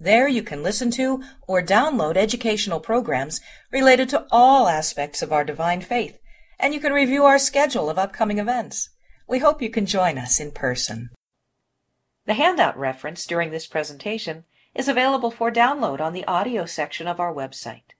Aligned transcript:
There 0.00 0.28
you 0.28 0.42
can 0.42 0.62
listen 0.62 0.90
to 0.92 1.22
or 1.46 1.62
download 1.62 2.16
educational 2.16 2.80
programs 2.80 3.40
related 3.70 4.08
to 4.10 4.26
all 4.30 4.68
aspects 4.68 5.22
of 5.22 5.32
our 5.32 5.44
divine 5.44 5.80
faith, 5.80 6.18
and 6.58 6.74
you 6.74 6.80
can 6.80 6.92
review 6.92 7.24
our 7.24 7.38
schedule 7.38 7.88
of 7.88 7.98
upcoming 7.98 8.38
events. 8.38 8.90
We 9.28 9.38
hope 9.38 9.62
you 9.62 9.70
can 9.70 9.86
join 9.86 10.18
us 10.18 10.40
in 10.40 10.50
person. 10.50 11.10
The 12.26 12.34
handout 12.34 12.78
reference 12.78 13.26
during 13.26 13.50
this 13.50 13.66
presentation 13.66 14.44
is 14.74 14.88
available 14.88 15.30
for 15.30 15.52
download 15.52 16.00
on 16.00 16.12
the 16.12 16.24
audio 16.24 16.66
section 16.66 17.06
of 17.06 17.20
our 17.20 17.32
website. 17.32 17.94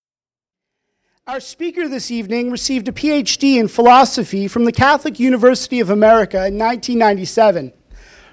Our 1.27 1.41
speaker 1.41 1.89
this 1.89 2.11
evening 2.11 2.51
received 2.51 2.89
a 2.89 2.92
PhD 2.92 3.59
in 3.59 3.69
philosophy 3.69 4.47
from 4.48 4.67
the 4.67 4.73
Catholic 4.73 5.19
University 5.19 5.81
of 5.81 5.89
America 5.89 6.37
in 6.37 6.59
1997. 6.59 7.73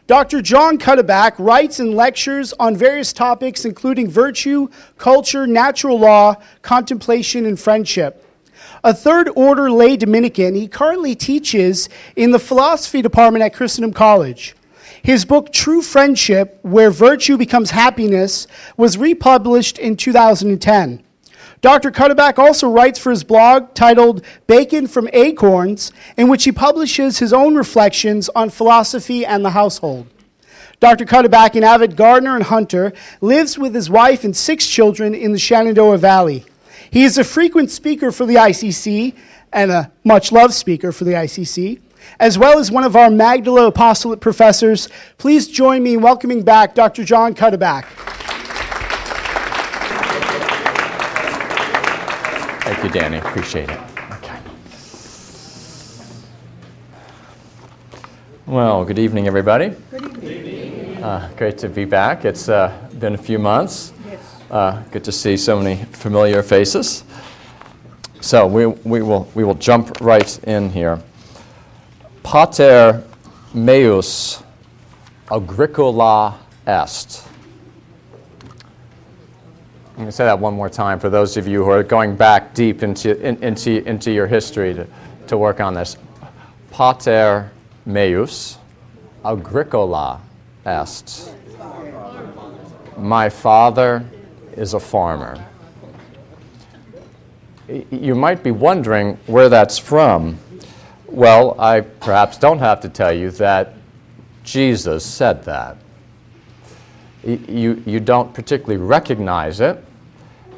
Dr. 0.08 0.42
John 0.42 0.78
Cuddeback 0.78 1.34
writes 1.38 1.80
and 1.80 1.96
lectures 1.96 2.54
on 2.60 2.76
various 2.76 3.14
topics, 3.14 3.66
including 3.66 4.10
virtue, 4.10 4.68
culture, 4.98 5.48
natural 5.48 6.00
law, 6.00 6.36
contemplation, 6.62 7.46
and 7.46 7.60
friendship. 7.60 8.26
A 8.84 8.94
third 8.94 9.30
order 9.36 9.70
lay 9.70 9.96
Dominican, 9.96 10.56
he 10.56 10.68
currently 10.68 11.16
teaches 11.16 11.88
in 12.16 12.32
the 12.32 12.40
philosophy 12.40 13.02
department 13.02 13.44
at 13.44 13.54
Christendom 13.54 13.94
College. 13.94 14.56
His 15.04 15.24
book, 15.26 15.52
True 15.52 15.82
Friendship 15.82 16.60
Where 16.64 16.92
Virtue 16.92 17.38
Becomes 17.38 17.72
Happiness, 17.72 18.48
was 18.78 18.98
republished 18.98 19.78
in 19.78 19.98
2010. 19.98 21.04
Dr. 21.62 21.92
Cuddeback 21.92 22.40
also 22.40 22.68
writes 22.68 22.98
for 22.98 23.12
his 23.12 23.24
blog 23.24 23.76
titled 23.76 24.26
Bacon 24.48 24.88
from 24.88 25.08
Acorns, 25.14 25.92
in 26.18 26.28
which 26.28 26.44
he 26.44 26.52
publishes 26.52 27.20
his 27.20 27.32
own 27.32 27.56
reflections 27.56 28.30
on 28.30 28.50
philosophy 28.50 29.24
and 29.24 29.46
the 29.46 29.52
household. 29.52 30.08
Dr. 30.80 31.06
Cuddeback, 31.06 31.54
an 31.54 31.64
avid 31.64 31.96
gardener 31.96 32.36
and 32.36 32.44
hunter, 32.44 32.94
lives 33.22 33.60
with 33.60 33.76
his 33.76 33.92
wife 33.92 34.24
and 34.24 34.36
six 34.36 34.66
children 34.66 35.14
in 35.14 35.32
the 35.34 35.38
Shenandoah 35.38 36.00
Valley. 36.00 36.44
He 36.90 37.04
is 37.04 37.20
a 37.20 37.24
frequent 37.24 37.70
speaker 37.70 38.12
for 38.12 38.26
the 38.26 38.36
ICC 38.36 39.16
and 39.54 39.70
a 39.70 39.92
much 40.04 40.32
loved 40.32 40.56
speaker 40.56 40.92
for 40.92 41.04
the 41.04 41.14
ICC, 41.14 41.80
as 42.20 42.40
well 42.40 42.58
as 42.58 42.72
one 42.72 42.84
of 42.84 42.96
our 42.96 43.12
Magdala 43.12 43.68
Apostolate 43.68 44.20
professors. 44.20 44.90
Please 45.20 45.48
join 45.48 45.84
me 45.84 45.94
in 45.94 46.02
welcoming 46.02 46.42
back 46.42 46.74
Dr. 46.74 47.04
John 47.04 47.36
Cuddeback. 47.36 47.86
Thank 52.82 52.96
you, 52.96 53.00
Danny. 53.00 53.18
Appreciate 53.20 53.70
it. 53.70 53.80
Okay. 54.14 54.40
Well, 58.48 58.84
good 58.86 58.98
evening, 58.98 59.28
everybody. 59.28 59.76
Good 59.92 60.24
evening. 60.24 61.04
Uh, 61.04 61.30
great 61.38 61.60
to 61.60 61.70
be 61.70 61.86
back. 61.86 62.26
It's 62.26 62.50
uh, 62.50 62.76
been 62.98 63.14
a 63.14 63.20
few 63.20 63.38
months. 63.38 63.94
Yes. 64.10 64.42
Uh, 64.50 64.82
good 64.90 65.04
to 65.04 65.12
see 65.12 65.38
so 65.38 65.62
many 65.62 65.84
familiar 65.92 66.42
faces. 66.42 67.04
So 68.20 68.48
we, 68.48 68.66
we, 68.66 69.04
will, 69.04 69.30
we 69.36 69.44
will 69.44 69.54
jump 69.54 70.02
right 70.02 70.44
in 70.46 70.72
here. 70.72 71.00
Pater 72.24 73.04
meus 73.54 74.42
agricola 75.30 76.40
est. 76.66 77.31
I'm 79.92 79.98
going 79.98 80.08
to 80.08 80.12
say 80.14 80.24
that 80.24 80.40
one 80.40 80.54
more 80.54 80.70
time 80.70 81.02
for 81.02 81.10
those 81.10 81.36
of 81.36 81.48
you 81.50 81.66
who 81.66 81.70
are 81.70 81.84
going 81.84 82.16
back 82.16 82.54
deep 82.54 82.82
into, 82.82 83.20
in, 83.20 83.44
into, 83.44 83.86
into 83.86 84.10
your 84.10 84.26
history 84.26 84.74
to, 84.74 84.88
to 85.28 85.38
work 85.38 85.60
on 85.60 85.74
this. 85.74 85.98
Pater 86.72 87.52
meus 87.86 88.58
agricola 89.26 90.22
est. 90.66 91.36
My 92.98 93.30
father 93.30 94.06
is 94.56 94.74
a 94.74 94.80
farmer. 94.80 95.46
You 97.68 98.16
might 98.16 98.44
be 98.44 98.52
wondering 98.52 99.18
where 99.28 99.50
that's 99.50 99.78
from. 99.78 100.38
Well, 101.08 101.60
I 101.60 101.82
perhaps 101.82 102.38
don't 102.38 102.60
have 102.60 102.80
to 102.82 102.90
tell 102.90 103.12
you 103.12 103.30
that 103.32 103.74
Jesus 104.46 105.06
said 105.06 105.44
that. 105.44 105.78
You, 107.24 107.82
you 107.86 108.00
don't 108.00 108.34
particularly 108.34 108.84
recognize 108.84 109.60
it 109.60 109.84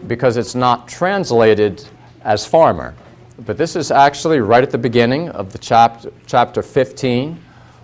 because 0.07 0.37
it's 0.37 0.55
not 0.55 0.87
translated 0.87 1.85
as 2.23 2.45
farmer. 2.45 2.95
But 3.39 3.57
this 3.57 3.75
is 3.75 3.91
actually 3.91 4.39
right 4.39 4.63
at 4.63 4.71
the 4.71 4.77
beginning 4.77 5.29
of 5.29 5.51
the 5.51 5.57
chapter, 5.57 6.11
chapter 6.25 6.61
15 6.61 7.37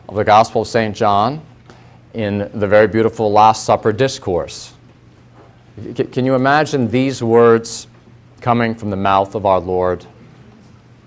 of 0.08 0.16
the 0.16 0.24
Gospel 0.24 0.62
of 0.62 0.68
St. 0.68 0.96
John 0.96 1.42
in 2.14 2.50
the 2.54 2.68
very 2.68 2.88
beautiful 2.88 3.32
Last 3.32 3.66
Supper 3.66 3.92
discourse. 3.92 4.74
Can 6.12 6.26
you 6.26 6.36
imagine 6.36 6.90
these 6.90 7.24
words 7.24 7.88
coming 8.42 8.76
from 8.76 8.90
the 8.90 8.98
mouth 8.98 9.36
of 9.36 9.46
our 9.46 9.60
Lord? 9.60 10.06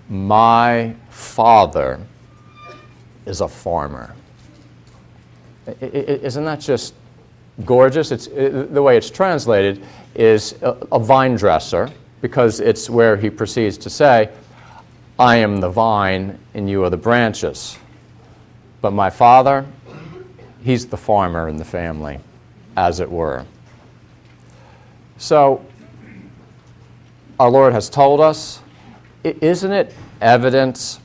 My 0.09 0.95
Father 1.11 2.01
is 3.27 3.41
a 3.41 3.49
farmer. 3.49 4.15
Isn't 5.81 6.45
that 6.45 6.61
just 6.61 6.95
gorgeous? 7.65 8.11
It's, 8.11 8.29
uh, 8.29 8.67
the 8.71 8.83
way 8.83 8.97
it's 8.97 9.11
translated 9.11 9.85
is 10.15 10.55
a, 10.63 10.77
a 10.93 10.99
vine 10.99 11.37
dresser 11.37 11.91
because 12.21 12.61
it's 12.61 12.89
where 12.89 13.17
he 13.17 13.31
proceeds 13.31 13.77
to 13.79 13.91
say, 13.91 14.31
I 15.19 15.37
am 15.37 15.59
the 15.59 15.69
vine 15.69 16.39
and 16.55 16.69
you 16.69 16.85
are 16.85 16.91
the 16.91 16.97
branches. 16.97 17.79
But 18.81 18.93
my 18.93 19.11
father, 19.11 19.67
he's 20.65 20.87
the 20.87 20.97
farmer 20.97 21.49
in 21.49 21.57
the 21.57 21.65
family, 21.65 22.19
as 22.77 23.01
it 23.01 23.11
were. 23.11 23.45
So, 25.19 25.65
our 27.39 27.51
Lord 27.51 27.73
has 27.73 27.89
told 27.89 28.21
us, 28.21 28.61
isn't 29.25 29.73
it 29.73 29.95
evidence 30.21 31.01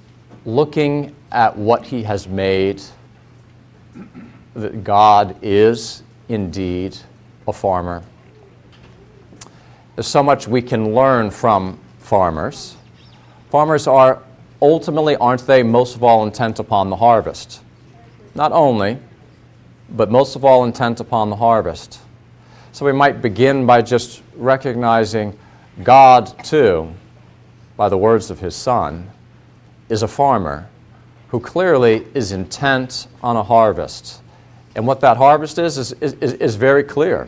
looking 0.46 1.16
at 1.32 1.56
what 1.56 1.86
he 1.86 2.04
has 2.04 2.28
made, 2.28 2.82
that 4.56 4.84
God 4.84 5.36
is 5.42 6.04
indeed 6.30 6.98
a 7.48 7.54
farmer? 7.54 8.04
There's 9.96 10.08
so 10.08 10.22
much 10.22 10.48
we 10.48 10.62
can 10.62 10.94
learn 10.94 11.32
from 11.32 11.80
farmers. 12.00 12.76
Farmers 13.50 13.88
are 13.88 14.22
ultimately, 14.62 15.16
aren't 15.16 15.48
they, 15.48 15.64
most 15.64 15.96
of 15.96 16.04
all 16.04 16.26
intent 16.26 16.60
upon 16.60 16.90
the 16.90 16.96
harvest? 16.96 17.62
Not 18.36 18.52
only, 18.52 19.00
but 19.90 20.12
most 20.12 20.36
of 20.36 20.44
all 20.44 20.66
intent 20.66 21.00
upon 21.00 21.30
the 21.30 21.36
harvest. 21.36 22.00
So 22.72 22.86
we 22.86 22.92
might 22.92 23.22
begin 23.22 23.66
by 23.66 23.82
just 23.82 24.22
recognizing 24.36 25.38
God, 25.84 26.44
too, 26.44 26.94
by 27.76 27.90
the 27.90 27.98
words 27.98 28.30
of 28.30 28.40
his 28.40 28.56
Son, 28.56 29.10
is 29.90 30.04
a 30.04 30.08
farmer 30.08 30.70
who 31.30 31.40
clearly 31.40 32.06
is 32.14 32.32
intent 32.32 33.08
on 33.24 33.36
a 33.36 33.44
harvest. 33.44 34.22
And 34.78 34.86
what 34.86 35.02
that 35.02 35.18
harvest 35.18 35.58
is 35.58 35.78
is, 35.80 35.92
is, 35.94 36.14
is 36.14 36.56
very 36.56 36.84
clear. 36.84 37.28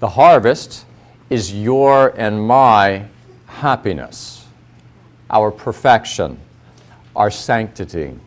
The 0.00 0.08
harvest 0.08 0.84
is 1.30 1.54
your 1.54 2.08
and 2.18 2.46
my 2.46 3.06
happiness, 3.46 4.46
our 5.30 5.52
perfection, 5.52 6.36
our 7.14 7.30
sanctity. 7.30 8.18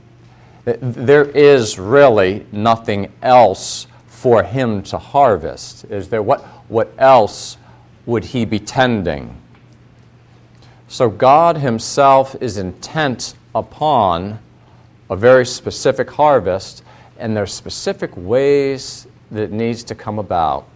There 0.64 1.26
is 1.26 1.78
really 1.78 2.46
nothing 2.54 3.12
else 3.22 3.86
for 4.08 4.44
him 4.44 4.82
to 4.84 4.98
harvest. 4.98 5.84
Is 5.86 6.08
there? 6.08 6.24
What, 6.24 6.42
what 6.70 6.94
else 6.98 7.58
would 8.06 8.24
he 8.24 8.46
be 8.46 8.60
tending? 8.60 9.36
So 10.88 11.10
God 11.10 11.58
himself 11.58 12.36
is 12.40 12.58
intent 12.58 13.36
upon 13.54 14.40
a 15.10 15.18
very 15.18 15.46
specific 15.46 16.10
harvest, 16.12 16.84
and 17.20 17.36
there 17.36 17.44
are 17.44 17.48
specific 17.48 18.12
ways 18.16 19.08
that 19.32 19.44
it 19.44 19.52
needs 19.52 19.84
to 19.84 19.96
come 19.96 20.20
about 20.20 20.68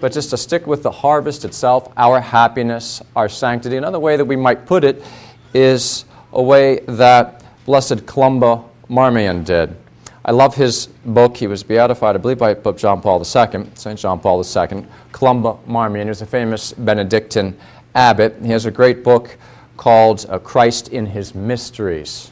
but 0.00 0.12
just 0.12 0.30
to 0.30 0.36
stick 0.36 0.66
with 0.66 0.82
the 0.82 0.90
harvest 0.90 1.44
itself, 1.44 1.92
our 1.96 2.20
happiness, 2.20 3.02
our 3.16 3.28
sanctity. 3.28 3.76
Another 3.76 4.00
way 4.00 4.16
that 4.16 4.24
we 4.24 4.36
might 4.36 4.66
put 4.66 4.82
it 4.82 5.04
is 5.54 6.06
a 6.32 6.42
way 6.42 6.80
that 6.80 7.44
Blessed 7.64 8.04
Columba 8.04 8.64
Marmion 8.88 9.44
did. 9.44 9.76
I 10.24 10.32
love 10.32 10.56
his 10.56 10.88
book. 11.04 11.36
He 11.36 11.46
was 11.46 11.62
beatified, 11.62 12.16
I 12.16 12.18
believe, 12.18 12.38
by 12.38 12.52
Pope 12.54 12.78
John 12.78 13.00
Paul 13.00 13.20
II, 13.20 13.66
St. 13.74 13.96
John 13.96 14.18
Paul 14.18 14.44
II. 14.44 14.84
Columba 15.12 15.58
Marmion. 15.66 16.06
He 16.06 16.08
was 16.08 16.22
a 16.22 16.26
famous 16.26 16.72
Benedictine 16.72 17.56
abbot. 17.94 18.34
He 18.42 18.50
has 18.50 18.66
a 18.66 18.72
great 18.72 19.04
book 19.04 19.36
called 19.76 20.26
uh, 20.28 20.40
Christ 20.40 20.88
in 20.88 21.06
His 21.06 21.32
Mysteries. 21.32 22.31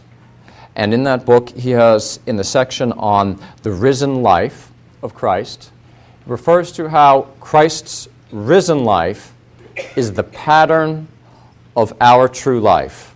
And 0.81 0.95
in 0.95 1.03
that 1.03 1.27
book, 1.27 1.51
he 1.51 1.73
has, 1.73 2.21
in 2.27 2.37
the 2.37 2.43
section 2.43 2.93
on 2.93 3.39
the 3.63 3.71
risen 3.71 4.23
life 4.23 4.73
of 5.03 5.13
Christ, 5.13 5.73
refers 6.25 6.73
to 6.73 6.89
how 6.89 7.29
Christ's 7.39 8.09
risen 8.33 8.83
life 8.83 9.35
is 9.95 10.15
the 10.15 10.23
pattern 10.23 11.07
of 11.77 11.93
our 12.01 12.29
true 12.29 12.61
life. 12.61 13.15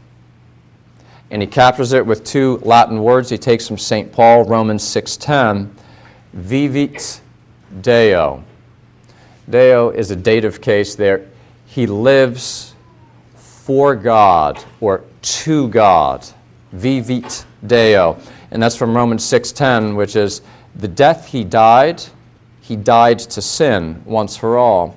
And 1.31 1.41
he 1.41 1.49
captures 1.49 1.95
it 1.95 2.05
with 2.05 2.23
two 2.23 2.61
Latin 2.65 3.03
words 3.03 3.31
he 3.31 3.39
takes 3.39 3.67
from 3.67 3.79
St. 3.79 4.13
Paul, 4.13 4.45
Romans 4.45 4.83
6:10, 4.83 5.71
vivit 6.35 7.23
deo. 7.81 8.45
Deo 9.49 9.89
is 9.89 10.11
a 10.11 10.17
dative 10.17 10.61
case 10.61 10.95
there. 10.95 11.25
He 11.65 11.87
lives 11.87 12.75
for 13.37 13.97
God 13.97 14.63
or 14.83 15.03
to 15.23 15.69
God. 15.69 16.27
Vivit 16.75 17.47
deo. 17.67 18.19
And 18.51 18.63
that's 18.63 18.77
from 18.77 18.97
Romans 18.97 19.25
6:10, 19.25 19.97
which 19.97 20.17
is 20.17 20.43
the 20.75 20.89
death 20.89 21.27
he 21.27 21.45
died, 21.45 22.03
he 22.61 22.77
died 22.77 23.19
to 23.19 23.43
sin 23.43 24.03
once 24.05 24.37
for 24.37 24.57
all. 24.57 24.97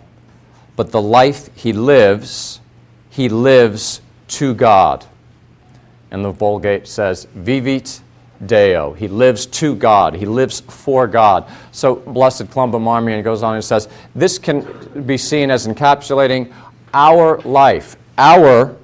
But 0.75 0.91
the 0.91 1.01
life 1.01 1.49
he 1.55 1.73
lives, 1.73 2.59
he 3.09 3.29
lives 3.29 4.01
to 4.29 4.53
God. 4.53 5.05
And 6.11 6.23
the 6.23 6.31
Vulgate 6.31 6.87
says, 6.87 7.27
Vivit 7.35 8.01
Deo. 8.45 8.93
He 8.93 9.07
lives 9.07 9.45
to 9.47 9.75
God. 9.75 10.13
He 10.13 10.25
lives 10.25 10.61
for 10.61 11.07
God. 11.07 11.49
So 11.71 11.95
Blessed 11.95 12.49
Columba 12.51 12.79
Marmion 12.79 13.23
goes 13.23 13.43
on 13.43 13.55
and 13.55 13.63
says, 13.63 13.89
this 14.15 14.37
can 14.37 15.05
be 15.05 15.17
seen 15.17 15.49
as 15.49 15.67
encapsulating 15.67 16.53
our 16.93 17.39
life. 17.39 17.95
Our 18.17 18.75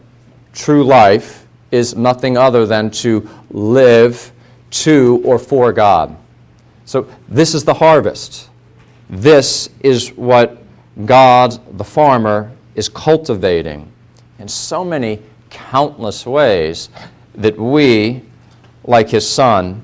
true 0.54 0.84
life 0.84 1.43
is 1.74 1.96
nothing 1.96 2.38
other 2.38 2.68
than 2.68 2.92
to 2.92 3.28
live 3.50 4.32
to 4.70 5.22
or 5.26 5.40
for 5.40 5.74
God. 5.74 6.16
So 6.86 7.08
this 7.28 7.56
is 7.56 7.64
the 7.64 7.74
harvest. 7.74 8.50
This 9.10 9.70
is 9.80 10.10
what 10.10 10.62
God, 11.06 11.60
the 11.78 11.84
farmer, 11.84 12.52
is 12.76 12.90
cultivating 12.90 13.92
in 14.38 14.48
so 14.48 14.86
many 14.86 15.20
countless 15.50 16.26
ways 16.26 16.90
that 17.36 17.58
we, 17.58 18.22
like 18.84 19.10
his 19.10 19.28
son, 19.28 19.84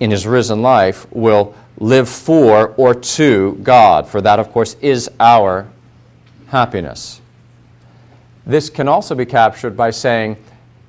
in 0.00 0.10
his 0.10 0.26
risen 0.26 0.62
life, 0.62 1.06
will 1.12 1.54
live 1.78 2.08
for 2.08 2.74
or 2.76 2.92
to 2.94 3.52
God. 3.62 4.08
For 4.08 4.20
that, 4.20 4.40
of 4.40 4.50
course, 4.50 4.74
is 4.80 5.08
our 5.20 5.68
happiness. 6.48 7.20
This 8.46 8.68
can 8.68 8.88
also 8.88 9.14
be 9.14 9.26
captured 9.26 9.76
by 9.76 9.90
saying, 9.90 10.36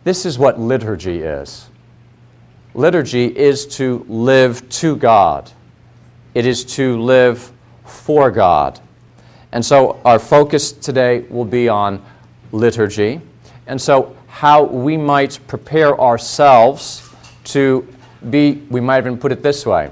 this 0.05 0.25
is 0.25 0.39
what 0.39 0.57
liturgy 0.57 1.21
is. 1.21 1.67
Liturgy 2.73 3.25
is 3.25 3.65
to 3.65 4.05
live 4.07 4.67
to 4.69 4.95
God. 4.95 5.51
It 6.33 6.45
is 6.45 6.63
to 6.75 7.01
live 7.01 7.51
for 7.85 8.31
God. 8.31 8.79
And 9.51 9.65
so 9.65 9.99
our 10.05 10.19
focus 10.19 10.71
today 10.71 11.25
will 11.29 11.45
be 11.45 11.67
on 11.67 12.01
liturgy. 12.51 13.19
And 13.67 13.81
so, 13.81 14.15
how 14.27 14.63
we 14.63 14.97
might 14.97 15.39
prepare 15.47 15.99
ourselves 15.99 17.09
to 17.45 17.87
be, 18.29 18.63
we 18.69 18.81
might 18.81 18.99
even 18.99 19.17
put 19.17 19.31
it 19.31 19.41
this 19.41 19.65
way, 19.65 19.91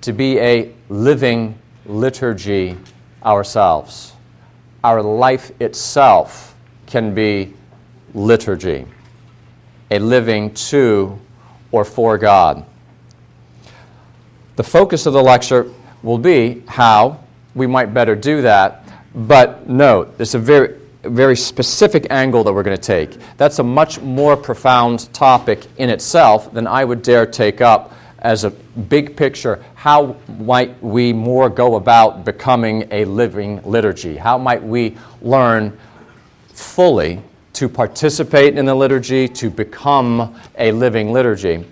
to 0.00 0.12
be 0.12 0.38
a 0.38 0.72
living 0.88 1.56
liturgy 1.86 2.76
ourselves. 3.24 4.12
Our 4.82 5.02
life 5.02 5.52
itself 5.60 6.54
can 6.86 7.14
be 7.14 7.54
liturgy, 8.14 8.86
a 9.90 9.98
living 9.98 10.52
to 10.54 11.18
or 11.70 11.84
for 11.84 12.18
God. 12.18 12.64
The 14.56 14.64
focus 14.64 15.06
of 15.06 15.12
the 15.12 15.22
lecture 15.22 15.70
will 16.02 16.18
be 16.18 16.62
how 16.66 17.20
we 17.54 17.66
might 17.66 17.94
better 17.94 18.14
do 18.14 18.42
that. 18.42 18.84
But 19.14 19.68
note, 19.68 20.16
there's 20.16 20.34
a 20.34 20.38
very, 20.38 20.74
very 21.02 21.36
specific 21.36 22.06
angle 22.10 22.44
that 22.44 22.52
we're 22.52 22.62
going 22.62 22.76
to 22.76 22.82
take. 22.82 23.18
That's 23.36 23.58
a 23.58 23.62
much 23.62 24.00
more 24.00 24.36
profound 24.36 25.12
topic 25.12 25.66
in 25.78 25.90
itself 25.90 26.52
than 26.52 26.66
I 26.66 26.84
would 26.84 27.02
dare 27.02 27.26
take 27.26 27.60
up 27.60 27.92
as 28.20 28.44
a 28.44 28.50
big 28.50 29.16
picture. 29.16 29.64
How 29.74 30.16
might 30.38 30.80
we 30.82 31.12
more 31.12 31.48
go 31.48 31.76
about 31.76 32.24
becoming 32.24 32.88
a 32.90 33.04
living 33.04 33.62
liturgy? 33.62 34.16
How 34.16 34.38
might 34.38 34.62
we 34.62 34.96
learn 35.22 35.76
fully 36.48 37.22
to 37.58 37.68
participate 37.68 38.56
in 38.56 38.66
the 38.66 38.74
liturgy, 38.74 39.26
to 39.26 39.50
become 39.50 40.32
a 40.58 40.70
living 40.70 41.12
liturgy? 41.12 41.64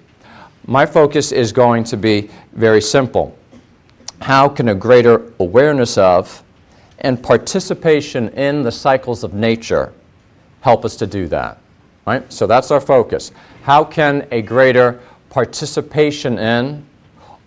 My 0.66 0.84
focus 0.84 1.30
is 1.30 1.52
going 1.52 1.84
to 1.84 1.96
be 1.96 2.28
very 2.54 2.82
simple. 2.82 3.38
How 4.20 4.48
can 4.48 4.70
a 4.70 4.74
greater 4.74 5.32
awareness 5.38 5.96
of 5.96 6.42
and 6.98 7.22
participation 7.22 8.30
in 8.30 8.64
the 8.64 8.72
cycles 8.72 9.22
of 9.22 9.32
nature 9.32 9.92
help 10.60 10.84
us 10.84 10.96
to 10.96 11.06
do 11.06 11.28
that? 11.28 11.58
Right? 12.04 12.32
So 12.32 12.48
that's 12.48 12.72
our 12.72 12.80
focus. 12.80 13.30
How 13.62 13.84
can 13.84 14.26
a 14.32 14.42
greater 14.42 14.98
participation 15.30 16.36
in, 16.36 16.84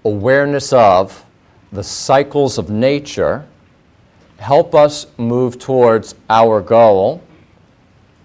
awareness 0.06 0.72
of 0.72 1.26
the 1.74 1.84
cycles 1.84 2.58
of 2.58 2.70
nature 2.70 3.46
help 4.38 4.74
us 4.74 5.08
move 5.18 5.60
towards 5.60 6.16
our 6.30 6.62
goal, 6.62 7.22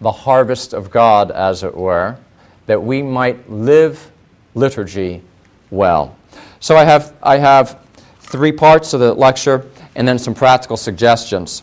the 0.04 0.12
harvest 0.12 0.72
of 0.72 0.90
God, 0.90 1.32
as 1.32 1.64
it 1.64 1.74
were, 1.74 2.16
that 2.66 2.80
we 2.80 3.02
might 3.02 3.50
live 3.50 4.12
liturgy 4.54 5.22
well? 5.70 6.16
So 6.60 6.76
I 6.76 6.84
have, 6.84 7.14
I 7.22 7.38
have 7.38 7.80
three 8.20 8.52
parts 8.52 8.92
of 8.92 9.00
the 9.00 9.12
lecture 9.12 9.68
and 9.96 10.06
then 10.06 10.18
some 10.18 10.34
practical 10.34 10.76
suggestions. 10.76 11.62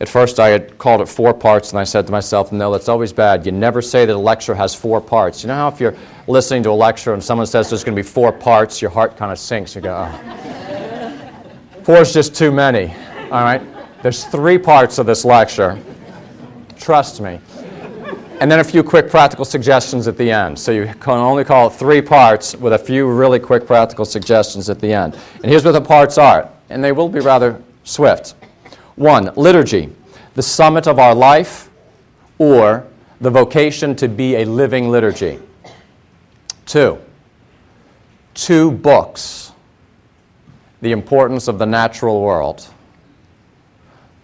At 0.00 0.08
first, 0.08 0.38
I 0.38 0.48
had 0.48 0.78
called 0.78 1.00
it 1.00 1.06
four 1.06 1.34
parts, 1.34 1.70
and 1.70 1.80
I 1.80 1.84
said 1.84 2.06
to 2.06 2.12
myself, 2.12 2.52
no, 2.52 2.70
that's 2.70 2.88
always 2.88 3.12
bad. 3.12 3.44
You 3.44 3.50
never 3.50 3.82
say 3.82 4.06
that 4.06 4.14
a 4.14 4.16
lecture 4.16 4.54
has 4.54 4.72
four 4.74 5.00
parts. 5.00 5.42
You 5.42 5.48
know 5.48 5.56
how 5.56 5.68
if 5.68 5.80
you're 5.80 5.96
listening 6.28 6.62
to 6.64 6.70
a 6.70 6.72
lecture 6.72 7.14
and 7.14 7.24
someone 7.24 7.48
says 7.48 7.68
there's 7.68 7.82
going 7.82 7.96
to 7.96 8.02
be 8.02 8.06
four 8.08 8.30
parts, 8.30 8.80
your 8.80 8.92
heart 8.92 9.16
kind 9.16 9.32
of 9.32 9.38
sinks. 9.38 9.74
You 9.74 9.80
go, 9.80 10.08
oh. 10.08 11.82
Four 11.82 12.02
is 12.02 12.12
just 12.12 12.34
too 12.34 12.52
many, 12.52 12.94
all 13.30 13.42
right? 13.42 13.62
There's 14.02 14.24
three 14.24 14.58
parts 14.58 14.98
of 14.98 15.06
this 15.06 15.24
lecture. 15.24 15.82
Trust 16.78 17.20
me. 17.20 17.40
And 18.40 18.48
then 18.48 18.60
a 18.60 18.64
few 18.64 18.84
quick 18.84 19.10
practical 19.10 19.44
suggestions 19.44 20.06
at 20.06 20.16
the 20.16 20.30
end. 20.30 20.56
So 20.56 20.70
you 20.70 20.86
can 21.00 21.18
only 21.18 21.44
call 21.44 21.66
it 21.66 21.70
three 21.70 22.00
parts 22.00 22.54
with 22.54 22.72
a 22.72 22.78
few 22.78 23.08
really 23.08 23.40
quick 23.40 23.66
practical 23.66 24.04
suggestions 24.04 24.70
at 24.70 24.78
the 24.78 24.92
end. 24.92 25.18
And 25.42 25.46
here's 25.46 25.64
what 25.64 25.72
the 25.72 25.80
parts 25.80 26.18
are, 26.18 26.48
and 26.70 26.82
they 26.82 26.92
will 26.92 27.08
be 27.08 27.18
rather 27.18 27.60
swift. 27.82 28.36
One, 28.94 29.32
liturgy, 29.34 29.90
the 30.34 30.42
summit 30.42 30.86
of 30.86 31.00
our 31.00 31.16
life 31.16 31.68
or 32.38 32.86
the 33.20 33.30
vocation 33.30 33.96
to 33.96 34.08
be 34.08 34.36
a 34.36 34.44
living 34.44 34.88
liturgy. 34.88 35.40
Two, 36.64 36.98
two 38.34 38.70
books, 38.70 39.52
the 40.80 40.92
importance 40.92 41.48
of 41.48 41.58
the 41.58 41.66
natural 41.66 42.22
world. 42.22 42.68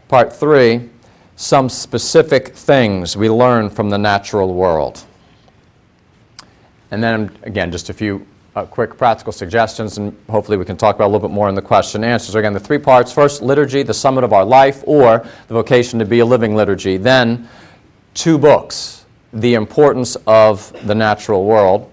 Part 0.06 0.32
three, 0.32 0.88
some 1.36 1.68
specific 1.68 2.48
things 2.48 3.16
we 3.16 3.28
learn 3.28 3.68
from 3.68 3.90
the 3.90 3.98
natural 3.98 4.54
world. 4.54 5.04
And 6.90 7.02
then, 7.02 7.36
again, 7.42 7.72
just 7.72 7.90
a 7.90 7.92
few 7.92 8.26
uh, 8.54 8.64
quick 8.66 8.96
practical 8.96 9.32
suggestions, 9.32 9.98
and 9.98 10.16
hopefully 10.30 10.56
we 10.56 10.64
can 10.64 10.76
talk 10.76 10.94
about 10.94 11.06
a 11.06 11.12
little 11.12 11.28
bit 11.28 11.34
more 11.34 11.48
in 11.48 11.56
the 11.56 11.62
question 11.62 12.04
and 12.04 12.12
answers. 12.12 12.36
Again, 12.36 12.52
the 12.52 12.60
three 12.60 12.78
parts 12.78 13.12
first, 13.12 13.42
liturgy, 13.42 13.82
the 13.82 13.94
summit 13.94 14.22
of 14.22 14.32
our 14.32 14.44
life, 14.44 14.84
or 14.86 15.26
the 15.48 15.54
vocation 15.54 15.98
to 15.98 16.04
be 16.04 16.20
a 16.20 16.24
living 16.24 16.54
liturgy. 16.54 16.96
Then, 16.96 17.48
two 18.14 18.38
books, 18.38 19.04
the 19.32 19.54
importance 19.54 20.16
of 20.28 20.72
the 20.86 20.94
natural 20.94 21.44
world. 21.44 21.90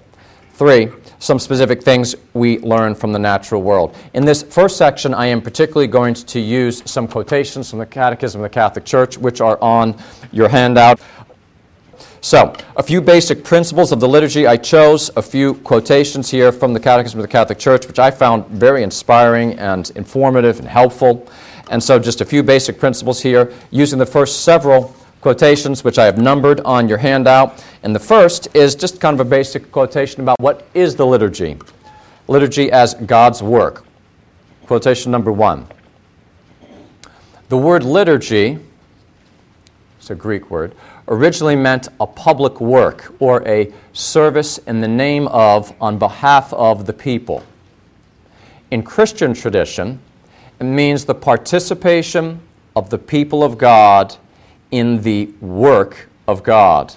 Three, 0.54 0.90
some 1.22 1.38
specific 1.38 1.84
things 1.84 2.16
we 2.34 2.58
learn 2.60 2.96
from 2.96 3.14
the 3.14 3.20
natural 3.20 3.62
world. 3.62 3.96
In 4.14 4.26
this 4.26 4.42
first 4.42 4.76
section, 4.76 5.14
I 5.14 5.28
am 5.28 5.40
particularly 5.40 5.86
going 5.86 6.16
to 6.16 6.40
use 6.40 6.82
some 6.90 7.08
quotations 7.08 7.70
from 7.70 7.78
the 7.78 7.86
Catechism 7.86 8.42
of 8.42 8.44
the 8.44 8.54
Catholic 8.54 8.86
Church, 8.86 9.20
which 9.20 9.40
are 9.40 9.62
on 9.62 9.96
your 10.32 10.50
handout. 10.50 11.00
So, 12.22 12.56
a 12.76 12.82
few 12.82 13.02
basic 13.02 13.44
principles 13.44 13.92
of 13.92 14.00
the 14.00 14.08
liturgy. 14.08 14.48
I 14.48 14.58
chose 14.58 15.12
a 15.16 15.22
few 15.22 15.54
quotations 15.56 16.30
here 16.30 16.52
from 16.52 16.74
the 16.74 16.80
Catechism 16.80 17.20
of 17.20 17.24
the 17.24 17.32
Catholic 17.32 17.60
Church, 17.60 17.88
which 17.88 18.00
I 18.00 18.10
found 18.10 18.48
very 18.48 18.82
inspiring 18.82 19.60
and 19.60 19.92
informative 19.96 20.60
and 20.60 20.68
helpful. 20.68 21.28
And 21.70 21.84
so, 21.84 22.00
just 22.00 22.22
a 22.22 22.26
few 22.26 22.42
basic 22.42 22.80
principles 22.80 23.22
here, 23.22 23.54
using 23.70 24.00
the 24.00 24.06
first 24.08 24.44
several 24.44 24.96
quotations, 25.22 25.84
which 25.84 25.98
I 25.98 26.06
have 26.06 26.18
numbered 26.18 26.60
on 26.62 26.90
your 26.90 26.98
handout. 26.98 27.64
And 27.84 27.96
the 27.96 28.00
first 28.00 28.48
is 28.56 28.76
just 28.76 29.00
kind 29.00 29.14
of 29.14 29.26
a 29.26 29.30
basic 29.30 29.72
quotation 29.72 30.22
about 30.22 30.40
what 30.40 30.68
is 30.74 30.96
the 30.96 31.06
liturgy. 31.06 31.58
Liturgy 32.28 32.72
as 32.72 32.96
God's 32.96 33.42
work. 33.42 33.86
Quotation 34.66 35.12
number 35.12 35.32
one. 35.32 35.68
The 37.50 37.58
word 37.58 37.84
liturgy, 37.84 38.60
it's 40.00 40.10
a 40.10 40.16
Greek 40.16 40.50
word, 40.50 40.74
originally 41.08 41.56
meant 41.56 41.90
a 42.00 42.08
public 42.08 42.62
work 42.62 43.14
or 43.20 43.46
a 43.48 43.72
service 43.92 44.58
in 44.60 44.80
the 44.80 44.88
name 44.88 45.28
of, 45.28 45.74
on 45.82 45.98
behalf 45.98 46.54
of 46.54 46.86
the 46.86 46.94
people. 46.94 47.44
In 48.72 48.84
Christian 48.84 49.34
tradition, 49.34 50.00
it 50.60 50.64
means 50.64 51.04
the 51.04 51.16
participation 51.16 52.40
of 52.76 52.90
the 52.90 52.98
people 52.98 53.44
of 53.44 53.58
God 53.58 54.16
in 54.72 55.02
the 55.02 55.26
work 55.42 56.10
of 56.28 56.44
God. 56.44 56.96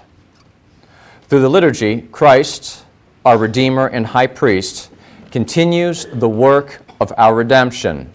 Through 1.28 1.40
the 1.40 1.48
liturgy, 1.48 2.02
Christ, 2.12 2.84
our 3.24 3.36
Redeemer 3.36 3.88
and 3.88 4.06
High 4.06 4.26
Priest, 4.28 4.90
continues 5.30 6.06
the 6.12 6.28
work 6.28 6.80
of 7.00 7.12
our 7.16 7.34
redemption 7.34 8.12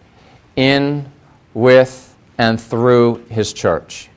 in, 0.56 1.12
with, 1.54 2.16
and 2.38 2.60
through 2.60 3.24
His 3.30 3.52
church. 3.52 4.10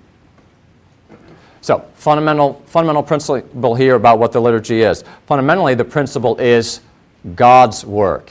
So, 1.62 1.84
fundamental, 1.94 2.62
fundamental 2.66 3.02
principle 3.02 3.74
here 3.74 3.94
about 3.94 4.18
what 4.18 4.32
the 4.32 4.40
liturgy 4.40 4.82
is. 4.82 5.04
Fundamentally, 5.26 5.74
the 5.74 5.84
principle 5.84 6.36
is 6.38 6.80
God's 7.36 7.84
work. 7.84 8.30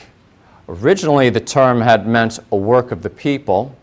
Originally, 0.67 1.29
the 1.29 1.39
term 1.39 1.81
had 1.81 2.07
meant 2.07 2.39
a 2.51 2.55
work 2.55 2.91
of 2.91 3.01
the 3.01 3.09
people. 3.09 3.75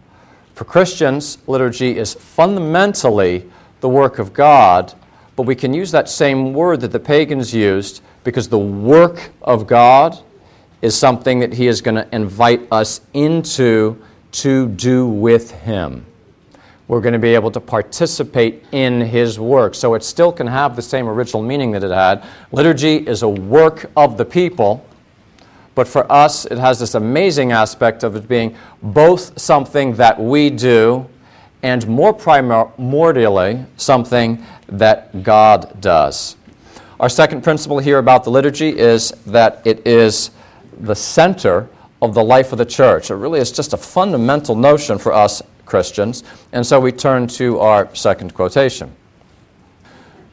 For 0.58 0.64
Christians, 0.64 1.38
liturgy 1.46 1.96
is 1.96 2.14
fundamentally 2.14 3.48
the 3.78 3.88
work 3.88 4.18
of 4.18 4.32
God, 4.32 4.92
but 5.36 5.44
we 5.44 5.54
can 5.54 5.72
use 5.72 5.92
that 5.92 6.08
same 6.08 6.52
word 6.52 6.80
that 6.80 6.90
the 6.90 6.98
pagans 6.98 7.54
used 7.54 8.02
because 8.24 8.48
the 8.48 8.58
work 8.58 9.30
of 9.42 9.68
God 9.68 10.18
is 10.82 10.98
something 10.98 11.38
that 11.38 11.52
He 11.52 11.68
is 11.68 11.80
going 11.80 11.94
to 11.94 12.12
invite 12.12 12.60
us 12.72 13.02
into 13.14 14.02
to 14.32 14.66
do 14.70 15.06
with 15.06 15.52
Him. 15.52 16.04
We're 16.88 17.02
going 17.02 17.12
to 17.12 17.20
be 17.20 17.36
able 17.36 17.52
to 17.52 17.60
participate 17.60 18.64
in 18.72 19.00
His 19.00 19.38
work. 19.38 19.76
So 19.76 19.94
it 19.94 20.02
still 20.02 20.32
can 20.32 20.48
have 20.48 20.74
the 20.74 20.82
same 20.82 21.06
original 21.08 21.40
meaning 21.44 21.70
that 21.70 21.84
it 21.84 21.92
had. 21.92 22.26
Liturgy 22.50 22.96
is 22.96 23.22
a 23.22 23.28
work 23.28 23.92
of 23.96 24.16
the 24.16 24.24
people, 24.24 24.84
but 25.78 25.86
for 25.86 26.10
us, 26.10 26.44
it 26.44 26.58
has 26.58 26.80
this 26.80 26.96
amazing 26.96 27.52
aspect 27.52 28.02
of 28.02 28.16
it 28.16 28.26
being 28.26 28.56
both 28.82 29.38
something 29.40 29.94
that 29.94 30.18
we 30.18 30.50
do 30.50 31.06
and 31.62 31.86
more 31.86 32.12
primordially, 32.12 33.64
something 33.76 34.44
that 34.66 35.22
God 35.22 35.80
does. 35.80 36.34
Our 36.98 37.08
second 37.08 37.44
principle 37.44 37.78
here 37.78 37.98
about 37.98 38.24
the 38.24 38.30
liturgy 38.30 38.76
is 38.76 39.12
that 39.26 39.64
it 39.64 39.86
is 39.86 40.32
the 40.80 40.96
center 40.96 41.68
of 42.02 42.12
the 42.12 42.24
life 42.24 42.50
of 42.50 42.58
the 42.58 42.66
church. 42.66 43.12
It 43.12 43.14
really 43.14 43.38
is 43.38 43.52
just 43.52 43.72
a 43.72 43.76
fundamental 43.76 44.56
notion 44.56 44.98
for 44.98 45.12
us 45.12 45.42
Christians. 45.64 46.24
And 46.50 46.66
so 46.66 46.80
we 46.80 46.90
turn 46.90 47.28
to 47.38 47.60
our 47.60 47.94
second 47.94 48.34
quotation. 48.34 48.90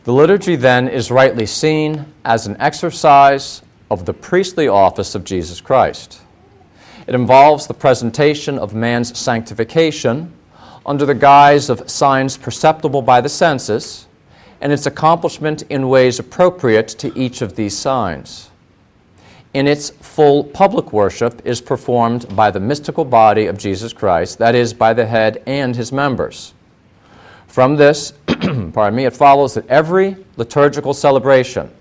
The 0.06 0.12
liturgy 0.12 0.56
then 0.56 0.88
is 0.88 1.12
rightly 1.12 1.46
seen 1.46 2.12
as 2.24 2.48
an 2.48 2.58
exercise 2.60 3.62
of 3.96 4.06
the 4.06 4.14
priestly 4.14 4.68
office 4.68 5.16
of 5.16 5.24
Jesus 5.24 5.62
Christ. 5.62 6.20
It 7.08 7.16
involves 7.16 7.66
the 7.66 7.74
presentation 7.74 8.60
of 8.60 8.74
man's 8.74 9.18
sanctification 9.18 10.34
under 10.86 11.06
the 11.06 11.16
guise 11.16 11.70
of 11.70 11.90
signs 11.90 12.36
perceptible 12.36 13.02
by 13.02 13.22
the 13.22 13.30
senses, 13.30 14.08
and 14.60 14.74
its 14.74 14.86
accomplishment 14.86 15.62
in 15.70 15.88
ways 15.88 16.20
appropriate 16.20 16.90
to 16.90 17.18
each 17.18 17.42
of 17.42 17.56
these 17.56 17.78
signs. 17.78 18.50
In 19.54 19.66
its 19.66 19.92
full 19.92 20.44
public 20.44 20.92
worship 20.92 21.42
is 21.46 21.62
performed 21.62 22.36
by 22.36 22.52
the 22.52 22.60
mystical 22.60 23.06
body 23.06 23.46
of 23.46 23.58
Jesus 23.58 23.94
Christ, 23.94 24.40
that 24.40 24.56
is, 24.56 24.74
by 24.74 24.94
the 24.94 25.06
head 25.06 25.42
and 25.48 25.74
his 25.74 25.94
members. 25.94 26.54
From 27.48 27.78
this, 27.78 28.12
pardon 28.28 28.96
me, 28.96 29.06
it 29.06 29.16
follows 29.16 29.54
that 29.54 29.68
every 29.70 30.18
liturgical 30.36 30.94
celebration 30.94 31.72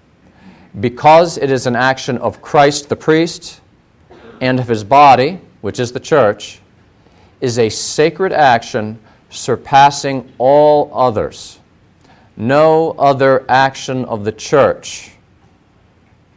because 0.80 1.38
it 1.38 1.50
is 1.50 1.66
an 1.66 1.76
action 1.76 2.18
of 2.18 2.42
Christ 2.42 2.88
the 2.88 2.96
priest 2.96 3.60
and 4.40 4.58
of 4.58 4.68
his 4.68 4.84
body, 4.84 5.40
which 5.60 5.78
is 5.78 5.92
the 5.92 6.00
church, 6.00 6.60
is 7.40 7.58
a 7.58 7.68
sacred 7.68 8.32
action 8.32 8.98
surpassing 9.30 10.32
all 10.38 10.90
others. 10.94 11.58
No 12.36 12.92
other 12.92 13.44
action 13.48 14.04
of 14.06 14.24
the 14.24 14.32
church 14.32 15.12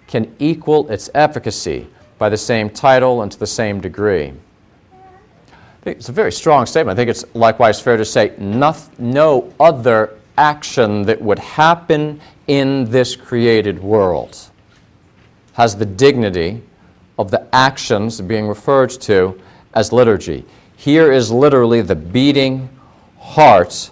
can 0.07 0.35
equal 0.39 0.89
its 0.89 1.09
efficacy 1.13 1.87
by 2.17 2.29
the 2.29 2.37
same 2.37 2.69
title 2.69 3.21
and 3.21 3.31
to 3.31 3.39
the 3.39 3.47
same 3.47 3.81
degree. 3.81 4.33
It's 5.85 6.09
a 6.09 6.11
very 6.11 6.31
strong 6.31 6.65
statement. 6.65 6.95
I 6.95 6.97
think 6.97 7.09
it's 7.09 7.23
likewise 7.33 7.79
fair 7.79 7.97
to 7.97 8.05
say 8.05 8.33
no, 8.37 9.53
other 9.59 10.16
action 10.37 11.03
that 11.03 11.21
would 11.21 11.39
happen 11.39 12.21
in 12.47 12.89
this 12.89 13.15
created 13.15 13.79
world 13.79 14.49
has 15.53 15.75
the 15.75 15.85
dignity 15.85 16.61
of 17.17 17.31
the 17.31 17.47
actions 17.53 18.21
being 18.21 18.47
referred 18.47 18.91
to 18.91 19.39
as 19.73 19.91
liturgy. 19.91 20.45
Here 20.75 21.11
is 21.11 21.31
literally 21.31 21.81
the 21.81 21.95
beating 21.95 22.69
heart 23.19 23.89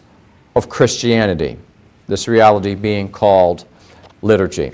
of 0.56 0.70
Christianity, 0.70 1.58
this 2.08 2.28
reality 2.28 2.76
being 2.76 3.12
called 3.12 3.66
liturgy. 4.22 4.72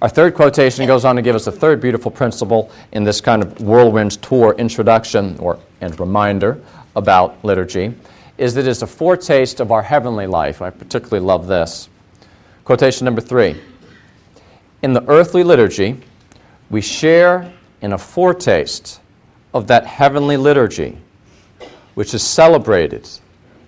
Our 0.00 0.08
third 0.08 0.34
quotation 0.34 0.86
goes 0.86 1.04
on 1.04 1.14
to 1.16 1.22
give 1.22 1.36
us 1.36 1.46
a 1.46 1.52
third 1.52 1.80
beautiful 1.80 2.10
principle 2.10 2.70
in 2.92 3.04
this 3.04 3.20
kind 3.20 3.42
of 3.42 3.60
whirlwind 3.60 4.22
tour 4.22 4.54
introduction 4.56 5.38
or 5.38 5.58
and 5.82 5.98
reminder 6.00 6.60
about 6.96 7.44
liturgy 7.44 7.94
is 8.40 8.54
that 8.54 8.62
it 8.62 8.68
is 8.68 8.80
a 8.80 8.86
foretaste 8.86 9.60
of 9.60 9.70
our 9.70 9.82
heavenly 9.82 10.26
life. 10.26 10.62
I 10.62 10.70
particularly 10.70 11.24
love 11.24 11.46
this. 11.46 11.90
Quotation 12.64 13.04
number 13.04 13.20
three. 13.20 13.60
In 14.80 14.94
the 14.94 15.06
earthly 15.10 15.44
liturgy, 15.44 16.00
we 16.70 16.80
share 16.80 17.52
in 17.82 17.92
a 17.92 17.98
foretaste 17.98 18.98
of 19.52 19.66
that 19.66 19.84
heavenly 19.84 20.38
liturgy, 20.38 20.96
which 21.94 22.14
is 22.14 22.22
celebrated 22.22 23.06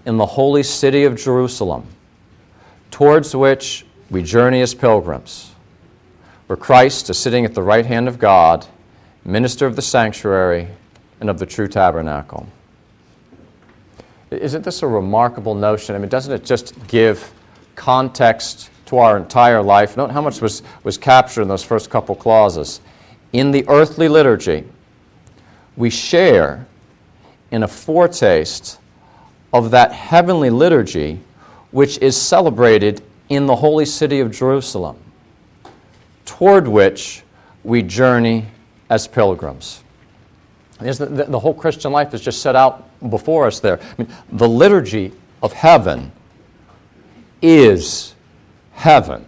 in 0.06 0.16
the 0.16 0.24
holy 0.24 0.62
city 0.62 1.04
of 1.04 1.16
Jerusalem, 1.16 1.86
towards 2.90 3.36
which 3.36 3.84
we 4.08 4.22
journey 4.22 4.62
as 4.62 4.72
pilgrims, 4.72 5.52
where 6.46 6.56
Christ 6.56 7.10
is 7.10 7.18
sitting 7.18 7.44
at 7.44 7.54
the 7.54 7.62
right 7.62 7.84
hand 7.84 8.08
of 8.08 8.18
God, 8.18 8.66
minister 9.22 9.66
of 9.66 9.76
the 9.76 9.82
sanctuary 9.82 10.68
and 11.20 11.28
of 11.28 11.38
the 11.38 11.46
true 11.46 11.68
tabernacle. 11.68 12.48
Isn't 14.32 14.64
this 14.64 14.82
a 14.82 14.86
remarkable 14.86 15.54
notion? 15.54 15.94
I 15.94 15.98
mean, 15.98 16.08
doesn't 16.08 16.32
it 16.32 16.44
just 16.44 16.74
give 16.86 17.32
context 17.76 18.70
to 18.86 18.98
our 18.98 19.16
entire 19.16 19.62
life? 19.62 19.96
Note 19.96 20.10
how 20.10 20.22
much 20.22 20.40
was, 20.40 20.62
was 20.84 20.96
captured 20.96 21.42
in 21.42 21.48
those 21.48 21.62
first 21.62 21.90
couple 21.90 22.14
clauses. 22.14 22.80
In 23.32 23.50
the 23.50 23.64
earthly 23.68 24.08
liturgy, 24.08 24.64
we 25.76 25.90
share 25.90 26.66
in 27.50 27.62
a 27.62 27.68
foretaste 27.68 28.78
of 29.52 29.70
that 29.70 29.92
heavenly 29.92 30.50
liturgy 30.50 31.20
which 31.70 31.98
is 31.98 32.16
celebrated 32.16 33.02
in 33.28 33.46
the 33.46 33.56
holy 33.56 33.86
city 33.86 34.20
of 34.20 34.30
Jerusalem, 34.30 34.96
toward 36.24 36.68
which 36.68 37.22
we 37.64 37.82
journey 37.82 38.46
as 38.90 39.06
pilgrims. 39.06 39.81
The, 40.82 41.26
the, 41.28 41.38
whole 41.38 41.54
Christian 41.54 41.92
life 41.92 42.14
is 42.14 42.20
just 42.20 42.42
set 42.42 42.56
out 42.56 42.88
before 43.10 43.46
us 43.46 43.60
there. 43.60 43.80
I 43.80 44.02
mean, 44.02 44.12
the 44.32 44.48
liturgy 44.48 45.12
of 45.42 45.52
heaven 45.52 46.12
is 47.40 48.14
heaven. 48.72 49.24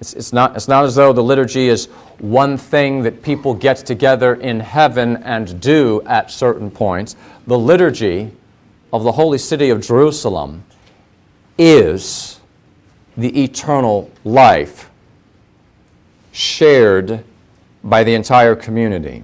It's, 0.00 0.14
it's, 0.14 0.32
not, 0.32 0.56
it's 0.56 0.68
not 0.68 0.84
as 0.84 0.94
though 0.94 1.12
the 1.12 1.22
liturgy 1.22 1.68
is 1.68 1.86
one 2.18 2.56
thing 2.56 3.02
that 3.02 3.22
people 3.22 3.54
get 3.54 3.78
together 3.78 4.34
in 4.34 4.60
heaven 4.60 5.18
and 5.18 5.60
do 5.60 6.02
at 6.06 6.30
certain 6.30 6.70
points. 6.70 7.16
The 7.46 7.58
liturgy 7.58 8.30
of 8.92 9.04
the 9.04 9.12
holy 9.12 9.38
city 9.38 9.70
of 9.70 9.80
Jerusalem 9.82 10.64
is 11.58 12.40
the 13.16 13.42
eternal 13.42 14.10
life 14.24 14.90
shared 16.32 17.24
by 17.82 18.04
the 18.04 18.14
entire 18.14 18.54
community. 18.54 19.22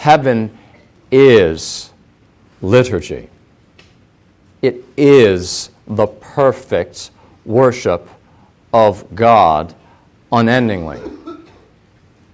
Heaven 0.00 0.56
is 1.12 1.92
liturgy. 2.62 3.28
It 4.62 4.82
is 4.96 5.68
the 5.86 6.06
perfect 6.06 7.10
worship 7.44 8.08
of 8.72 9.14
God 9.14 9.74
unendingly. 10.32 11.02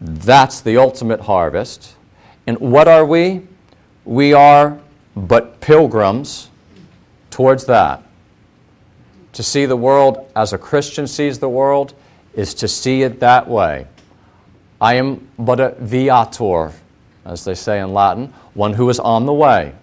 That's 0.00 0.60
the 0.60 0.76
ultimate 0.76 1.22
harvest. 1.22 1.96
And 2.46 2.56
what 2.60 2.86
are 2.86 3.04
we? 3.04 3.42
We 4.04 4.32
are 4.32 4.78
but 5.16 5.60
pilgrims 5.60 6.50
towards 7.30 7.64
that. 7.64 8.00
To 9.32 9.42
see 9.42 9.66
the 9.66 9.76
world 9.76 10.30
as 10.36 10.52
a 10.52 10.58
Christian 10.58 11.08
sees 11.08 11.40
the 11.40 11.48
world 11.48 11.94
is 12.32 12.54
to 12.54 12.68
see 12.68 13.02
it 13.02 13.18
that 13.18 13.48
way. 13.48 13.88
I 14.80 14.94
am 14.94 15.26
but 15.36 15.58
a 15.58 15.74
viator, 15.80 16.72
as 17.26 17.44
they 17.44 17.54
say 17.54 17.80
in 17.80 17.92
Latin, 17.92 18.32
one 18.54 18.72
who 18.72 18.88
is 18.88 18.98
on 19.00 19.26
the 19.26 19.32
way. 19.32 19.74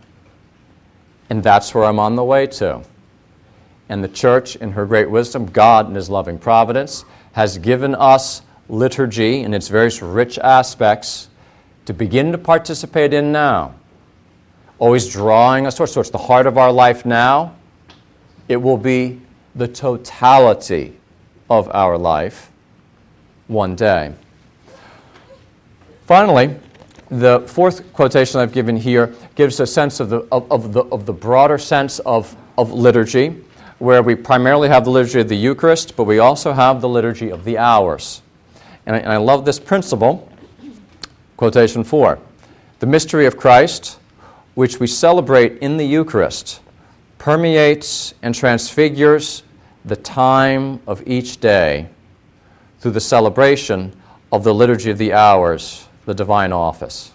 And 1.29 1.43
that's 1.43 1.73
where 1.75 1.83
I'm 1.83 1.99
on 1.99 2.15
the 2.15 2.23
way 2.23 2.47
to. 2.47 2.83
And 3.89 4.03
the 4.03 4.07
church, 4.07 4.55
in 4.55 4.71
her 4.71 4.85
great 4.85 5.09
wisdom, 5.09 5.45
God 5.45 5.87
in 5.87 5.95
his 5.95 6.09
loving 6.09 6.37
providence, 6.37 7.05
has 7.33 7.57
given 7.57 7.95
us 7.95 8.41
liturgy 8.69 9.41
in 9.41 9.53
its 9.53 9.67
various 9.67 10.01
rich 10.01 10.39
aspects 10.39 11.29
to 11.85 11.93
begin 11.93 12.31
to 12.31 12.37
participate 12.37 13.13
in 13.13 13.31
now. 13.31 13.75
Always 14.79 15.09
drawing 15.09 15.67
us 15.67 15.75
towards, 15.75 15.93
towards 15.93 16.11
the 16.11 16.17
heart 16.17 16.47
of 16.47 16.57
our 16.57 16.71
life 16.71 17.05
now. 17.05 17.55
It 18.47 18.57
will 18.57 18.77
be 18.77 19.21
the 19.55 19.67
totality 19.67 20.97
of 21.49 21.69
our 21.73 21.97
life 21.97 22.51
one 23.47 23.75
day. 23.75 24.13
Finally, 26.05 26.55
the 27.19 27.41
fourth 27.41 27.91
quotation 27.93 28.39
I've 28.39 28.53
given 28.53 28.75
here 28.75 29.13
gives 29.35 29.59
a 29.59 29.67
sense 29.67 29.99
of 29.99 30.09
the, 30.09 30.27
of, 30.31 30.51
of 30.51 30.73
the, 30.73 30.81
of 30.85 31.05
the 31.05 31.13
broader 31.13 31.57
sense 31.57 31.99
of, 31.99 32.35
of 32.57 32.71
liturgy, 32.71 33.43
where 33.79 34.01
we 34.01 34.15
primarily 34.15 34.69
have 34.69 34.85
the 34.85 34.91
liturgy 34.91 35.19
of 35.19 35.29
the 35.29 35.35
Eucharist, 35.35 35.95
but 35.95 36.05
we 36.05 36.19
also 36.19 36.53
have 36.53 36.81
the 36.81 36.89
liturgy 36.89 37.29
of 37.29 37.43
the 37.43 37.57
hours. 37.57 38.21
And 38.85 38.95
I, 38.95 38.99
and 38.99 39.11
I 39.11 39.17
love 39.17 39.45
this 39.45 39.59
principle. 39.59 40.29
Quotation 41.37 41.83
four 41.83 42.19
The 42.79 42.85
mystery 42.85 43.25
of 43.25 43.37
Christ, 43.37 43.99
which 44.55 44.79
we 44.79 44.87
celebrate 44.87 45.57
in 45.59 45.77
the 45.77 45.85
Eucharist, 45.85 46.61
permeates 47.17 48.13
and 48.21 48.33
transfigures 48.33 49.43
the 49.85 49.95
time 49.95 50.79
of 50.87 51.05
each 51.07 51.39
day 51.39 51.87
through 52.79 52.91
the 52.91 53.01
celebration 53.01 53.95
of 54.31 54.43
the 54.43 54.53
liturgy 54.53 54.89
of 54.89 54.97
the 54.97 55.13
hours, 55.13 55.87
the 56.05 56.13
divine 56.13 56.51
office. 56.51 57.11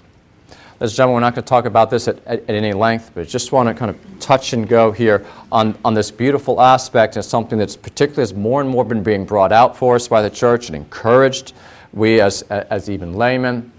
Ladies 0.80 0.92
and 0.92 0.97
gentlemen, 0.97 1.14
we're 1.14 1.21
not 1.21 1.35
going 1.35 1.42
to 1.42 1.49
talk 1.49 1.64
about 1.64 1.90
this 1.90 2.07
at, 2.07 2.25
at, 2.25 2.40
at, 2.42 2.50
any 2.50 2.73
length, 2.73 3.11
but 3.12 3.23
I 3.23 3.25
just 3.25 3.50
want 3.50 3.68
to 3.68 3.75
kind 3.75 3.90
of 3.90 3.99
touch 4.21 4.52
and 4.52 4.68
go 4.68 4.92
here 4.92 5.26
on, 5.50 5.76
on 5.85 5.92
this 5.92 6.11
beautiful 6.12 6.61
aspect 6.61 7.16
and 7.16 7.25
something 7.25 7.59
that's 7.59 7.76
particularly 7.76 8.23
has 8.23 8.33
more 8.33 8.61
and 8.61 8.71
more 8.71 8.85
been 8.85 9.02
being 9.02 9.25
brought 9.25 9.50
out 9.50 9.76
for 9.76 9.97
us 9.97 10.07
by 10.07 10.23
the 10.23 10.30
church 10.30 10.68
and 10.68 10.76
encouraged 10.76 11.52
we 11.92 12.21
as, 12.21 12.42
as 12.42 12.88
even 12.88 13.14
laymen. 13.14 13.73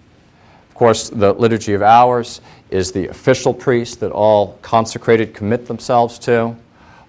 Of 0.67 0.75
course, 0.75 1.09
the 1.09 1.31
liturgy 1.33 1.73
of 1.73 1.81
hours 1.81 2.41
is 2.69 2.91
the 2.91 3.07
official 3.07 3.53
priest 3.53 4.01
that 4.01 4.11
all 4.11 4.59
consecrated 4.61 5.33
commit 5.33 5.67
themselves 5.67 6.19
to, 6.19 6.53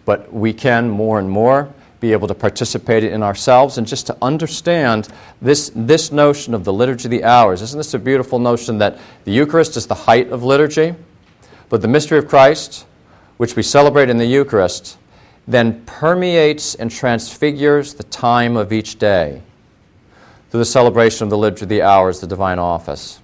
but 0.04 0.32
we 0.32 0.52
can 0.52 0.88
more 0.88 1.18
and 1.18 1.28
more 1.28 1.72
be 2.00 2.12
able 2.12 2.26
to 2.26 2.34
participate 2.34 3.04
in 3.04 3.22
ourselves 3.22 3.76
and 3.78 3.86
just 3.86 4.06
to 4.06 4.16
understand 4.22 5.08
this, 5.40 5.70
this 5.74 6.10
notion 6.10 6.54
of 6.54 6.64
the 6.64 6.72
liturgy 6.72 7.06
of 7.06 7.10
the 7.10 7.24
hours. 7.24 7.60
Isn't 7.60 7.78
this 7.78 7.94
a 7.94 7.98
beautiful 7.98 8.38
notion 8.38 8.78
that 8.78 8.98
the 9.24 9.32
Eucharist 9.32 9.76
is 9.76 9.86
the 9.86 9.94
height 9.94 10.30
of 10.32 10.42
liturgy, 10.42 10.94
but 11.68 11.82
the 11.82 11.88
mystery 11.88 12.18
of 12.18 12.26
Christ, 12.26 12.86
which 13.36 13.54
we 13.54 13.62
celebrate 13.62 14.08
in 14.08 14.16
the 14.16 14.26
Eucharist, 14.26 14.96
then 15.46 15.84
permeates 15.84 16.74
and 16.74 16.90
transfigures 16.90 17.94
the 17.94 18.02
time 18.04 18.56
of 18.56 18.72
each 18.72 18.98
day 18.98 19.42
through 20.50 20.60
the 20.60 20.64
celebration 20.64 21.24
of 21.24 21.30
the 21.30 21.38
liturgy 21.38 21.64
of 21.64 21.68
the 21.68 21.82
hours, 21.82 22.20
the 22.20 22.26
divine 22.26 22.58
office. 22.58 23.20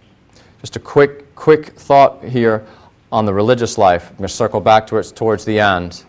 Just 0.61 0.77
a 0.77 0.81
quick, 0.81 1.35
quick 1.35 1.69
thought 1.79 2.23
here 2.23 2.67
on 3.11 3.25
the 3.25 3.33
religious 3.33 3.79
life. 3.79 4.11
I'm 4.11 4.17
going 4.17 4.29
to 4.29 4.35
circle 4.35 4.61
back 4.61 4.87
to 4.89 4.99
it 4.99 5.13
towards 5.15 5.45
the 5.45 5.61
end. 5.61 6.05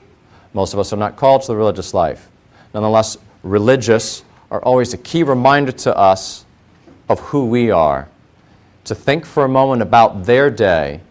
Most 0.54 0.74
of 0.74 0.80
us 0.80 0.92
are 0.92 0.98
not 0.98 1.16
called 1.16 1.42
to 1.44 1.48
the 1.48 1.56
religious 1.56 1.94
life 1.94 2.30
nonetheless 2.74 3.18
religious, 3.44 4.24
are 4.52 4.62
always 4.62 4.94
a 4.94 4.98
key 4.98 5.24
reminder 5.24 5.72
to 5.72 5.96
us 5.98 6.46
of 7.10 7.20
who 7.20 7.46
we 7.46 7.72
are. 7.72 8.08
To 8.86 8.96
think 8.96 9.26
for 9.26 9.44
a 9.44 9.50
moment 9.50 9.82
about 9.82 10.26
their 10.26 10.50
day 10.50 11.02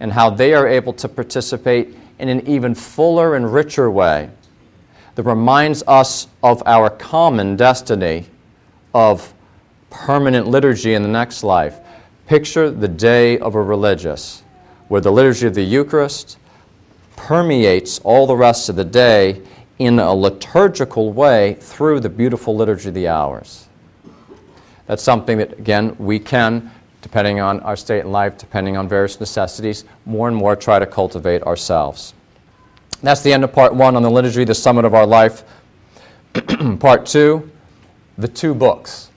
and 0.00 0.12
how 0.12 0.30
they 0.30 0.54
are 0.54 0.66
able 0.66 0.92
to 0.94 1.08
participate 1.08 1.96
in 2.18 2.28
an 2.28 2.46
even 2.46 2.74
fuller 2.74 3.36
and 3.36 3.52
richer 3.52 3.90
way 3.90 4.30
that 5.14 5.22
reminds 5.22 5.82
us 5.86 6.26
of 6.42 6.62
our 6.66 6.90
common 6.90 7.56
destiny 7.56 8.26
of 8.92 9.32
permanent 9.90 10.48
liturgy 10.48 10.94
in 10.94 11.02
the 11.02 11.08
next 11.08 11.44
life. 11.44 11.78
Picture 12.26 12.70
the 12.70 12.88
day 12.88 13.38
of 13.38 13.54
a 13.54 13.62
religious, 13.62 14.42
where 14.88 15.00
the 15.00 15.12
liturgy 15.12 15.46
of 15.46 15.54
the 15.54 15.62
Eucharist 15.62 16.38
permeates 17.16 18.00
all 18.00 18.26
the 18.26 18.36
rest 18.36 18.68
of 18.68 18.76
the 18.76 18.84
day 18.84 19.40
in 19.78 19.98
a 19.98 20.14
liturgical 20.14 21.12
way 21.12 21.54
through 21.54 22.00
the 22.00 22.08
beautiful 22.08 22.54
liturgy 22.54 22.88
of 22.88 22.94
the 22.94 23.08
hours. 23.08 23.68
That's 24.86 25.02
something 25.02 25.38
that, 25.38 25.58
again, 25.58 25.96
we 25.98 26.18
can, 26.18 26.70
depending 27.02 27.40
on 27.40 27.60
our 27.60 27.76
state 27.76 28.00
in 28.00 28.12
life, 28.12 28.38
depending 28.38 28.76
on 28.76 28.88
various 28.88 29.18
necessities, 29.18 29.84
more 30.04 30.28
and 30.28 30.36
more 30.36 30.54
try 30.56 30.78
to 30.78 30.86
cultivate 30.86 31.42
ourselves. 31.42 32.14
That's 33.02 33.22
the 33.22 33.32
end 33.32 33.44
of 33.44 33.52
part 33.52 33.74
one 33.74 33.96
on 33.96 34.02
the 34.02 34.10
liturgy, 34.10 34.44
the 34.44 34.54
summit 34.54 34.84
of 34.84 34.94
our 34.94 35.06
life. 35.06 35.44
part 36.80 37.06
two, 37.06 37.50
the 38.16 38.28
two 38.28 38.54
books, 38.54 39.10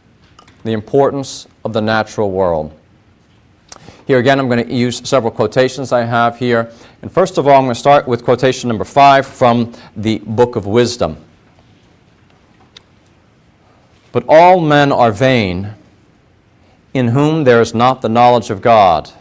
the 0.64 0.74
importance 0.74 1.48
of 1.64 1.74
the 1.74 1.82
natural 1.82 2.32
world. 2.32 2.78
Here 4.06 4.20
again, 4.20 4.40
I'm 4.40 4.48
going 4.48 4.66
to 4.66 4.74
use 4.74 5.08
several 5.08 5.32
quotations 5.32 5.92
I 5.92 6.04
have 6.04 6.38
here. 6.38 6.72
And 7.02 7.12
first 7.12 7.38
of 7.38 7.48
all, 7.48 7.56
I'm 7.56 7.64
going 7.64 7.74
to 7.74 7.80
start 7.80 8.08
with 8.08 8.24
quotation 8.24 8.68
number 8.68 8.84
five 8.84 9.26
from 9.26 9.74
the 9.96 10.20
Book 10.20 10.56
of 10.56 10.66
Wisdom. 10.66 11.18
But 14.12 14.26
all 14.28 14.60
men 14.60 14.92
are 14.92 15.12
vain, 15.12 15.76
in 16.94 17.10
whom 17.10 17.44
there 17.44 17.62
is 17.62 17.76
not 17.76 18.02
the 18.02 18.10
knowledge 18.10 18.50
of 18.50 18.62
God, 18.62 19.12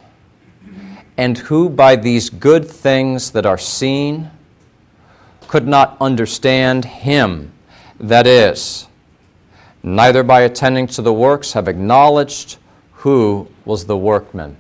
and 1.19 1.37
who 1.37 1.69
by 1.69 1.97
these 1.97 2.31
good 2.31 2.67
things 2.67 3.33
that 3.33 3.45
are 3.45 3.59
seen 3.59 4.31
could 5.47 5.69
not 5.69 5.97
understand 6.01 6.85
Him 6.85 7.53
that 8.01 8.27
is, 8.27 8.87
neither 9.83 10.23
by 10.23 10.41
attending 10.41 10.87
to 10.89 11.03
the 11.03 11.13
works 11.13 11.53
have 11.53 11.69
acknowledged 11.69 12.57
who 12.93 13.49
was 13.65 13.85
the 13.85 13.97
workman. 13.97 14.57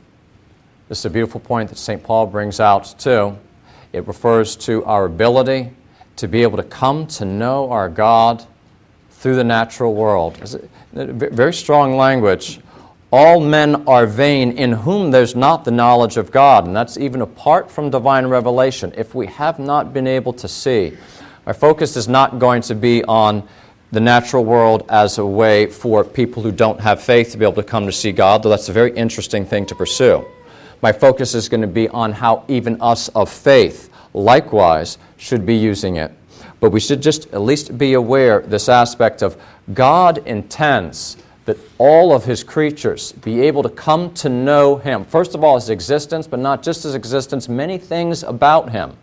This 0.88 1.01
is 1.01 1.05
a 1.07 1.11
beautiful 1.11 1.40
point 1.40 1.68
that 1.70 1.79
St. 1.79 2.01
Paul 2.01 2.27
brings 2.27 2.61
out, 2.61 2.94
too. 2.96 3.37
It 3.92 4.07
refers 4.07 4.55
to 4.57 4.85
our 4.85 5.07
ability 5.07 5.70
to 6.14 6.29
be 6.29 6.42
able 6.42 6.57
to 6.59 6.62
come 6.62 7.09
to 7.09 7.25
know 7.25 7.70
our 7.70 7.88
God 7.88 8.46
through 9.11 9.35
the 9.35 9.44
natural 9.44 9.94
world. 9.94 10.37
Very 10.92 11.53
strong 11.53 11.96
language. 11.96 12.61
All 13.11 13.40
men 13.40 13.87
are 13.88 14.07
vain 14.07 14.53
in 14.53 14.70
whom 14.70 15.11
there's 15.11 15.35
not 15.35 15.64
the 15.64 15.72
knowledge 15.72 16.16
of 16.16 16.31
God. 16.31 16.68
And 16.68 16.77
that's 16.77 16.96
even 16.96 17.20
apart 17.20 17.68
from 17.68 17.90
divine 17.90 18.27
revelation. 18.27 18.92
If 18.96 19.12
we 19.12 19.27
have 19.27 19.59
not 19.59 19.92
been 19.92 20.07
able 20.07 20.33
to 20.35 20.46
see, 20.46 20.96
our 21.46 21.55
focus 21.55 21.96
is 21.96 22.07
not 22.07 22.38
going 22.38 22.62
to 22.62 22.77
be 22.77 23.03
on 23.05 23.42
the 23.90 24.01
natural 24.01 24.44
world 24.44 24.85
as 24.88 25.18
a 25.18 25.27
way 25.27 25.66
for 25.66 26.05
people 26.05 26.42
who 26.42 26.53
don't 26.53 26.81
have 26.81 27.03
faith 27.03 27.33
to 27.33 27.38
be 27.38 27.44
able 27.44 27.55
to 27.55 27.62
come 27.64 27.87
to 27.87 27.92
see 27.92 28.12
God, 28.12 28.42
though 28.42 28.51
that's 28.51 28.68
a 28.68 28.72
very 28.72 28.94
interesting 28.96 29.44
thing 29.44 29.66
to 29.66 29.75
pursue. 29.75 30.25
My 30.83 30.93
focus 30.93 31.35
is 31.35 31.49
going 31.49 31.62
to 31.62 31.67
be 31.67 31.89
on 31.89 32.12
how 32.12 32.45
even 32.49 32.81
us 32.81 33.09
of 33.09 33.31
faith, 33.31 33.91
likewise, 34.15 34.99
should 35.17 35.47
be 35.47 35.57
using 35.57 35.97
it. 35.97 36.12
But 36.61 36.71
we 36.71 36.81
should 36.81 37.03
just 37.03 37.33
at 37.33 37.41
least 37.41 37.77
be 37.77 37.95
aware 37.95 38.41
this 38.41 38.69
aspect 38.69 39.23
of 39.23 39.37
God 39.75 40.19
intends 40.27 41.17
that 41.45 41.57
all 41.79 42.12
of 42.12 42.25
his 42.25 42.43
creatures 42.43 43.12
be 43.12 43.41
able 43.43 43.62
to 43.62 43.69
come 43.69 44.12
to 44.15 44.29
know 44.29 44.77
him. 44.77 45.05
First 45.05 45.35
of 45.35 45.45
all, 45.45 45.55
his 45.55 45.71
existence, 45.71 46.27
but 46.27 46.41
not 46.41 46.62
just 46.62 46.83
his 46.83 46.95
existence, 46.95 47.49
many 47.49 47.79
things 47.79 48.23
about 48.23 48.71
him. 48.71 48.97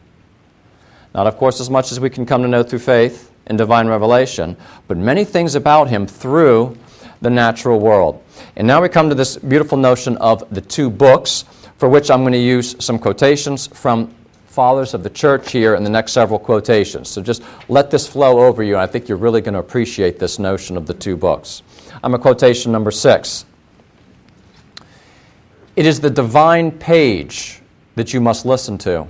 Not, 1.15 1.27
of 1.27 1.37
course, 1.37 1.61
as 1.61 1.69
much 1.69 1.91
as 1.91 1.99
we 1.99 2.09
can 2.09 2.25
come 2.25 2.41
to 2.41 2.47
know 2.47 2.63
through 2.63 2.79
faith 2.79 3.31
and 3.47 3.57
divine 3.57 3.87
revelation, 3.87 4.57
but 4.87 4.97
many 4.97 5.23
things 5.23 5.55
about 5.55 5.87
him 5.87 6.05
through 6.05 6.77
the 7.21 7.29
natural 7.29 7.79
world. 7.79 8.21
And 8.55 8.67
now 8.67 8.81
we 8.81 8.89
come 8.89 9.09
to 9.09 9.15
this 9.15 9.37
beautiful 9.37 9.77
notion 9.77 10.17
of 10.17 10.43
the 10.53 10.61
two 10.61 10.89
books 10.89 11.45
for 11.83 11.89
which 11.89 12.09
I'm 12.09 12.21
going 12.21 12.31
to 12.31 12.39
use 12.39 12.77
some 12.79 12.97
quotations 12.97 13.67
from 13.67 14.15
fathers 14.45 14.93
of 14.93 15.03
the 15.03 15.09
church 15.09 15.51
here 15.51 15.75
in 15.75 15.83
the 15.83 15.89
next 15.89 16.13
several 16.13 16.39
quotations. 16.39 17.09
So 17.09 17.21
just 17.21 17.43
let 17.67 17.91
this 17.91 18.07
flow 18.07 18.39
over 18.39 18.63
you, 18.63 18.75
and 18.75 18.81
I 18.81 18.87
think 18.87 19.09
you're 19.09 19.17
really 19.17 19.41
going 19.41 19.55
to 19.55 19.59
appreciate 19.59 20.17
this 20.17 20.39
notion 20.39 20.77
of 20.77 20.87
the 20.87 20.93
two 20.93 21.17
books. 21.17 21.61
I'm 22.01 22.13
a 22.13 22.19
quotation 22.19 22.71
number 22.71 22.89
six. 22.89 23.43
It 25.75 25.85
is 25.85 25.99
the 25.99 26.09
divine 26.09 26.71
page 26.71 27.59
that 27.95 28.13
you 28.13 28.21
must 28.21 28.45
listen 28.45 28.77
to. 28.77 29.05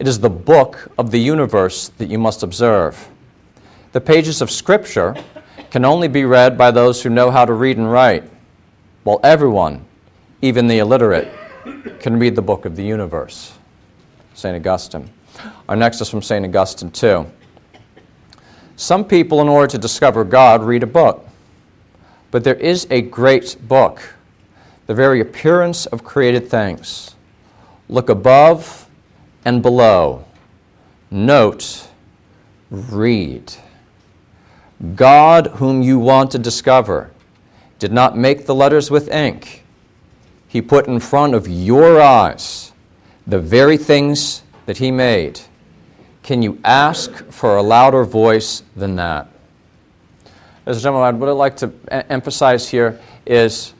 It 0.00 0.08
is 0.08 0.18
the 0.18 0.30
book 0.30 0.90
of 0.98 1.12
the 1.12 1.20
universe 1.20 1.90
that 1.98 2.10
you 2.10 2.18
must 2.18 2.42
observe. 2.42 3.08
The 3.92 4.00
pages 4.00 4.42
of 4.42 4.50
Scripture 4.50 5.14
can 5.70 5.84
only 5.84 6.08
be 6.08 6.24
read 6.24 6.58
by 6.58 6.72
those 6.72 7.04
who 7.04 7.08
know 7.08 7.30
how 7.30 7.44
to 7.44 7.52
read 7.52 7.76
and 7.76 7.88
write, 7.88 8.24
while 9.04 9.20
everyone, 9.22 9.84
even 10.42 10.66
the 10.66 10.78
illiterate, 10.78 11.32
can 12.00 12.18
read 12.18 12.34
the 12.34 12.42
book 12.42 12.64
of 12.64 12.76
the 12.76 12.82
universe. 12.82 13.52
St. 14.34 14.54
Augustine. 14.54 15.10
Our 15.68 15.76
next 15.76 16.00
is 16.00 16.08
from 16.08 16.22
St. 16.22 16.44
Augustine, 16.44 16.90
too. 16.90 17.26
Some 18.76 19.04
people, 19.04 19.40
in 19.40 19.48
order 19.48 19.66
to 19.72 19.78
discover 19.78 20.24
God, 20.24 20.62
read 20.62 20.82
a 20.82 20.86
book. 20.86 21.26
But 22.30 22.44
there 22.44 22.54
is 22.54 22.86
a 22.90 23.00
great 23.00 23.56
book, 23.66 24.14
the 24.86 24.94
very 24.94 25.20
appearance 25.20 25.86
of 25.86 26.04
created 26.04 26.48
things. 26.48 27.14
Look 27.88 28.08
above 28.08 28.88
and 29.44 29.62
below. 29.62 30.24
Note, 31.10 31.88
read. 32.70 33.54
God, 34.94 35.46
whom 35.56 35.82
you 35.82 35.98
want 35.98 36.30
to 36.32 36.38
discover, 36.38 37.10
did 37.78 37.92
not 37.92 38.16
make 38.16 38.46
the 38.46 38.54
letters 38.54 38.90
with 38.90 39.08
ink. 39.08 39.64
He 40.48 40.62
put 40.62 40.88
in 40.88 40.98
front 40.98 41.34
of 41.34 41.46
your 41.46 42.00
eyes 42.00 42.72
the 43.26 43.38
very 43.38 43.76
things 43.76 44.42
that 44.66 44.78
He 44.78 44.90
made. 44.90 45.40
Can 46.22 46.42
you 46.42 46.58
ask 46.64 47.12
for 47.26 47.56
a 47.56 47.62
louder 47.62 48.04
voice 48.04 48.62
than 48.74 48.96
that? 48.96 49.28
As 50.66 50.78
a 50.78 50.80
gentleman, 50.82 51.20
what 51.20 51.28
I'd 51.28 51.32
like 51.32 51.56
to 51.58 51.72
emphasize 52.12 52.68
here 52.68 52.98
is 53.26 53.72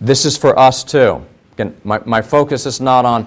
this 0.00 0.24
is 0.24 0.36
for 0.36 0.58
us 0.58 0.82
too. 0.84 1.24
Again, 1.52 1.76
my, 1.84 2.00
my 2.04 2.22
focus 2.22 2.66
is 2.66 2.80
not 2.80 3.04
on 3.04 3.26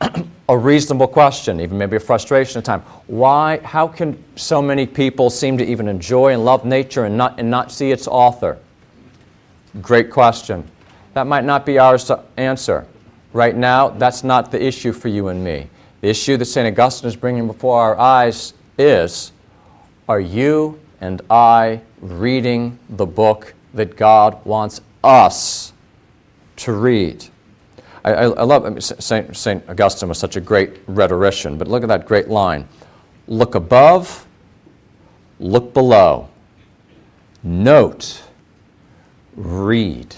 a 0.48 0.56
reasonable 0.56 1.08
question, 1.08 1.60
even 1.60 1.78
maybe 1.78 1.96
a 1.96 2.00
frustration 2.00 2.58
at 2.58 2.64
time. 2.64 2.80
Why, 3.06 3.58
how 3.58 3.86
can 3.88 4.22
so 4.36 4.60
many 4.60 4.86
people 4.86 5.30
seem 5.30 5.58
to 5.58 5.64
even 5.64 5.88
enjoy 5.88 6.32
and 6.32 6.44
love 6.44 6.64
nature 6.64 7.04
and 7.04 7.16
not, 7.16 7.38
and 7.38 7.50
not 7.50 7.70
see 7.72 7.90
its 7.90 8.06
author? 8.06 8.58
Great 9.80 10.10
question. 10.10 10.68
That 11.16 11.26
might 11.26 11.44
not 11.44 11.64
be 11.64 11.78
ours 11.78 12.04
to 12.04 12.22
answer. 12.36 12.86
Right 13.32 13.56
now, 13.56 13.88
that's 13.88 14.22
not 14.22 14.50
the 14.50 14.62
issue 14.62 14.92
for 14.92 15.08
you 15.08 15.28
and 15.28 15.42
me. 15.42 15.70
The 16.02 16.08
issue 16.08 16.36
that 16.36 16.44
St. 16.44 16.66
Augustine 16.66 17.08
is 17.08 17.16
bringing 17.16 17.46
before 17.46 17.80
our 17.80 17.98
eyes 17.98 18.52
is 18.76 19.32
are 20.10 20.20
you 20.20 20.78
and 21.00 21.22
I 21.30 21.80
reading 22.02 22.78
the 22.90 23.06
book 23.06 23.54
that 23.72 23.96
God 23.96 24.44
wants 24.44 24.82
us 25.02 25.72
to 26.56 26.72
read? 26.72 27.24
I, 28.04 28.12
I, 28.12 28.22
I 28.24 28.42
love 28.42 28.66
I 28.66 28.68
mean, 28.68 28.82
St. 28.82 29.34
St. 29.34 29.66
Augustine 29.70 30.10
was 30.10 30.18
such 30.18 30.36
a 30.36 30.40
great 30.42 30.80
rhetorician, 30.86 31.56
but 31.56 31.66
look 31.66 31.82
at 31.82 31.88
that 31.88 32.04
great 32.04 32.28
line 32.28 32.68
look 33.26 33.54
above, 33.54 34.26
look 35.40 35.72
below, 35.72 36.28
note, 37.42 38.22
read. 39.34 40.14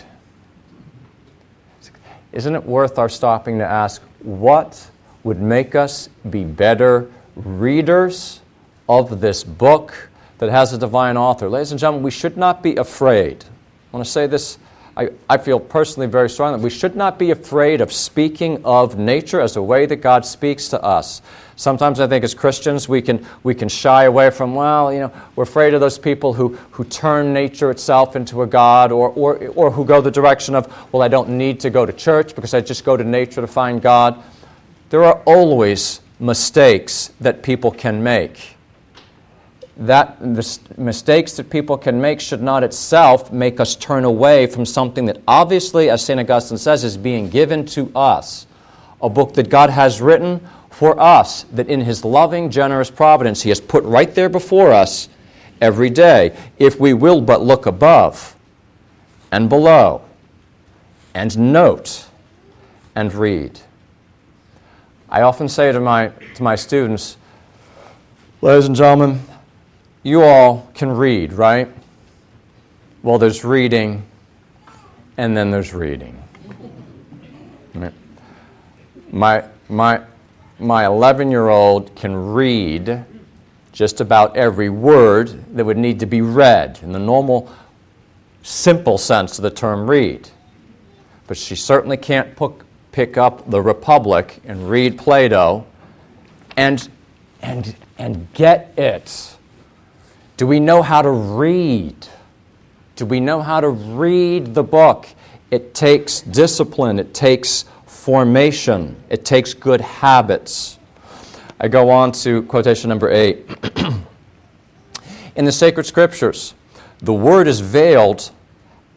Isn't 2.33 2.55
it 2.55 2.65
worth 2.65 2.99
our 2.99 3.09
stopping 3.09 3.59
to 3.59 3.65
ask 3.65 4.03
what 4.23 4.91
would 5.25 5.41
make 5.41 5.75
us 5.75 6.09
be 6.31 6.45
better 6.45 7.11
readers 7.37 8.41
of 8.89 9.21
this 9.21 9.43
book 9.45 10.09
that 10.39 10.51
has 10.51 10.73
a 10.73 10.79
divine 10.79 11.17
author? 11.17 11.49
Ladies 11.49 11.71
and 11.71 11.81
gentlemen, 11.81 12.03
we 12.03 12.11
should 12.11 12.37
not 12.37 12.63
be 12.63 12.77
afraid. 12.77 13.45
I 13.45 13.97
want 13.97 14.05
to 14.05 14.11
say 14.11 14.27
this 14.27 14.59
I, 14.99 15.11
I 15.31 15.37
feel 15.37 15.61
personally 15.61 16.09
very 16.09 16.29
strongly 16.29 16.59
that 16.59 16.65
we 16.65 16.71
should 16.71 16.97
not 16.97 17.21
be 17.21 17.31
afraid 17.31 17.81
of 17.81 17.93
speaking 17.93 18.61
of 18.65 18.99
nature 18.99 19.41
as 19.41 19.55
a 19.55 19.63
way 19.63 19.87
that 19.87 19.97
God 19.97 20.27
speaks 20.27 20.67
to 20.71 20.83
us. 20.83 21.23
Sometimes 21.55 22.01
I 22.01 22.09
think 22.09 22.25
as 22.25 22.35
Christians 22.35 22.89
we 22.89 23.01
can, 23.01 23.25
we 23.45 23.55
can 23.55 23.69
shy 23.69 24.05
away 24.05 24.31
from, 24.31 24.57
well, 24.57 24.93
you 24.93 24.99
know, 24.99 25.13
we're 25.37 25.45
afraid 25.45 25.73
of 25.73 25.81
those 25.81 25.99
people 26.01 26.33
who, 26.33 26.57
who 26.73 26.83
turn 26.85 27.33
nature 27.33 27.71
itself 27.71 28.17
into 28.17 28.43
a 28.43 28.47
God 28.47 28.91
or, 28.91 29.11
or, 29.11 29.39
or 29.51 29.71
who 29.71 29.85
go 29.85 30.01
the 30.01 30.11
direction 30.11 30.57
of, 30.57 30.93
well, 30.93 31.03
I 31.03 31.09
don't 31.09 31.29
need 31.29 31.61
to 31.61 31.71
go 31.71 31.87
to 31.87 31.93
church 31.93 32.35
because 32.35 32.53
I 32.53 32.61
just 32.61 32.85
go 32.85 32.97
to 32.97 33.05
nature 33.05 33.41
to 33.41 33.47
find 33.47 33.81
God. 33.81 34.21
There 34.91 35.05
are 35.05 35.23
always 35.27 36.01
mistakes 36.19 37.13
that 37.21 37.45
people 37.45 37.71
can 37.71 38.03
make 38.03 38.58
that 39.79 40.19
the 40.21 40.59
mistakes 40.77 41.33
that 41.35 41.51
people 41.51 41.79
can 41.79 42.01
make 42.01 42.21
should 42.21 42.43
not 42.43 42.65
itself 42.65 43.33
make 43.33 43.61
us 43.61 43.77
turn 43.77 44.05
away 44.05 44.47
from 44.47 44.67
something 44.67 45.07
that 45.07 45.21
obviously, 45.29 45.89
as 45.89 46.05
St. 46.05 46.19
Augustine 46.19 46.59
says, 46.59 46.83
is 46.83 46.97
being 46.97 47.29
given 47.29 47.65
to 47.67 47.91
us. 47.95 48.47
A 49.01 49.09
book 49.09 49.35
that 49.35 49.49
God 49.49 49.71
has 49.71 50.01
written 50.01 50.47
for 50.71 50.99
us, 50.99 51.45
that 51.53 51.69
in 51.69 51.81
His 51.81 52.05
loving, 52.05 52.51
generous 52.51 52.91
providence 52.91 53.43
He 53.43 53.51
has 53.51 53.61
put 53.61 53.85
right 53.85 54.13
there 54.13 54.29
before 54.29 54.73
us 54.73 55.09
every 55.61 55.91
day, 55.91 56.37
if 56.59 56.81
we 56.81 56.93
will 56.93 57.21
but 57.21 57.43
look 57.43 57.67
above 57.67 58.35
and 59.31 59.49
below 59.49 60.03
and 61.15 61.53
note 61.53 62.07
and 62.97 63.15
read. 63.15 63.61
I 65.09 65.23
often 65.23 65.49
say 65.49 65.71
to 65.71 65.81
my, 65.81 66.09
to 66.35 66.43
my 66.43 66.57
students, 66.57 67.17
ladies 68.43 68.67
and 68.67 68.77
gentlemen, 68.77 69.21
you 70.09 70.23
all 70.23 70.69
can 70.75 70.91
read, 70.91 71.33
right? 71.33 71.69
Well, 73.03 73.19
there's 73.19 73.45
reading, 73.45 74.05
and 75.17 75.37
then 75.37 75.51
there's 75.51 75.75
reading. 75.75 76.21
My, 79.11 79.45
my, 79.69 80.03
my 80.59 80.87
11 80.87 81.31
year 81.31 81.49
old 81.49 81.95
can 81.95 82.33
read 82.33 83.05
just 83.73 84.01
about 84.01 84.37
every 84.37 84.69
word 84.69 85.45
that 85.55 85.65
would 85.65 85.79
need 85.79 86.01
to 86.01 86.07
be 86.07 86.21
read 86.21 86.81
in 86.83 86.93
the 86.93 86.99
normal, 86.99 87.51
simple 88.43 88.99
sense 88.99 89.39
of 89.39 89.43
the 89.43 89.51
term 89.51 89.89
read. 89.89 90.29
But 91.27 91.37
she 91.37 91.55
certainly 91.55 91.97
can't 91.97 92.37
pick 92.93 93.17
up 93.17 93.51
the 93.51 93.61
Republic 93.63 94.41
and 94.45 94.69
read 94.69 94.99
Plato 94.99 95.67
and, 96.57 96.89
and, 97.41 97.77
and 97.99 98.33
get 98.33 98.75
it. 98.77 99.38
Do 100.39 100.47
we 100.47 100.61
know 100.61 100.83
how 100.83 101.03
to 101.03 101.11
read? 101.11 101.97
Do 102.95 103.05
we 103.05 103.19
know 103.19 103.43
how 103.43 103.61
to 103.61 103.71
read 103.71 104.55
the 104.55 104.63
book? 104.63 105.09
It 105.51 105.75
takes 105.75 106.21
discipline, 106.21 107.01
it 107.01 107.13
takes 107.13 107.65
formation, 107.87 108.95
it 109.09 109.25
takes 109.25 109.53
good 109.53 109.81
habits. 109.81 110.79
I 111.59 111.67
go 111.67 111.91
on 111.91 112.13
to 112.13 112.43
quotation 112.45 112.89
number 112.89 113.11
eight. 113.11 113.51
In 115.35 115.45
the 115.45 115.51
sacred 115.51 115.87
scriptures, 115.87 116.55
the 117.01 117.13
word 117.13 117.49
is 117.49 117.59
veiled 117.59 118.31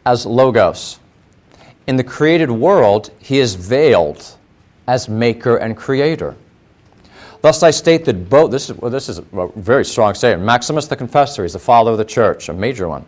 as 0.06 0.24
logos. 0.24 1.00
In 1.88 1.96
the 1.96 2.04
created 2.04 2.52
world, 2.52 3.10
he 3.18 3.40
is 3.40 3.56
veiled 3.56 4.36
as 4.86 5.08
maker 5.08 5.56
and 5.56 5.76
creator. 5.76 6.36
Thus 7.42 7.64
I 7.64 7.72
state 7.72 8.04
that 8.04 8.30
both, 8.30 8.52
this 8.52 8.70
is, 8.70 8.76
well, 8.78 8.90
this 8.90 9.08
is 9.08 9.18
a 9.18 9.48
very 9.56 9.84
strong 9.84 10.14
statement. 10.14 10.46
Maximus 10.46 10.86
the 10.86 10.96
Confessor 10.96 11.44
is 11.44 11.52
the 11.52 11.58
father 11.58 11.90
of 11.90 11.98
the 11.98 12.04
church, 12.04 12.48
a 12.48 12.52
major 12.52 12.88
one. 12.88 13.04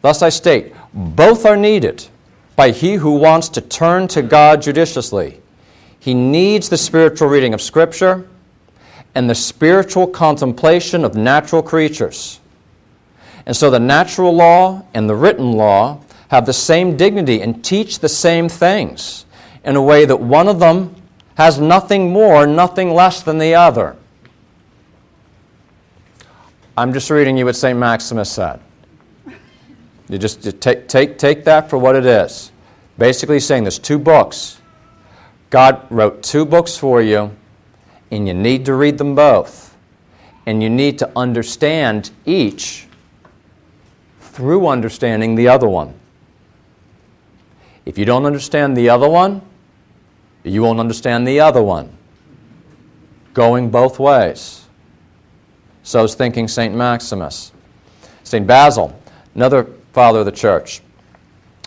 Thus 0.00 0.22
I 0.22 0.28
state, 0.28 0.72
both 0.94 1.44
are 1.44 1.56
needed 1.56 2.06
by 2.54 2.70
he 2.70 2.94
who 2.94 3.16
wants 3.16 3.48
to 3.50 3.60
turn 3.60 4.06
to 4.08 4.22
God 4.22 4.62
judiciously. 4.62 5.40
He 5.98 6.14
needs 6.14 6.68
the 6.68 6.76
spiritual 6.76 7.28
reading 7.28 7.54
of 7.54 7.60
Scripture 7.60 8.28
and 9.14 9.28
the 9.28 9.34
spiritual 9.34 10.06
contemplation 10.06 11.04
of 11.04 11.16
natural 11.16 11.62
creatures. 11.62 12.40
And 13.46 13.56
so 13.56 13.68
the 13.68 13.80
natural 13.80 14.32
law 14.32 14.84
and 14.94 15.08
the 15.08 15.16
written 15.16 15.52
law 15.52 16.00
have 16.28 16.46
the 16.46 16.52
same 16.52 16.96
dignity 16.96 17.42
and 17.42 17.64
teach 17.64 17.98
the 17.98 18.08
same 18.08 18.48
things 18.48 19.26
in 19.64 19.74
a 19.76 19.82
way 19.82 20.04
that 20.04 20.20
one 20.20 20.46
of 20.46 20.60
them 20.60 20.94
has 21.36 21.58
nothing 21.58 22.12
more, 22.12 22.46
nothing 22.46 22.92
less 22.92 23.22
than 23.22 23.38
the 23.38 23.54
other. 23.54 23.96
I'm 26.76 26.92
just 26.92 27.10
reading 27.10 27.36
you 27.36 27.44
what 27.44 27.56
St. 27.56 27.78
Maximus 27.78 28.30
said. 28.30 28.60
You 30.08 30.18
just, 30.18 30.60
take, 30.60 30.88
take, 30.88 31.18
take 31.18 31.44
that 31.44 31.70
for 31.70 31.78
what 31.78 31.96
it 31.96 32.06
is. 32.06 32.50
Basically, 32.98 33.40
saying 33.40 33.64
there's 33.64 33.78
two 33.78 33.98
books. 33.98 34.60
God 35.50 35.86
wrote 35.90 36.22
two 36.22 36.44
books 36.44 36.76
for 36.76 37.02
you, 37.02 37.34
and 38.10 38.26
you 38.26 38.34
need 38.34 38.64
to 38.66 38.74
read 38.74 38.98
them 38.98 39.14
both. 39.14 39.76
And 40.44 40.62
you 40.62 40.68
need 40.68 40.98
to 40.98 41.10
understand 41.16 42.10
each 42.26 42.86
through 44.20 44.66
understanding 44.66 45.34
the 45.34 45.48
other 45.48 45.68
one. 45.68 45.94
If 47.84 47.98
you 47.98 48.04
don't 48.04 48.24
understand 48.24 48.76
the 48.76 48.88
other 48.88 49.08
one, 49.08 49.42
you 50.44 50.62
won't 50.62 50.80
understand 50.80 51.26
the 51.26 51.40
other 51.40 51.62
one. 51.62 51.96
Going 53.34 53.70
both 53.70 53.98
ways. 53.98 54.66
So 55.82 56.04
is 56.04 56.14
thinking 56.14 56.48
St. 56.48 56.74
Maximus. 56.74 57.52
St. 58.24 58.46
Basil, 58.46 58.98
another 59.34 59.64
father 59.92 60.20
of 60.20 60.26
the 60.26 60.32
church. 60.32 60.82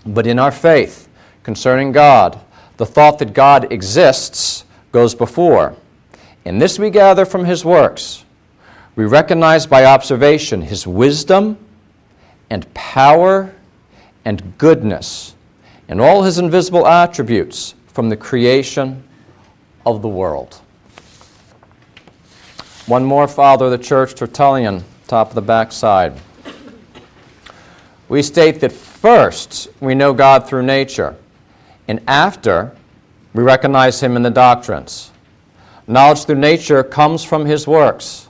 But 0.06 0.28
in 0.28 0.40
our 0.40 0.52
faith 0.52 1.08
concerning 1.44 1.92
God, 1.92 2.40
the 2.78 2.86
thought 2.86 3.20
that 3.20 3.34
God 3.34 3.72
exists 3.72 4.66
goes 4.92 5.16
before. 5.16 5.76
In 6.44 6.60
this 6.60 6.78
we 6.78 6.90
gather 6.90 7.26
from 7.26 7.46
his 7.46 7.66
works. 7.66 8.24
We 8.96 9.06
recognize 9.06 9.66
by 9.66 9.86
observation 9.86 10.62
his 10.62 10.88
wisdom 10.88 11.58
and 12.50 12.72
power 12.74 13.54
and 14.24 14.58
goodness 14.58 15.36
and 15.88 16.00
all 16.00 16.24
his 16.24 16.40
invisible 16.40 16.88
attributes 16.88 17.76
from 17.96 18.10
the 18.10 18.18
creation 18.18 19.02
of 19.86 20.02
the 20.02 20.08
world. 20.10 20.60
One 22.88 23.06
more 23.06 23.26
father 23.26 23.66
of 23.66 23.72
the 23.72 23.78
church, 23.78 24.16
Tertullian, 24.16 24.84
top 25.08 25.30
of 25.30 25.36
the 25.36 25.42
backside. 25.42 26.14
We 28.10 28.22
state 28.22 28.60
that 28.60 28.74
first 28.74 29.70
we 29.80 29.96
know 29.96 30.12
God 30.12 30.46
through 30.46 30.64
nature, 30.64 31.16
and 31.88 32.02
after 32.06 32.76
we 33.34 33.44
recognize 33.44 34.04
him 34.04 34.18
in 34.18 34.24
the 34.24 34.30
doctrines. 34.30 35.12
Knowledge 35.88 36.26
through 36.26 36.36
nature 36.36 36.84
comes 36.84 37.24
from 37.24 37.46
his 37.46 37.66
works. 37.66 38.28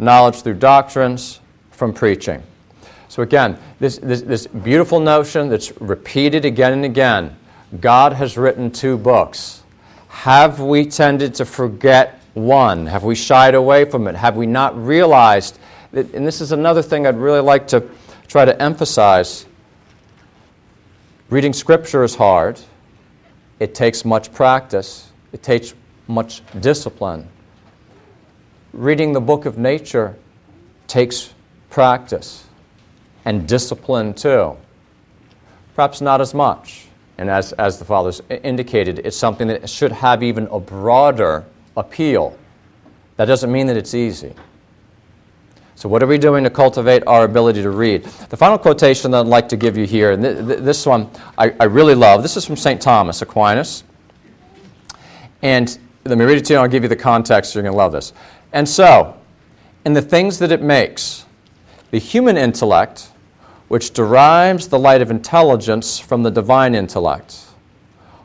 knowledge 0.00 0.42
through 0.42 0.54
doctrines, 0.54 1.40
from 1.70 1.92
preaching. 1.92 2.42
So, 3.08 3.22
again, 3.22 3.56
this, 3.78 3.98
this, 3.98 4.22
this, 4.22 4.46
beautiful 4.46 4.98
notion 4.98 5.48
that's 5.48 5.78
repeated 5.80 6.44
again 6.44 6.72
and 6.72 6.84
again 6.84 7.36
God 7.78 8.14
has 8.14 8.36
written 8.36 8.70
two 8.70 8.96
books. 8.96 9.62
Have 10.08 10.60
we 10.60 10.86
tended 10.86 11.34
to 11.36 11.44
forget 11.44 12.20
one? 12.34 12.86
Have 12.86 13.04
we 13.04 13.14
shied 13.14 13.54
away 13.54 13.84
from 13.84 14.08
it? 14.08 14.16
Have 14.16 14.36
we 14.36 14.46
not 14.46 14.76
realized 14.76 15.58
that, 15.92 16.12
and 16.14 16.26
this 16.26 16.40
is 16.40 16.52
another 16.52 16.82
thing 16.82 17.06
I'd 17.06 17.16
really 17.16 17.40
like 17.40 17.68
to 17.68 17.88
try 18.26 18.44
to 18.44 18.60
emphasize 18.60 19.46
reading 21.30 21.52
Scripture 21.52 22.02
is 22.02 22.16
hard, 22.16 22.58
it 23.60 23.74
takes 23.74 24.04
much 24.04 24.32
practice, 24.32 25.10
it 25.32 25.42
takes 25.42 25.74
much 26.08 26.42
discipline. 26.60 27.28
Reading 28.72 29.12
the 29.12 29.20
book 29.20 29.46
of 29.46 29.58
nature 29.58 30.16
takes 30.88 31.32
practice 31.70 32.46
and 33.24 33.46
discipline 33.46 34.12
too. 34.12 34.56
Perhaps 35.76 36.00
not 36.00 36.20
as 36.20 36.34
much. 36.34 36.88
And 37.20 37.28
as, 37.28 37.52
as 37.52 37.78
the 37.78 37.84
fathers 37.84 38.22
indicated, 38.30 39.00
it's 39.04 39.14
something 39.16 39.46
that 39.48 39.68
should 39.68 39.92
have 39.92 40.22
even 40.22 40.46
a 40.50 40.58
broader 40.58 41.44
appeal. 41.76 42.36
That 43.16 43.26
doesn't 43.26 43.52
mean 43.52 43.66
that 43.66 43.76
it's 43.76 43.92
easy. 43.92 44.34
So, 45.74 45.86
what 45.86 46.02
are 46.02 46.06
we 46.06 46.16
doing 46.16 46.44
to 46.44 46.50
cultivate 46.50 47.02
our 47.06 47.24
ability 47.24 47.60
to 47.62 47.68
read? 47.68 48.04
The 48.04 48.38
final 48.38 48.56
quotation 48.56 49.10
that 49.10 49.20
I'd 49.20 49.26
like 49.26 49.50
to 49.50 49.58
give 49.58 49.76
you 49.76 49.84
here, 49.84 50.12
and 50.12 50.22
th- 50.22 50.46
th- 50.46 50.58
this 50.60 50.86
one 50.86 51.10
I, 51.36 51.54
I 51.60 51.64
really 51.64 51.94
love, 51.94 52.22
this 52.22 52.38
is 52.38 52.46
from 52.46 52.56
St. 52.56 52.80
Thomas 52.80 53.20
Aquinas. 53.20 53.84
And 55.42 55.78
let 56.06 56.16
me 56.16 56.24
read 56.24 56.38
it 56.38 56.46
to 56.46 56.54
you, 56.54 56.58
and 56.58 56.62
I'll 56.62 56.70
give 56.70 56.84
you 56.84 56.88
the 56.88 56.96
context. 56.96 57.54
You're 57.54 57.62
going 57.62 57.74
to 57.74 57.76
love 57.76 57.92
this. 57.92 58.14
And 58.54 58.66
so, 58.66 59.14
in 59.84 59.92
the 59.92 60.02
things 60.02 60.38
that 60.38 60.52
it 60.52 60.62
makes, 60.62 61.26
the 61.90 61.98
human 61.98 62.38
intellect, 62.38 63.10
which 63.70 63.92
derives 63.92 64.66
the 64.66 64.78
light 64.80 65.00
of 65.00 65.12
intelligence 65.12 66.00
from 66.00 66.24
the 66.24 66.30
divine 66.30 66.74
intellect, 66.74 67.36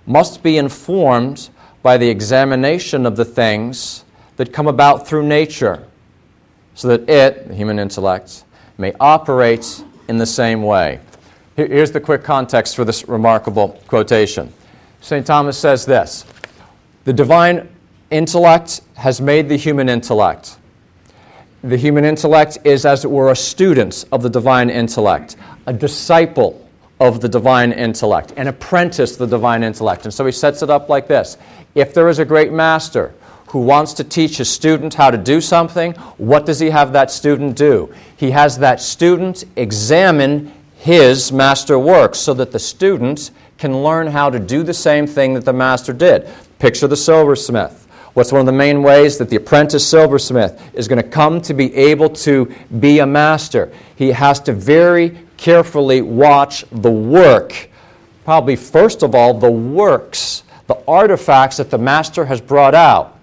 must 0.08 0.42
be 0.42 0.58
informed 0.58 1.50
by 1.84 1.98
the 1.98 2.10
examination 2.10 3.06
of 3.06 3.16
the 3.16 3.24
things 3.24 4.06
that 4.38 4.52
come 4.52 4.66
about 4.66 5.08
through 5.08 5.22
nature, 5.22 5.88
so 6.74 6.88
that 6.88 7.08
it, 7.08 7.48
the 7.48 7.54
human 7.54 7.78
intellect, 7.78 8.44
may 8.80 8.92
operate 9.00 9.84
in 10.08 10.18
the 10.18 10.26
same 10.26 10.64
way. 10.64 11.00
Here's 11.56 11.92
the 11.92 12.02
quick 12.02 12.24
context 12.24 12.76
for 12.76 12.84
this 12.84 13.08
remarkable 13.08 13.80
quotation. 13.86 14.52
St. 15.00 15.28
Thomas 15.28 15.60
says 15.60 15.86
this 15.86 16.26
The 17.04 17.14
divine 17.14 17.70
intellect 18.10 18.82
has 18.96 19.22
made 19.22 19.48
the 19.48 19.58
human 19.58 19.90
intellect. 19.90 20.58
The 21.66 21.78
human 21.78 22.06
intellect 22.06 22.60
is, 22.64 22.86
as 22.86 23.06
it 23.06 23.10
were, 23.10 23.32
a 23.32 23.36
student 23.36 24.06
of 24.12 24.22
the 24.22 24.30
divine 24.30 24.70
intellect, 24.70 25.36
a 25.66 25.74
disciple 25.74 26.64
of 27.00 27.22
the 27.22 27.28
divine 27.28 27.72
intellect, 27.72 28.34
an 28.38 28.48
apprentice 28.48 29.14
of 29.14 29.18
the 29.18 29.38
divine 29.38 29.64
intellect. 29.64 30.06
And 30.06 30.14
so 30.14 30.28
he 30.28 30.32
sets 30.32 30.62
it 30.62 30.70
up 30.70 30.90
like 30.90 31.08
this 31.08 31.40
If 31.74 31.92
there 31.92 32.08
is 32.08 32.20
a 32.20 32.26
great 32.26 32.54
master 32.54 33.16
who 33.48 33.62
wants 33.62 33.94
to 33.94 34.04
teach 34.04 34.40
a 34.40 34.46
student 34.46 34.94
how 34.94 35.10
to 35.10 35.18
do 35.18 35.42
something, 35.42 35.94
what 36.18 36.46
does 36.46 36.60
he 36.60 36.70
have 36.70 36.94
that 36.94 37.10
student 37.10 37.58
do? 37.58 37.92
He 38.16 38.30
has 38.30 38.60
that 38.60 38.80
student 38.80 39.44
examine 39.56 40.54
his 40.78 41.32
master 41.32 41.80
works 41.80 42.20
so 42.20 42.36
that 42.36 42.52
the 42.52 42.60
student 42.60 43.32
can 43.58 43.82
learn 43.82 44.06
how 44.06 44.30
to 44.30 44.38
do 44.38 44.62
the 44.62 44.74
same 44.76 45.08
thing 45.08 45.34
that 45.34 45.46
the 45.46 45.54
master 45.54 45.94
did. 45.94 46.30
Picture 46.60 46.88
the 46.88 46.96
silversmith. 46.96 47.85
What's 48.16 48.32
one 48.32 48.40
of 48.40 48.46
the 48.46 48.54
main 48.54 48.82
ways 48.82 49.18
that 49.18 49.30
the 49.30 49.36
apprentice 49.36 49.86
silversmith 49.86 50.74
is 50.74 50.88
going 50.88 51.04
to 51.04 51.08
come 51.08 51.42
to 51.42 51.54
be 51.54 51.76
able 51.76 52.08
to 52.10 52.50
be 52.80 53.00
a 53.00 53.06
master? 53.06 53.70
He 53.98 54.08
has 54.14 54.40
to 54.42 54.54
very 54.54 55.18
carefully 55.36 56.02
watch 56.02 56.64
the 56.72 56.90
work. 56.90 57.70
Probably, 58.24 58.56
first 58.56 59.04
of 59.04 59.16
all, 59.16 59.34
the 59.34 59.52
works, 59.52 60.44
the 60.68 60.82
artifacts 60.88 61.58
that 61.58 61.70
the 61.70 61.78
master 61.78 62.24
has 62.24 62.40
brought 62.40 62.74
out 62.74 63.20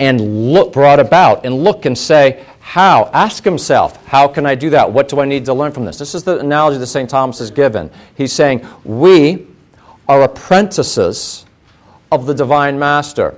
and 0.00 0.52
look, 0.54 0.72
brought 0.72 1.00
about, 1.00 1.44
and 1.44 1.62
look 1.62 1.84
and 1.84 1.96
say, 1.96 2.46
how? 2.60 3.10
Ask 3.12 3.44
himself, 3.44 4.02
how 4.06 4.26
can 4.26 4.46
I 4.46 4.54
do 4.54 4.70
that? 4.70 4.90
What 4.90 5.06
do 5.10 5.20
I 5.20 5.26
need 5.26 5.44
to 5.44 5.52
learn 5.52 5.70
from 5.70 5.84
this? 5.84 5.98
This 5.98 6.14
is 6.14 6.24
the 6.24 6.38
analogy 6.38 6.78
that 6.78 6.86
St. 6.86 7.10
Thomas 7.10 7.40
has 7.40 7.50
given. 7.50 7.90
He's 8.16 8.32
saying, 8.32 8.66
we 8.84 9.46
are 10.08 10.22
apprentices 10.22 11.44
of 12.10 12.24
the 12.24 12.32
divine 12.32 12.78
master. 12.78 13.36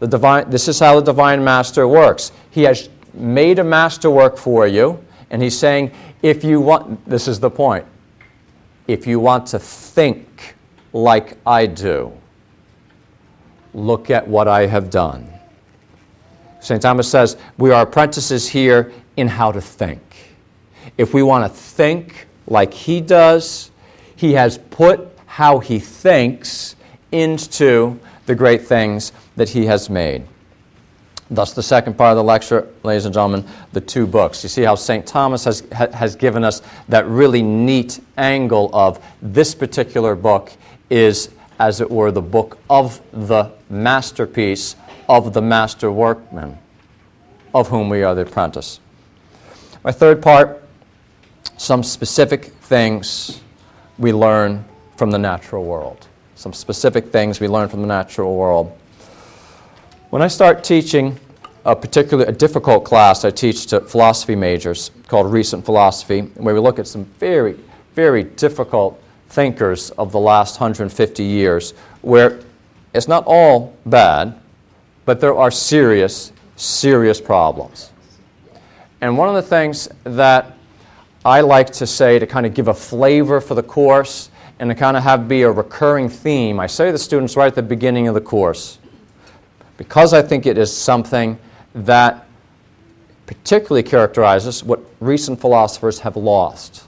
The 0.00 0.06
divine, 0.06 0.50
this 0.50 0.68
is 0.68 0.78
how 0.78 0.96
the 0.96 1.02
divine 1.02 1.42
master 1.42 1.86
works. 1.88 2.32
He 2.50 2.62
has 2.62 2.88
made 3.12 3.58
a 3.58 3.64
masterwork 3.64 4.36
for 4.36 4.66
you, 4.66 5.02
and 5.30 5.42
he's 5.42 5.58
saying, 5.58 5.92
if 6.22 6.44
you 6.44 6.60
want, 6.60 7.04
this 7.08 7.28
is 7.28 7.40
the 7.40 7.50
point, 7.50 7.86
if 8.88 9.06
you 9.06 9.20
want 9.20 9.46
to 9.48 9.58
think 9.58 10.54
like 10.92 11.36
I 11.46 11.66
do, 11.66 12.12
look 13.72 14.10
at 14.10 14.26
what 14.26 14.48
I 14.48 14.66
have 14.66 14.90
done. 14.90 15.28
St. 16.60 16.80
Thomas 16.80 17.10
says, 17.10 17.36
we 17.58 17.70
are 17.72 17.82
apprentices 17.82 18.48
here 18.48 18.92
in 19.16 19.28
how 19.28 19.52
to 19.52 19.60
think. 19.60 20.00
If 20.96 21.12
we 21.12 21.22
want 21.22 21.44
to 21.44 21.58
think 21.58 22.26
like 22.46 22.72
he 22.72 23.00
does, 23.00 23.70
he 24.16 24.32
has 24.32 24.58
put 24.70 25.08
how 25.26 25.58
he 25.58 25.78
thinks 25.78 26.76
into 27.12 27.98
the 28.26 28.34
great 28.34 28.62
things 28.62 29.12
that 29.36 29.48
he 29.48 29.66
has 29.66 29.90
made. 29.90 30.24
Thus, 31.30 31.52
the 31.52 31.62
second 31.62 31.96
part 31.96 32.10
of 32.10 32.16
the 32.16 32.24
lecture, 32.24 32.68
ladies 32.82 33.06
and 33.06 33.14
gentlemen, 33.14 33.46
the 33.72 33.80
two 33.80 34.06
books. 34.06 34.42
You 34.42 34.48
see 34.48 34.62
how 34.62 34.74
St. 34.74 35.06
Thomas 35.06 35.44
has, 35.44 35.66
has 35.72 36.14
given 36.16 36.44
us 36.44 36.60
that 36.88 37.06
really 37.06 37.42
neat 37.42 37.98
angle 38.16 38.70
of 38.72 39.04
this 39.22 39.54
particular 39.54 40.14
book 40.14 40.52
is, 40.90 41.30
as 41.58 41.80
it 41.80 41.90
were, 41.90 42.10
the 42.10 42.20
book 42.22 42.58
of 42.68 43.00
the 43.12 43.50
masterpiece 43.70 44.76
of 45.08 45.32
the 45.32 45.42
master 45.42 45.90
workman, 45.90 46.58
of 47.54 47.68
whom 47.68 47.88
we 47.88 48.02
are 48.02 48.14
the 48.14 48.22
apprentice. 48.22 48.80
My 49.82 49.92
third 49.92 50.22
part 50.22 50.60
some 51.56 51.82
specific 51.82 52.46
things 52.62 53.40
we 53.98 54.12
learn 54.12 54.64
from 54.96 55.10
the 55.10 55.18
natural 55.18 55.64
world. 55.64 56.08
Some 56.34 56.52
specific 56.52 57.06
things 57.06 57.40
we 57.40 57.48
learn 57.48 57.68
from 57.68 57.80
the 57.80 57.86
natural 57.86 58.36
world. 58.36 58.76
When 60.14 60.22
I 60.22 60.28
start 60.28 60.62
teaching 60.62 61.18
a 61.64 61.74
particularly 61.74 62.30
a 62.30 62.32
difficult 62.32 62.84
class 62.84 63.24
I 63.24 63.32
teach 63.32 63.66
to 63.66 63.80
philosophy 63.80 64.36
majors 64.36 64.92
called 65.08 65.26
Recent 65.32 65.64
Philosophy, 65.64 66.20
where 66.36 66.54
we 66.54 66.60
look 66.60 66.78
at 66.78 66.86
some 66.86 67.04
very, 67.18 67.56
very 67.96 68.22
difficult 68.22 69.02
thinkers 69.30 69.90
of 69.90 70.12
the 70.12 70.20
last 70.20 70.60
150 70.60 71.24
years, 71.24 71.72
where 72.02 72.38
it's 72.94 73.08
not 73.08 73.24
all 73.26 73.76
bad, 73.86 74.38
but 75.04 75.20
there 75.20 75.34
are 75.34 75.50
serious, 75.50 76.30
serious 76.54 77.20
problems. 77.20 77.90
And 79.00 79.18
one 79.18 79.28
of 79.28 79.34
the 79.34 79.42
things 79.42 79.88
that 80.04 80.56
I 81.24 81.40
like 81.40 81.72
to 81.72 81.88
say 81.88 82.20
to 82.20 82.26
kind 82.28 82.46
of 82.46 82.54
give 82.54 82.68
a 82.68 82.74
flavor 82.74 83.40
for 83.40 83.56
the 83.56 83.64
course 83.64 84.30
and 84.60 84.70
to 84.70 84.76
kind 84.76 84.96
of 84.96 85.02
have 85.02 85.26
be 85.26 85.42
a 85.42 85.50
recurring 85.50 86.08
theme, 86.08 86.60
I 86.60 86.68
say 86.68 86.86
to 86.86 86.92
the 86.92 86.98
students 86.98 87.36
right 87.36 87.48
at 87.48 87.56
the 87.56 87.62
beginning 87.64 88.06
of 88.06 88.14
the 88.14 88.20
course, 88.20 88.78
because 89.76 90.12
I 90.12 90.22
think 90.22 90.46
it 90.46 90.58
is 90.58 90.74
something 90.74 91.38
that 91.74 92.26
particularly 93.26 93.82
characterizes 93.82 94.62
what 94.62 94.80
recent 95.00 95.40
philosophers 95.40 96.00
have 96.00 96.16
lost. 96.16 96.84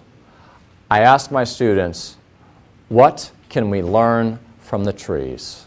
I 0.90 1.00
ask 1.00 1.30
my 1.30 1.44
students, 1.44 2.16
what 2.88 3.30
can 3.48 3.70
we 3.70 3.82
learn 3.82 4.38
from 4.60 4.84
the 4.84 4.92
trees? 4.92 5.66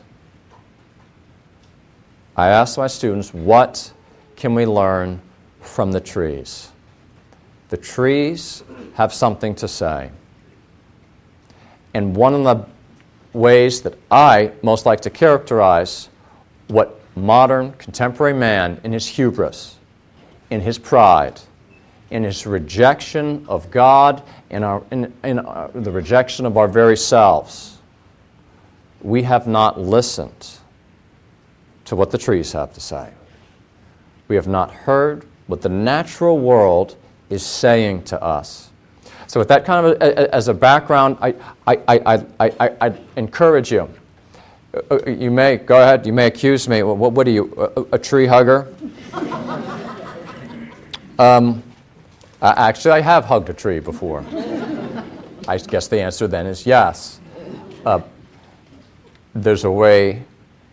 I 2.38 2.48
ask 2.50 2.78
my 2.78 2.88
students, 2.88 3.34
what 3.34 3.92
can 4.36 4.56
we 4.56 4.66
learn 4.66 5.22
from 5.62 5.92
the 5.92 6.00
trees? 6.00 6.72
The 7.70 7.78
trees 7.78 8.64
have 8.94 9.14
something 9.14 9.56
to 9.56 9.68
say. 9.68 10.12
And 11.94 12.16
one 12.16 12.34
of 12.34 12.44
the 12.44 12.66
ways 13.38 13.82
that 13.82 13.98
I 14.10 14.54
most 14.62 14.86
like 14.86 15.02
to 15.02 15.10
characterize 15.10 16.10
what 16.68 16.99
modern, 17.16 17.74
contemporary 17.74 18.34
man 18.34 18.80
in 18.84 18.92
his 18.92 19.08
hubris, 19.08 19.78
in 20.50 20.62
his 20.62 20.78
pride, 20.78 21.40
in 22.12 22.24
his 22.24 22.46
rejection 22.46 23.46
of 23.48 23.70
God, 23.70 24.24
in, 24.50 24.64
our, 24.64 24.84
in, 24.92 25.14
in 25.24 25.40
our, 25.40 25.70
the 25.70 25.92
rejection 25.92 26.46
of 26.46 26.58
our 26.58 26.68
very 26.68 26.98
selves, 26.98 27.78
we 29.02 29.24
have 29.24 29.48
not 29.48 29.80
listened 29.80 30.58
to 31.86 31.96
what 31.96 32.12
the 32.12 32.18
trees 32.18 32.52
have 32.52 32.74
to 32.74 32.80
say. 32.80 33.12
We 34.28 34.36
have 34.36 34.48
not 34.48 34.72
heard 34.72 35.26
what 35.48 35.62
the 35.62 35.70
natural 35.70 36.40
world 36.40 36.96
is 37.30 37.46
saying 37.46 38.04
to 38.04 38.22
us. 38.22 38.70
So, 39.28 39.40
with 39.40 39.48
that 39.50 39.64
kind 39.64 39.86
of 39.86 40.02
a, 40.02 40.34
as 40.34 40.48
a 40.48 40.54
background, 40.54 41.18
I, 41.22 41.36
I, 41.68 41.78
I, 41.88 42.26
I, 42.40 42.72
I 42.82 42.94
encourage 43.16 43.72
you 43.72 43.82
uh, 43.82 43.84
uh, 43.84 43.99
you 45.08 45.32
may, 45.32 45.58
go 45.58 45.82
ahead, 45.82 46.06
you 46.06 46.14
may 46.14 46.28
accuse 46.28 46.68
me. 46.68 46.84
What, 46.84 47.14
what 47.14 47.28
are 47.28 47.32
you, 47.32 47.72
a, 47.76 47.96
a 47.96 48.00
tree 48.00 48.26
hugger? 48.26 48.68
Um, 51.20 51.62
uh, 52.42 52.54
actually, 52.56 52.92
I 52.92 53.02
have 53.02 53.26
hugged 53.26 53.50
a 53.50 53.54
tree 53.54 53.80
before. 53.80 54.24
I 55.50 55.58
guess 55.58 55.90
the 55.90 56.00
answer 56.00 56.30
then 56.30 56.46
is 56.46 56.66
yes. 56.66 57.20
Uh, 57.86 58.00
there's 59.36 59.66
a 59.66 59.72
way 59.72 60.24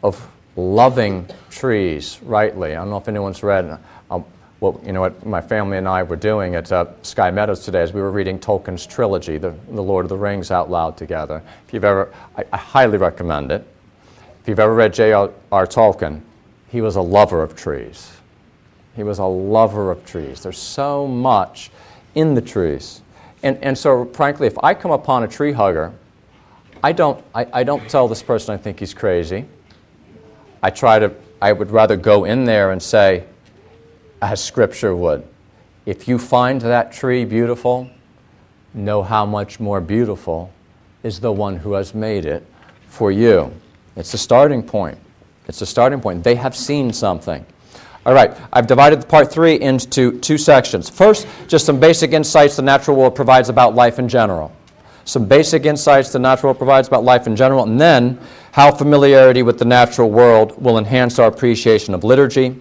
of 0.05 0.25
loving 0.55 1.29
trees 1.51 2.21
rightly. 2.23 2.73
I 2.73 2.75
don't 2.77 2.91
know 2.91 2.97
if 2.99 3.09
anyone's 3.09 3.43
read 3.43 3.81
um, 4.09 4.25
what 4.61 4.85
you 4.85 4.93
know 4.93 5.01
what 5.01 5.27
my 5.27 5.41
family 5.41 5.79
and 5.79 5.89
I 5.89 6.05
were 6.05 6.15
doing 6.15 6.55
at 6.55 6.71
uh, 6.71 6.87
Sky 7.03 7.33
Meadows 7.33 7.65
today 7.65 7.83
as 7.83 7.93
we 7.93 8.01
were 8.01 8.13
reading 8.13 8.39
Tolkien's 8.39 8.87
trilogy, 8.87 9.37
the, 9.37 9.53
the 9.71 9.83
Lord 9.83 10.05
of 10.05 10.11
the 10.11 10.17
Rings, 10.17 10.53
out 10.53 10.71
loud 10.71 10.97
together. 10.97 11.43
If 11.67 11.75
you've 11.75 11.85
ever, 11.85 12.15
I, 12.37 12.45
I 12.53 12.57
highly 12.57 12.99
recommend 12.99 13.51
it. 13.51 13.67
If 14.47 14.51
you've 14.51 14.61
ever 14.61 14.75
read 14.75 14.95
J.R.R. 14.95 15.67
Tolkien, 15.67 16.21
he 16.69 16.81
was 16.81 16.95
a 16.95 17.01
lover 17.01 17.43
of 17.43 17.57
trees. 17.57 18.13
He 18.95 19.03
was 19.03 19.19
a 19.19 19.25
lover 19.25 19.91
of 19.91 20.07
trees. 20.07 20.41
There's 20.41 20.57
so 20.57 21.05
much 21.05 21.73
in 22.15 22.35
the 22.35 22.41
trees. 22.41 23.03
And, 23.43 23.59
and 23.61 23.77
so, 23.77 24.05
frankly, 24.05 24.47
if 24.47 24.57
I 24.63 24.73
come 24.73 24.93
upon 24.93 25.25
a 25.25 25.27
tree 25.27 25.51
hugger, 25.51 25.93
I 26.81 26.93
don't, 26.93 27.25
I, 27.35 27.49
I 27.53 27.65
don't 27.65 27.91
tell 27.91 28.07
this 28.07 28.23
person 28.23 28.55
I 28.55 28.57
think 28.57 28.79
he's 28.79 28.95
crazy. 28.95 29.47
I 30.63 30.71
try 30.71 31.01
to, 31.01 31.13
I 31.43 31.53
would 31.53 31.73
rather 31.73 31.97
go 31.97 32.23
in 32.23 32.45
there 32.45 32.71
and 32.71 32.81
say, 32.81 33.25
as 34.23 34.41
Scripture 34.41 34.95
would, 34.95 35.27
if 35.87 36.07
you 36.07 36.21
find 36.21 36.61
that 36.61 36.93
tree 36.93 37.25
beautiful, 37.25 37.91
know 38.75 39.03
how 39.03 39.27
much 39.27 39.59
more 39.59 39.81
beautiful 39.81 40.53
is 41.03 41.19
the 41.19 41.33
one 41.33 41.57
who 41.57 41.73
has 41.73 41.97
made 41.97 42.25
it 42.25 42.47
for 42.87 43.11
you. 43.11 43.53
It's 43.97 44.13
a 44.15 44.19
starting 44.19 44.63
point. 44.63 44.99
It's 45.49 45.63
a 45.63 45.67
starting 45.67 46.01
point. 46.01 46.23
They 46.23 46.35
have 46.35 46.55
seen 46.55 46.93
something. 46.93 47.45
All 48.05 48.15
right, 48.15 48.37
I've 48.53 48.69
divided 48.69 49.09
part 49.09 49.33
three 49.33 49.61
into 49.61 50.21
two 50.21 50.39
sections. 50.39 50.89
First, 50.89 51.27
just 51.49 51.67
some 51.67 51.81
basic 51.81 52.13
insights 52.13 52.55
the 52.55 52.63
natural 52.63 52.97
world 52.97 53.17
provides 53.17 53.49
about 53.49 53.75
life 53.75 53.99
in 53.99 54.09
general. 54.09 54.53
Some 55.07 55.27
basic 55.27 55.67
insights 55.67 56.13
the 56.13 56.19
natural 56.19 56.51
world 56.51 56.59
provides 56.59 56.89
about 56.89 57.05
life 57.05 57.27
in 57.27 57.35
general, 57.35 57.65
and 57.65 57.81
then 57.81 58.21
how 58.53 58.73
familiarity 58.73 59.43
with 59.43 59.59
the 59.59 59.65
natural 59.65 60.11
world 60.11 60.61
will 60.63 60.79
enhance 60.79 61.19
our 61.19 61.29
appreciation 61.29 61.95
of 61.95 62.05
liturgy 62.05 62.57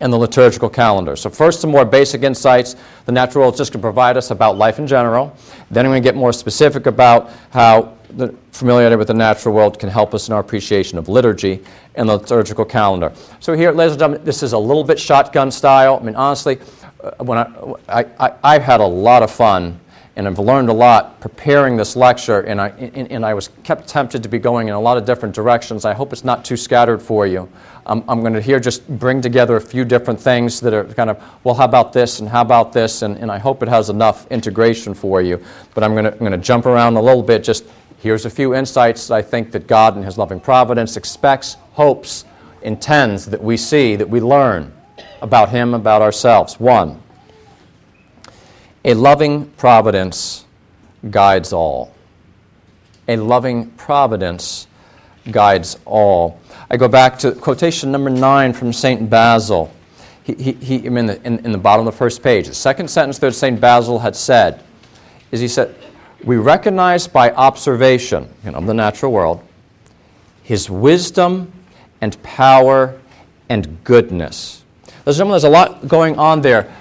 and 0.00 0.12
the 0.12 0.16
liturgical 0.16 0.68
calendar. 0.68 1.16
So, 1.16 1.30
first, 1.30 1.60
some 1.60 1.70
more 1.70 1.84
basic 1.84 2.22
insights 2.22 2.76
the 3.06 3.12
natural 3.12 3.42
world 3.42 3.54
is 3.54 3.58
just 3.58 3.72
going 3.72 3.80
to 3.80 3.84
provide 3.84 4.16
us 4.16 4.30
about 4.30 4.58
life 4.58 4.78
in 4.78 4.86
general. 4.86 5.34
Then, 5.70 5.86
I'm 5.86 5.92
going 5.92 6.02
to 6.02 6.06
get 6.06 6.14
more 6.14 6.32
specific 6.32 6.86
about 6.86 7.30
how 7.50 7.95
the 8.10 8.34
familiarity 8.52 8.96
with 8.96 9.08
the 9.08 9.14
natural 9.14 9.54
world 9.54 9.78
can 9.78 9.88
help 9.88 10.14
us 10.14 10.28
in 10.28 10.34
our 10.34 10.40
appreciation 10.40 10.98
of 10.98 11.08
liturgy 11.08 11.62
and 11.94 12.08
the 12.08 12.16
liturgical 12.16 12.64
calendar. 12.64 13.12
So 13.40 13.54
here, 13.54 13.72
ladies 13.72 13.92
and 13.92 14.00
gentlemen, 14.00 14.24
this 14.24 14.42
is 14.42 14.52
a 14.52 14.58
little 14.58 14.84
bit 14.84 14.98
shotgun 14.98 15.50
style. 15.50 15.98
I 16.00 16.04
mean, 16.04 16.16
honestly, 16.16 16.58
uh, 17.02 17.24
when 17.24 17.38
I, 17.38 18.04
I, 18.18 18.32
I, 18.42 18.52
have 18.54 18.62
had 18.62 18.80
a 18.80 18.86
lot 18.86 19.22
of 19.22 19.30
fun 19.30 19.78
and 20.16 20.26
I've 20.26 20.38
learned 20.38 20.70
a 20.70 20.72
lot 20.72 21.20
preparing 21.20 21.76
this 21.76 21.94
lecture, 21.94 22.40
and 22.40 22.58
I, 22.58 22.68
and, 22.70 23.12
and, 23.12 23.24
I 23.24 23.34
was 23.34 23.50
kept 23.64 23.86
tempted 23.86 24.22
to 24.22 24.30
be 24.30 24.38
going 24.38 24.68
in 24.68 24.74
a 24.74 24.80
lot 24.80 24.96
of 24.96 25.04
different 25.04 25.34
directions. 25.34 25.84
I 25.84 25.92
hope 25.92 26.10
it's 26.10 26.24
not 26.24 26.42
too 26.42 26.56
scattered 26.56 27.02
for 27.02 27.26
you. 27.26 27.50
I'm 27.88 28.20
going 28.20 28.32
to 28.32 28.40
here 28.40 28.58
just 28.58 28.88
bring 28.98 29.20
together 29.20 29.54
a 29.54 29.60
few 29.60 29.84
different 29.84 30.18
things 30.18 30.58
that 30.60 30.74
are 30.74 30.84
kind 30.84 31.08
of, 31.08 31.22
well, 31.44 31.54
how 31.54 31.66
about 31.66 31.92
this 31.92 32.18
and 32.18 32.28
how 32.28 32.40
about 32.40 32.72
this, 32.72 33.02
and, 33.02 33.16
and 33.18 33.30
I 33.30 33.38
hope 33.38 33.62
it 33.62 33.68
has 33.68 33.90
enough 33.90 34.26
integration 34.32 34.92
for 34.92 35.22
you. 35.22 35.40
But 35.72 35.84
I'm 35.84 35.92
going 35.92 36.06
to, 36.06 36.12
I'm 36.12 36.18
going 36.18 36.32
to 36.32 36.38
jump 36.38 36.66
around 36.66 36.96
a 36.96 37.00
little 37.00 37.22
bit 37.22 37.44
just 37.44 37.64
Here's 38.06 38.24
a 38.24 38.30
few 38.30 38.54
insights 38.54 39.10
I 39.10 39.20
think 39.20 39.50
that 39.50 39.66
God, 39.66 39.96
in 39.96 40.04
His 40.04 40.16
loving 40.16 40.38
providence, 40.38 40.96
expects, 40.96 41.54
hopes, 41.72 42.24
intends 42.62 43.26
that 43.26 43.42
we 43.42 43.56
see, 43.56 43.96
that 43.96 44.08
we 44.08 44.20
learn 44.20 44.72
about 45.22 45.48
Him, 45.48 45.74
about 45.74 46.02
ourselves. 46.02 46.60
One, 46.60 47.02
a 48.84 48.94
loving 48.94 49.46
providence 49.56 50.44
guides 51.10 51.52
all. 51.52 51.92
A 53.08 53.16
loving 53.16 53.72
providence 53.72 54.68
guides 55.32 55.76
all. 55.84 56.40
I 56.70 56.76
go 56.76 56.86
back 56.86 57.18
to 57.18 57.32
quotation 57.32 57.90
number 57.90 58.10
nine 58.10 58.52
from 58.52 58.72
St. 58.72 59.10
Basil. 59.10 59.68
He, 60.22 60.34
he, 60.34 60.52
he 60.52 60.86
in, 60.86 61.06
the, 61.06 61.20
in, 61.26 61.44
in 61.44 61.50
the 61.50 61.58
bottom 61.58 61.84
of 61.84 61.92
the 61.92 61.98
first 61.98 62.22
page. 62.22 62.46
The 62.46 62.54
second 62.54 62.88
sentence 62.88 63.18
that 63.18 63.34
St. 63.34 63.60
Basil 63.60 63.98
had 63.98 64.14
said 64.14 64.62
is 65.32 65.40
he 65.40 65.48
said, 65.48 65.74
we 66.26 66.36
recognize 66.36 67.06
by 67.06 67.30
observation 67.30 68.28
you 68.44 68.50
know, 68.50 68.58
of 68.58 68.66
the 68.66 68.74
natural 68.74 69.12
world 69.12 69.42
his 70.42 70.70
wisdom 70.70 71.50
and 72.00 72.22
power 72.22 73.00
and 73.48 73.82
goodness. 73.82 74.62
There's 75.04 75.18
a 75.18 75.24
lot 75.24 75.88
going 75.88 76.18
on 76.18 76.40
there. 76.40 76.72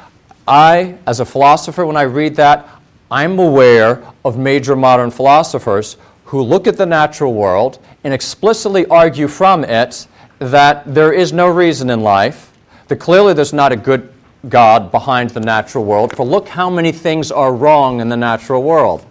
I, 0.48 0.98
as 1.08 1.20
a 1.20 1.26
philosopher, 1.26 1.84
when 1.84 1.98
I 1.98 2.04
read 2.04 2.36
that, 2.36 2.70
I'm 3.10 3.40
aware 3.40 4.04
of 4.24 4.38
major 4.38 4.76
modern 4.76 5.10
philosophers 5.10 5.98
who 6.26 6.42
look 6.42 6.68
at 6.68 6.78
the 6.78 6.86
natural 6.86 7.34
world 7.34 7.80
and 8.04 8.14
explicitly 8.14 8.86
argue 8.88 9.28
from 9.28 9.64
it 9.64 10.08
that 10.38 10.94
there 10.94 11.12
is 11.12 11.34
no 11.34 11.48
reason 11.48 11.90
in 11.90 12.02
life, 12.02 12.52
that 12.88 12.98
clearly 12.98 13.34
there's 13.34 13.54
not 13.54 13.72
a 13.72 13.76
good 13.76 14.12
God 14.48 14.92
behind 14.92 15.32
the 15.32 15.40
natural 15.40 15.86
world, 15.86 16.16
for 16.16 16.24
look 16.24 16.48
how 16.48 16.70
many 16.70 16.92
things 16.92 17.32
are 17.32 17.54
wrong 17.54 18.00
in 18.00 18.10
the 18.10 18.18
natural 18.18 18.62
world. 18.62 19.06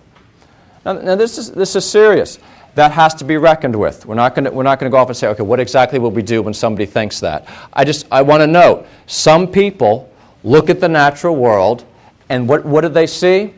Now, 0.85 0.93
now 0.93 1.15
this, 1.15 1.39
is, 1.39 1.51
this 1.51 1.77
is 1.77 1.89
serious. 1.89 2.39
That 2.75 2.93
has 2.93 3.15
to 3.15 3.25
be 3.25 3.37
reckoned 3.37 3.77
with. 3.77 4.05
We're 4.05 4.15
not 4.15 4.35
going 4.35 4.45
to 4.53 4.91
go 4.91 4.97
off 4.97 5.09
and 5.09 5.17
say, 5.17 5.29
okay, 5.29 5.43
what 5.43 5.61
exactly 5.61 5.99
will 5.99 6.11
we 6.11 6.23
do 6.23 6.43
when 6.43 6.55
somebody 6.55 6.87
thinks 6.87 7.21
that? 7.21 7.49
I 7.73 7.85
just 7.85 8.07
I 8.11 8.23
want 8.23 8.41
to 8.41 8.47
note 8.47 8.87
some 9.07 9.47
people 9.47 10.11
look 10.43 10.69
at 10.69 10.81
the 10.81 10.89
natural 10.89 11.37
world 11.37 11.85
and 12.29 12.49
what, 12.49 12.65
what 12.65 12.81
do 12.81 12.89
they 12.89 13.07
see? 13.07 13.55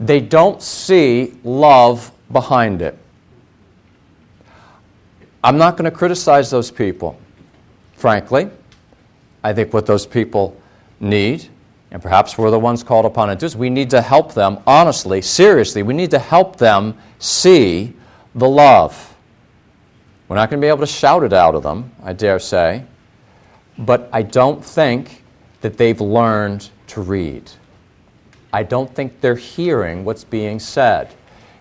They 0.00 0.20
don't 0.20 0.62
see 0.62 1.34
love 1.44 2.10
behind 2.32 2.82
it. 2.82 2.98
I'm 5.44 5.58
not 5.58 5.76
going 5.76 5.84
to 5.84 5.96
criticize 5.96 6.50
those 6.50 6.70
people, 6.70 7.20
frankly. 7.92 8.50
I 9.44 9.52
think 9.52 9.72
what 9.72 9.86
those 9.86 10.06
people 10.06 10.60
need 10.98 11.48
and 11.96 12.02
perhaps 12.02 12.36
we're 12.36 12.50
the 12.50 12.58
ones 12.58 12.82
called 12.82 13.06
upon 13.06 13.28
to 13.28 13.34
do 13.34 13.38
this, 13.38 13.56
we 13.56 13.70
need 13.70 13.88
to 13.88 14.02
help 14.02 14.34
them, 14.34 14.58
honestly, 14.66 15.22
seriously, 15.22 15.82
we 15.82 15.94
need 15.94 16.10
to 16.10 16.18
help 16.18 16.56
them 16.56 16.94
see 17.18 17.94
the 18.34 18.46
love. 18.46 19.16
We're 20.28 20.36
not 20.36 20.50
going 20.50 20.60
to 20.60 20.64
be 20.66 20.68
able 20.68 20.80
to 20.80 20.86
shout 20.86 21.22
it 21.22 21.32
out 21.32 21.54
of 21.54 21.62
them, 21.62 21.90
I 22.02 22.12
dare 22.12 22.38
say, 22.38 22.84
but 23.78 24.10
I 24.12 24.20
don't 24.20 24.62
think 24.62 25.24
that 25.62 25.78
they've 25.78 25.98
learned 25.98 26.68
to 26.88 27.00
read. 27.00 27.50
I 28.52 28.62
don't 28.62 28.94
think 28.94 29.22
they're 29.22 29.34
hearing 29.34 30.04
what's 30.04 30.22
being 30.22 30.60
said. 30.60 31.14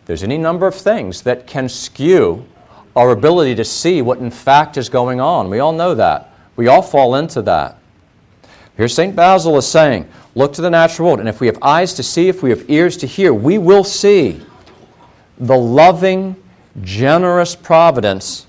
There's 0.04 0.22
any 0.22 0.38
number 0.38 0.68
of 0.68 0.76
things 0.76 1.22
that 1.22 1.48
can 1.48 1.70
skew 1.70 2.46
our 2.94 3.12
ability 3.12 3.56
to 3.56 3.64
see 3.64 4.02
what 4.02 4.18
in 4.18 4.32
fact 4.32 4.76
is 4.76 4.90
going 4.90 5.22
on. 5.22 5.50
We 5.50 5.60
all 5.60 5.72
know 5.72 5.96
that. 5.96 6.34
We 6.58 6.68
all 6.68 6.82
fall 6.82 7.16
into 7.16 7.42
that. 7.44 7.78
Here, 8.78 8.88
St. 8.88 9.16
Basil 9.16 9.58
is 9.58 9.68
saying, 9.68 10.08
look 10.36 10.54
to 10.54 10.62
the 10.62 10.70
natural 10.70 11.08
world, 11.08 11.20
and 11.20 11.30
if 11.30 11.40
we 11.40 11.48
have 11.48 11.58
eyes 11.62 11.94
to 11.94 12.04
see, 12.04 12.28
if 12.28 12.44
we 12.44 12.50
have 12.50 12.70
ears 12.70 12.98
to 12.98 13.08
hear, 13.08 13.34
we 13.34 13.58
will 13.58 13.84
see 13.84 14.42
the 15.38 15.56
loving, 15.56 16.36
generous 16.82 17.56
providence 17.56 18.48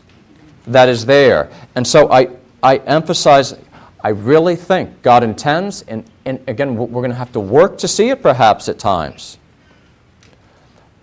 that 0.66 0.88
is 0.88 1.06
there. 1.06 1.50
And 1.76 1.86
so 1.86 2.10
I, 2.10 2.28
I 2.62 2.78
emphasize, 2.78 3.54
I 4.00 4.08
really 4.08 4.56
think 4.56 5.02
God 5.02 5.22
intends, 5.22 5.82
and, 5.82 6.04
and 6.24 6.40
again, 6.48 6.76
we're 6.76 6.86
going 6.88 7.10
to 7.10 7.16
have 7.16 7.32
to 7.32 7.40
work 7.40 7.78
to 7.78 7.88
see 7.88 8.10
it 8.10 8.20
perhaps 8.20 8.68
at 8.68 8.80
times. 8.80 9.38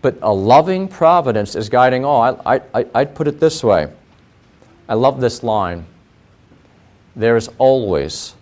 But 0.02 0.18
a 0.22 0.34
loving 0.34 0.90
providence 0.90 1.56
is 1.56 1.70
guiding 1.70 2.04
all. 2.04 2.22
I, 2.46 2.60
I, 2.74 2.86
I'd 2.94 3.16
put 3.16 3.28
it 3.30 3.40
this 3.40 3.64
way 3.64 3.88
I 4.90 4.96
love 4.96 5.22
this 5.22 5.44
line. 5.44 5.86
There 7.16 7.38
is 7.38 7.50
always 7.58 8.36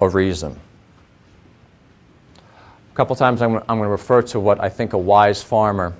a 0.00 0.08
reason. 0.08 0.58
A 2.36 2.94
couple 2.94 3.14
times 3.16 3.42
I'm, 3.42 3.56
I'm 3.56 3.78
going 3.78 3.82
to 3.82 3.88
refer 3.88 4.22
to 4.22 4.40
what 4.40 4.60
I 4.60 4.68
think 4.68 4.92
a 4.92 4.98
wise 4.98 5.42
farmer. 5.42 5.94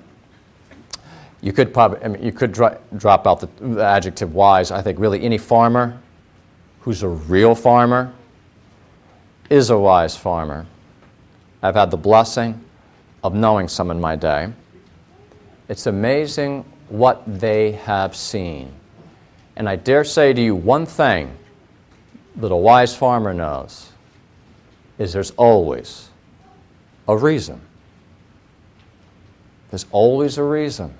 You 1.41 1.53
could 1.53 1.73
probably, 1.73 2.03
I 2.03 2.07
mean, 2.09 2.23
you 2.23 2.31
could 2.31 2.51
dro- 2.51 2.77
drop 2.97 3.25
out 3.25 3.39
the, 3.39 3.47
the 3.59 3.83
adjective 3.83 4.33
wise. 4.33 4.71
I 4.71 4.81
think 4.81 4.99
really 4.99 5.21
any 5.23 5.37
farmer 5.37 5.99
who's 6.81 7.03
a 7.03 7.07
real 7.07 7.55
farmer 7.55 8.13
is 9.49 9.69
a 9.69 9.77
wise 9.77 10.15
farmer. 10.15 10.65
I've 11.61 11.75
had 11.75 11.91
the 11.91 11.97
blessing 11.97 12.59
of 13.23 13.33
knowing 13.35 13.67
some 13.67 13.91
in 13.91 13.99
my 13.99 14.15
day. 14.15 14.51
It's 15.69 15.85
amazing 15.85 16.65
what 16.89 17.23
they 17.25 17.73
have 17.73 18.15
seen. 18.15 18.73
And 19.55 19.69
I 19.69 19.75
dare 19.75 20.03
say 20.03 20.33
to 20.33 20.41
you 20.41 20.55
one 20.55 20.85
thing 20.85 21.37
that 22.35 22.51
a 22.51 22.57
wise 22.57 22.95
farmer 22.95 23.33
knows 23.33 23.90
is 25.01 25.13
there's 25.13 25.31
always 25.31 26.09
a 27.07 27.17
reason. 27.17 27.59
There's 29.71 29.87
always 29.91 30.37
a 30.37 30.43
reason. 30.43 30.93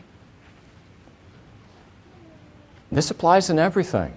This 2.92 3.12
applies 3.12 3.50
in 3.50 3.60
everything. 3.60 4.14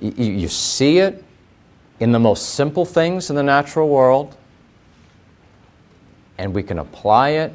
You, 0.00 0.12
you, 0.12 0.48
see 0.48 0.98
it, 0.98 1.24
in 2.00 2.12
the 2.12 2.18
most 2.18 2.50
simple 2.50 2.84
things 2.84 3.30
in 3.30 3.36
the 3.36 3.42
natural 3.42 3.88
world, 3.88 4.36
and 6.36 6.54
we 6.54 6.62
can 6.62 6.78
apply 6.78 7.30
it 7.30 7.52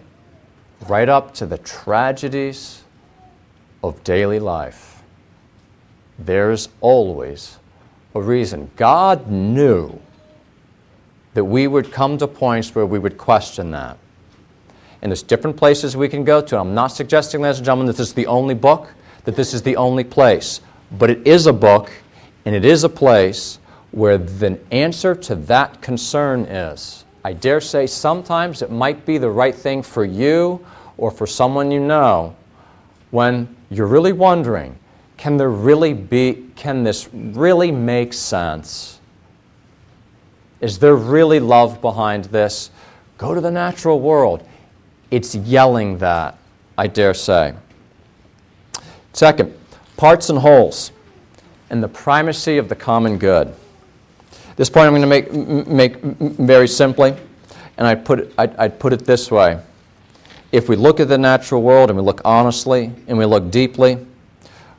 right 0.87 1.07
up 1.07 1.33
to 1.35 1.45
the 1.45 1.57
tragedies 1.59 2.83
of 3.83 4.03
daily 4.03 4.39
life. 4.39 5.03
There's 6.17 6.69
always 6.81 7.57
a 8.15 8.21
reason. 8.21 8.71
God 8.75 9.27
knew 9.29 9.99
that 11.34 11.43
we 11.43 11.67
would 11.67 11.91
come 11.91 12.17
to 12.17 12.27
points 12.27 12.75
where 12.75 12.86
we 12.86 12.99
would 12.99 13.17
question 13.17 13.71
that. 13.71 13.97
And 15.01 15.11
there's 15.11 15.23
different 15.23 15.57
places 15.57 15.97
we 15.97 16.07
can 16.07 16.23
go 16.23 16.41
to. 16.41 16.57
I'm 16.57 16.73
not 16.73 16.88
suggesting, 16.88 17.41
ladies 17.41 17.57
and 17.57 17.65
gentlemen, 17.65 17.88
that 17.88 17.97
this 17.97 18.07
is 18.07 18.13
the 18.13 18.27
only 18.27 18.55
book, 18.55 18.93
that 19.25 19.36
this 19.36 19.53
is 19.53 19.61
the 19.61 19.75
only 19.75 20.03
place. 20.03 20.61
But 20.91 21.09
it 21.09 21.27
is 21.27 21.47
a 21.47 21.53
book, 21.53 21.91
and 22.45 22.55
it 22.55 22.63
is 22.63 22.84
a 22.84 22.89
place 22.89 23.59
where 23.91 24.17
the 24.17 24.59
answer 24.71 25.13
to 25.15 25.36
that 25.36 25.81
concern 25.81 26.41
is. 26.41 27.05
I 27.23 27.34
dare 27.34 27.61
say 27.61 27.88
sometimes 27.88 28.61
it 28.61 28.71
might 28.71 29.05
be 29.05 29.17
the 29.17 29.29
right 29.29 29.55
thing 29.55 29.81
for 29.81 30.03
you 30.03 30.65
or 30.97 31.11
for 31.11 31.27
someone 31.27 31.71
you 31.71 31.79
know 31.79 32.36
when 33.11 33.55
you're 33.69 33.88
really 33.88 34.13
wondering 34.13 34.77
can 35.23 35.38
there 35.38 35.49
really 35.49 35.93
be, 35.93 36.49
can 36.57 36.84
this 36.84 37.07
really 37.13 37.71
make 37.71 38.11
sense? 38.11 38.99
Is 40.64 40.80
there 40.80 40.95
really 40.95 41.41
love 41.41 41.82
behind 41.82 42.24
this? 42.26 42.72
Go 43.18 43.36
to 43.36 43.41
the 43.41 43.51
natural 43.51 43.99
world. 43.99 44.47
It's 45.11 45.36
yelling 45.36 45.97
that, 45.97 46.38
I 46.78 46.88
dare 46.88 47.14
say. 47.14 47.53
Second, 49.11 49.53
parts 49.97 50.30
and 50.30 50.39
wholes 50.39 50.93
and 51.70 51.84
the 51.84 51.89
primacy 51.89 52.57
of 52.57 52.70
the 52.70 52.78
common 52.78 53.18
good. 53.18 53.53
This 54.55 54.70
point 54.70 54.88
I'm 54.88 54.93
going 54.93 55.01
to 55.01 55.07
make, 55.07 55.68
make 55.68 55.97
very 55.99 56.70
simply, 56.70 57.14
and 57.78 57.86
I'd 57.86 58.05
put, 58.05 58.20
it, 58.22 58.34
I'd, 58.38 58.55
I'd 58.55 58.80
put 58.80 58.93
it 58.93 59.03
this 59.03 59.30
way. 59.30 59.59
If 60.53 60.70
we 60.70 60.78
look 60.78 61.01
at 61.01 61.09
the 61.09 61.18
natural 61.18 61.61
world 61.61 61.89
and 61.89 61.99
we 61.99 62.05
look 62.05 62.22
honestly 62.24 62.89
and 63.09 63.18
we 63.18 63.26
look 63.26 63.51
deeply, 63.51 63.97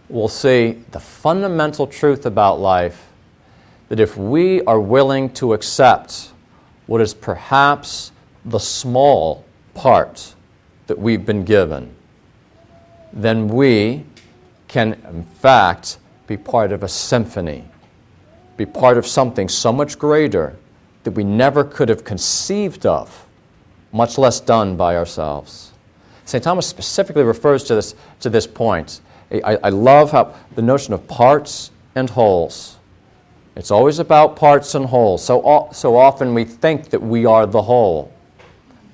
we'll 0.08 0.28
see 0.28 0.82
the 0.92 1.00
fundamental 1.00 1.86
truth 1.86 2.24
about 2.24 2.58
life 2.58 3.06
that 3.94 4.00
if 4.00 4.16
we 4.16 4.60
are 4.62 4.80
willing 4.80 5.30
to 5.30 5.52
accept 5.52 6.32
what 6.86 7.00
is 7.00 7.14
perhaps 7.14 8.10
the 8.44 8.58
small 8.58 9.44
part 9.74 10.34
that 10.88 10.98
we've 10.98 11.24
been 11.24 11.44
given, 11.44 11.94
then 13.12 13.46
we 13.46 14.04
can, 14.66 14.94
in 15.08 15.22
fact, 15.22 15.98
be 16.26 16.36
part 16.36 16.72
of 16.72 16.82
a 16.82 16.88
symphony 16.88 17.64
be 18.56 18.66
part 18.66 18.96
of 18.96 19.06
something 19.06 19.48
so 19.48 19.72
much 19.72 19.98
greater 19.98 20.56
that 21.02 21.12
we 21.12 21.24
never 21.24 21.64
could 21.64 21.88
have 21.88 22.04
conceived 22.04 22.86
of, 22.86 23.26
much 23.92 24.16
less 24.18 24.40
done 24.40 24.76
by 24.76 24.96
ourselves. 24.96 25.72
St. 26.24 26.42
Thomas 26.42 26.66
specifically 26.66 27.22
refers 27.22 27.64
to 27.64 27.74
this, 27.74 27.94
to 28.20 28.30
this 28.30 28.46
point. 28.46 29.00
I, 29.30 29.58
I 29.62 29.68
love 29.68 30.12
how 30.12 30.34
the 30.54 30.62
notion 30.62 30.94
of 30.94 31.06
parts 31.06 31.70
and 31.94 32.08
wholes. 32.08 32.73
It's 33.56 33.70
always 33.70 33.98
about 33.98 34.36
parts 34.36 34.74
and 34.74 34.86
wholes. 34.86 35.24
So, 35.24 35.68
so 35.72 35.96
often 35.96 36.34
we 36.34 36.44
think 36.44 36.90
that 36.90 37.00
we 37.00 37.24
are 37.24 37.46
the 37.46 37.62
whole. 37.62 38.12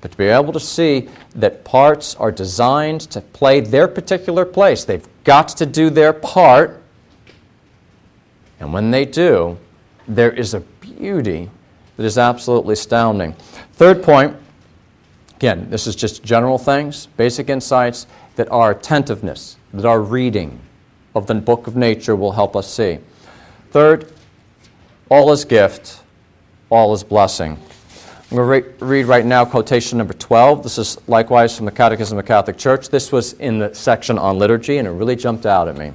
But 0.01 0.11
to 0.11 0.17
be 0.17 0.25
able 0.25 0.53
to 0.53 0.59
see 0.59 1.09
that 1.35 1.63
parts 1.63 2.15
are 2.15 2.31
designed 2.31 3.01
to 3.11 3.21
play 3.21 3.59
their 3.59 3.87
particular 3.87 4.45
place, 4.45 4.83
they've 4.83 5.07
got 5.23 5.49
to 5.49 5.65
do 5.65 5.89
their 5.89 6.13
part 6.13 6.81
and 8.61 8.71
when 8.71 8.91
they 8.91 9.05
do, 9.05 9.57
there 10.07 10.31
is 10.31 10.53
a 10.53 10.59
beauty 10.59 11.49
that 11.97 12.05
is 12.05 12.19
absolutely 12.19 12.73
astounding. 12.73 13.33
Third 13.73 14.03
point 14.03 14.37
again, 15.35 15.67
this 15.71 15.87
is 15.87 15.95
just 15.95 16.23
general 16.23 16.59
things, 16.59 17.07
basic 17.17 17.49
insights 17.49 18.05
that 18.35 18.47
our 18.51 18.71
attentiveness, 18.71 19.57
that 19.73 19.85
our 19.85 19.99
reading 19.99 20.59
of 21.15 21.25
the 21.25 21.33
book 21.33 21.65
of 21.65 21.75
nature 21.75 22.15
will 22.15 22.33
help 22.33 22.55
us 22.55 22.71
see. 22.71 22.99
Third, 23.71 24.13
all 25.11 25.33
is 25.33 25.43
gift, 25.43 25.99
all 26.69 26.93
is 26.93 27.03
blessing. 27.03 27.59
I'm 28.31 28.37
going 28.37 28.63
to 28.63 28.69
re- 28.69 28.73
read 28.79 29.07
right 29.07 29.25
now 29.25 29.43
quotation 29.43 29.97
number 29.97 30.13
12. 30.13 30.63
This 30.63 30.77
is 30.77 30.97
likewise 31.05 31.55
from 31.55 31.65
the 31.65 31.71
Catechism 31.73 32.17
of 32.17 32.23
the 32.23 32.27
Catholic 32.27 32.57
Church. 32.57 32.87
This 32.87 33.11
was 33.11 33.33
in 33.33 33.59
the 33.59 33.75
section 33.75 34.17
on 34.17 34.39
liturgy, 34.39 34.77
and 34.77 34.87
it 34.87 34.91
really 34.91 35.17
jumped 35.17 35.45
out 35.45 35.67
at 35.67 35.75
me. 35.75 35.91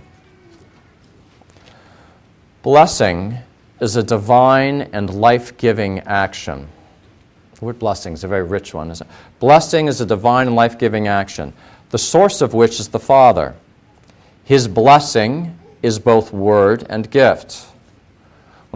Blessing 2.62 3.38
is 3.80 3.96
a 3.96 4.02
divine 4.02 4.82
and 4.92 5.08
life 5.18 5.56
giving 5.56 6.00
action. 6.00 6.68
The 7.54 7.64
word 7.64 7.78
blessing 7.78 8.12
is 8.12 8.22
a 8.22 8.28
very 8.28 8.42
rich 8.42 8.74
one, 8.74 8.90
isn't 8.90 9.06
it? 9.06 9.12
Blessing 9.40 9.86
is 9.86 10.02
a 10.02 10.06
divine 10.06 10.46
and 10.46 10.56
life 10.56 10.78
giving 10.78 11.08
action, 11.08 11.54
the 11.88 11.96
source 11.96 12.42
of 12.42 12.52
which 12.52 12.78
is 12.78 12.88
the 12.88 13.00
Father. 13.00 13.54
His 14.44 14.68
blessing 14.68 15.58
is 15.82 15.98
both 15.98 16.34
word 16.34 16.84
and 16.90 17.10
gift. 17.10 17.66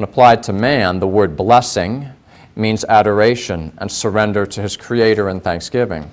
When 0.00 0.08
applied 0.08 0.42
to 0.44 0.54
man, 0.54 0.98
the 0.98 1.06
word 1.06 1.36
blessing 1.36 2.08
means 2.56 2.86
adoration 2.86 3.70
and 3.76 3.92
surrender 3.92 4.46
to 4.46 4.62
his 4.62 4.74
Creator 4.74 5.28
and 5.28 5.44
thanksgiving. 5.44 6.10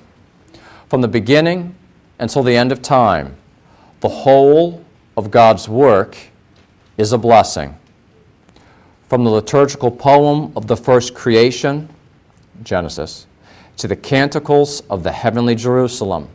From 0.89 0.99
the 0.99 1.07
beginning 1.07 1.73
until 2.19 2.43
the 2.43 2.57
end 2.57 2.73
of 2.73 2.81
time, 2.81 3.37
the 4.01 4.09
whole 4.09 4.83
of 5.15 5.31
God's 5.31 5.69
work 5.69 6.17
is 6.97 7.13
a 7.13 7.17
blessing. 7.17 7.77
From 9.07 9.23
the 9.23 9.29
liturgical 9.29 9.89
poem 9.89 10.51
of 10.57 10.67
the 10.67 10.75
first 10.75 11.15
creation, 11.15 11.87
Genesis, 12.63 13.25
to 13.77 13.87
the 13.87 13.95
canticles 13.95 14.81
of 14.89 15.03
the 15.03 15.13
heavenly 15.13 15.55
Jerusalem, 15.55 16.27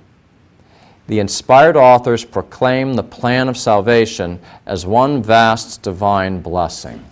the 1.06 1.18
inspired 1.18 1.76
authors 1.76 2.24
proclaim 2.24 2.94
the 2.94 3.02
plan 3.02 3.50
of 3.50 3.58
salvation 3.58 4.40
as 4.64 4.86
one 4.86 5.22
vast 5.22 5.82
divine 5.82 6.40
blessing. 6.40 7.04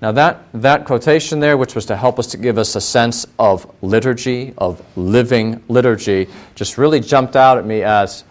Now, 0.00 0.12
that, 0.12 0.44
that 0.54 0.84
quotation 0.84 1.40
there, 1.40 1.56
which 1.56 1.74
was 1.74 1.86
to 1.86 1.96
help 1.96 2.18
us 2.18 2.28
to 2.28 2.36
give 2.36 2.56
us 2.56 2.76
a 2.76 2.80
sense 2.80 3.26
of 3.38 3.68
liturgy, 3.82 4.54
of 4.56 4.80
living 4.96 5.62
liturgy, 5.68 6.28
just 6.54 6.78
really 6.78 7.00
jumped 7.00 7.34
out 7.34 7.58
at 7.58 7.66
me 7.66 7.82
as 7.82 8.24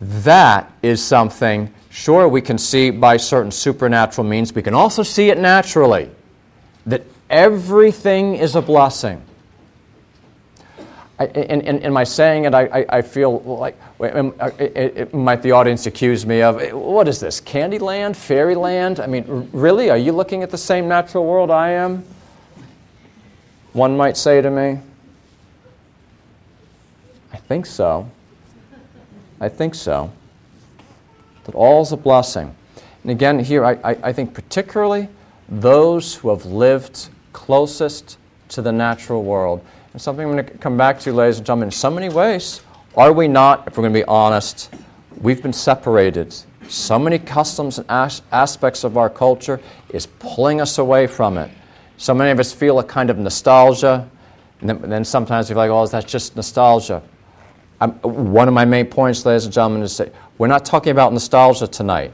that 0.00 0.72
is 0.82 1.04
something 1.04 1.72
Sure, 1.90 2.28
we 2.28 2.40
can 2.40 2.58
see 2.58 2.90
by 2.90 3.16
certain 3.16 3.50
supernatural 3.50 4.26
means. 4.26 4.54
We 4.54 4.62
can 4.62 4.74
also 4.74 5.02
see 5.02 5.30
it 5.30 5.38
naturally 5.38 6.10
that 6.86 7.02
everything 7.30 8.36
is 8.36 8.54
a 8.54 8.62
blessing. 8.62 9.22
I, 11.18 11.26
in, 11.26 11.60
in, 11.62 11.78
in, 11.78 11.92
my 11.92 12.04
saying 12.04 12.44
it, 12.44 12.54
I, 12.54 12.86
I, 12.88 13.02
feel 13.02 13.40
like, 13.40 13.76
uh, 14.00 14.50
it, 14.58 14.96
it, 14.96 15.14
might 15.14 15.42
the 15.42 15.50
audience 15.50 15.86
accuse 15.86 16.24
me 16.24 16.42
of, 16.42 16.60
what 16.72 17.08
is 17.08 17.18
this, 17.18 17.40
Candyland, 17.40 18.14
Fairyland? 18.14 19.00
I 19.00 19.08
mean, 19.08 19.48
really? 19.52 19.90
Are 19.90 19.96
you 19.96 20.12
looking 20.12 20.44
at 20.44 20.50
the 20.50 20.58
same 20.58 20.86
natural 20.86 21.26
world 21.26 21.50
I 21.50 21.70
am? 21.70 22.04
One 23.72 23.96
might 23.96 24.16
say 24.16 24.40
to 24.40 24.50
me, 24.50 24.80
I 27.32 27.36
think 27.36 27.66
so. 27.66 28.08
I 29.40 29.48
think 29.48 29.74
so 29.74 30.12
that 31.48 31.54
all's 31.54 31.92
a 31.92 31.96
blessing. 31.96 32.54
And 33.02 33.10
again, 33.10 33.38
here, 33.38 33.64
I, 33.64 33.72
I, 33.82 33.90
I 34.02 34.12
think 34.12 34.34
particularly 34.34 35.08
those 35.48 36.14
who 36.14 36.28
have 36.28 36.44
lived 36.44 37.08
closest 37.32 38.18
to 38.50 38.60
the 38.60 38.70
natural 38.70 39.24
world. 39.24 39.64
And 39.92 40.02
something 40.02 40.26
I'm 40.26 40.32
going 40.32 40.44
to 40.44 40.58
come 40.58 40.76
back 40.76 41.00
to, 41.00 41.12
ladies 41.12 41.38
and 41.38 41.46
gentlemen, 41.46 41.68
in 41.68 41.72
so 41.72 41.90
many 41.90 42.08
ways, 42.08 42.60
are 42.94 43.12
we 43.12 43.26
not, 43.26 43.66
if 43.66 43.76
we're 43.76 43.82
going 43.82 43.94
to 43.94 44.00
be 44.00 44.04
honest, 44.04 44.74
we've 45.20 45.42
been 45.42 45.52
separated. 45.52 46.34
So 46.68 46.98
many 46.98 47.18
customs 47.18 47.78
and 47.78 47.90
as- 47.90 48.22
aspects 48.30 48.84
of 48.84 48.98
our 48.98 49.08
culture 49.08 49.60
is 49.88 50.06
pulling 50.06 50.60
us 50.60 50.76
away 50.76 51.06
from 51.06 51.38
it. 51.38 51.50
So 51.96 52.12
many 52.12 52.30
of 52.30 52.38
us 52.38 52.52
feel 52.52 52.78
a 52.78 52.84
kind 52.84 53.08
of 53.08 53.18
nostalgia, 53.18 54.08
and 54.60 54.68
then, 54.68 54.90
then 54.90 55.04
sometimes 55.04 55.48
we 55.48 55.54
feel 55.54 55.58
like, 55.58 55.70
oh, 55.70 55.86
that's 55.86 56.10
just 56.10 56.36
nostalgia. 56.36 57.02
I'm, 57.80 57.92
one 58.02 58.46
of 58.46 58.54
my 58.54 58.66
main 58.66 58.86
points, 58.86 59.24
ladies 59.24 59.46
and 59.46 59.54
gentlemen, 59.54 59.82
is 59.82 59.96
that 59.96 60.12
we're 60.36 60.48
not 60.48 60.66
talking 60.66 60.90
about 60.90 61.12
nostalgia 61.12 61.66
tonight. 61.66 62.12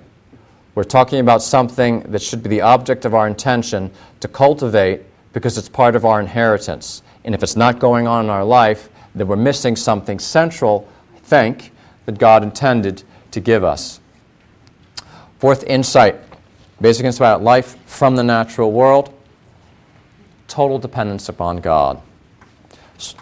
We're 0.75 0.85
talking 0.85 1.20
about 1.20 1.43
something 1.43 2.01
that 2.12 2.22
should 2.22 2.43
be 2.43 2.49
the 2.49 2.61
object 2.61 3.05
of 3.05 3.14
our 3.14 3.27
intention 3.27 3.91
to 4.20 4.29
cultivate 4.29 5.03
because 5.33 5.59
it's 5.59 5.68
part 5.68 5.97
of 5.97 6.05
our 6.05 6.20
inheritance. 6.20 7.03
And 7.25 7.35
if 7.35 7.43
it's 7.43 7.57
not 7.57 7.79
going 7.79 8.07
on 8.07 8.25
in 8.25 8.31
our 8.31 8.45
life, 8.45 8.89
then 9.14 9.27
we're 9.29 9.37
missing 9.37 9.77
something 9.77 10.18
central, 10.18 10.89
I 11.14 11.18
think, 11.20 11.72
that 12.07 12.18
God 12.18 12.43
intended 12.43 13.03
to 13.31 13.41
give 13.41 13.64
us. 13.64 14.01
Fourth 15.39 15.64
insight 15.64 16.16
basic 16.81 17.07
insight 17.07 17.20
about 17.20 17.43
life 17.43 17.77
from 17.87 18.16
the 18.16 18.22
natural 18.22 18.72
world 18.72 19.14
total 20.49 20.79
dependence 20.79 21.29
upon 21.29 21.57
God. 21.57 22.01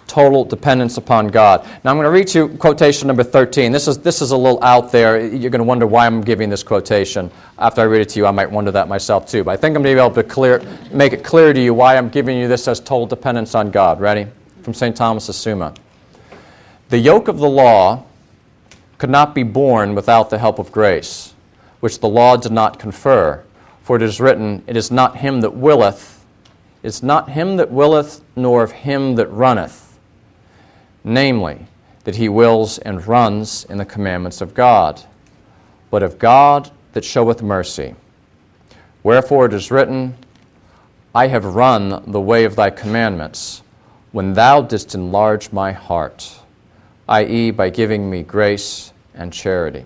Total 0.06 0.44
dependence 0.44 0.98
upon 0.98 1.28
God. 1.28 1.64
Now 1.84 1.90
I'm 1.90 1.96
going 1.96 2.04
to 2.04 2.10
read 2.10 2.34
you 2.34 2.48
quotation 2.58 3.06
number 3.06 3.22
13. 3.24 3.72
This 3.72 3.88
is, 3.88 3.98
this 3.98 4.20
is 4.20 4.30
a 4.30 4.36
little 4.36 4.62
out 4.62 4.92
there. 4.92 5.18
You're 5.18 5.50
going 5.50 5.60
to 5.60 5.64
wonder 5.64 5.86
why 5.86 6.06
I'm 6.06 6.20
giving 6.20 6.50
this 6.50 6.62
quotation. 6.62 7.30
After 7.58 7.80
I 7.80 7.84
read 7.84 8.02
it 8.02 8.08
to 8.10 8.18
you, 8.18 8.26
I 8.26 8.30
might 8.30 8.50
wonder 8.50 8.70
that 8.70 8.88
myself 8.88 9.26
too. 9.26 9.44
But 9.44 9.52
I 9.52 9.56
think 9.56 9.76
I'm 9.76 9.82
going 9.82 9.96
to 9.96 10.00
be 10.00 10.04
able 10.04 10.14
to 10.14 10.22
clear, 10.22 10.62
make 10.90 11.12
it 11.12 11.24
clear 11.24 11.52
to 11.52 11.60
you 11.60 11.72
why 11.74 11.96
I'm 11.96 12.10
giving 12.10 12.36
you 12.36 12.48
this 12.48 12.68
as 12.68 12.80
total 12.80 13.06
dependence 13.06 13.54
on 13.54 13.70
God. 13.70 14.00
Ready? 14.00 14.26
From 14.62 14.74
St. 14.74 14.94
Thomas 14.94 15.28
of 15.28 15.34
Summa. 15.34 15.74
The 16.90 16.98
yoke 16.98 17.28
of 17.28 17.38
the 17.38 17.48
law 17.48 18.04
could 18.98 19.10
not 19.10 19.34
be 19.34 19.42
borne 19.42 19.94
without 19.94 20.30
the 20.30 20.38
help 20.38 20.58
of 20.58 20.70
grace, 20.70 21.34
which 21.80 22.00
the 22.00 22.08
law 22.08 22.36
did 22.36 22.52
not 22.52 22.78
confer. 22.78 23.42
For 23.82 23.96
it 23.96 24.02
is 24.02 24.20
written, 24.20 24.62
It 24.66 24.76
is 24.76 24.90
not 24.90 25.16
him 25.16 25.40
that 25.40 25.56
willeth, 25.56 26.21
it's 26.82 27.02
not 27.02 27.30
him 27.30 27.56
that 27.56 27.70
willeth, 27.70 28.22
nor 28.34 28.62
of 28.62 28.72
him 28.72 29.14
that 29.14 29.28
runneth, 29.28 29.98
namely, 31.04 31.66
that 32.04 32.16
he 32.16 32.28
wills 32.28 32.78
and 32.78 33.06
runs 33.06 33.64
in 33.64 33.78
the 33.78 33.84
commandments 33.84 34.40
of 34.40 34.54
God, 34.54 35.00
but 35.90 36.02
of 36.02 36.18
God 36.18 36.70
that 36.92 37.04
showeth 37.04 37.42
mercy. 37.42 37.94
Wherefore 39.02 39.46
it 39.46 39.54
is 39.54 39.70
written, 39.70 40.16
I 41.14 41.28
have 41.28 41.44
run 41.44 42.02
the 42.10 42.20
way 42.20 42.44
of 42.44 42.56
thy 42.56 42.70
commandments, 42.70 43.62
when 44.12 44.32
thou 44.32 44.62
didst 44.62 44.94
enlarge 44.94 45.52
my 45.52 45.72
heart, 45.72 46.40
i.e., 47.08 47.50
by 47.50 47.70
giving 47.70 48.10
me 48.10 48.22
grace 48.22 48.92
and 49.14 49.32
charity. 49.32 49.84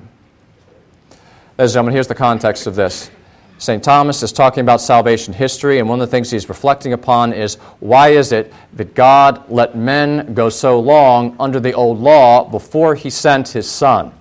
Ladies 1.58 1.70
and 1.70 1.70
gentlemen, 1.70 1.94
here's 1.94 2.06
the 2.06 2.14
context 2.14 2.66
of 2.66 2.74
this. 2.74 3.10
St. 3.58 3.82
Thomas 3.82 4.22
is 4.22 4.32
talking 4.32 4.60
about 4.60 4.82
salvation 4.82 5.32
history, 5.32 5.78
and 5.78 5.88
one 5.88 6.00
of 6.00 6.06
the 6.06 6.10
things 6.10 6.30
he's 6.30 6.48
reflecting 6.48 6.92
upon 6.92 7.32
is 7.32 7.54
why 7.80 8.10
is 8.10 8.32
it 8.32 8.52
that 8.74 8.94
God 8.94 9.50
let 9.50 9.74
men 9.74 10.34
go 10.34 10.50
so 10.50 10.78
long 10.78 11.34
under 11.40 11.58
the 11.58 11.72
old 11.72 11.98
law 11.98 12.44
before 12.44 12.94
he 12.94 13.08
sent 13.08 13.48
his 13.48 13.68
Son? 13.68 14.12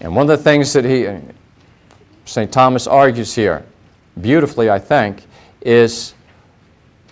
And 0.00 0.16
one 0.16 0.22
of 0.22 0.38
the 0.38 0.42
things 0.42 0.72
that 0.72 0.86
he, 0.86 1.06
St. 2.24 2.50
Thomas 2.50 2.86
argues 2.86 3.34
here, 3.34 3.66
beautifully, 4.18 4.70
I 4.70 4.78
think, 4.78 5.24
is 5.60 6.14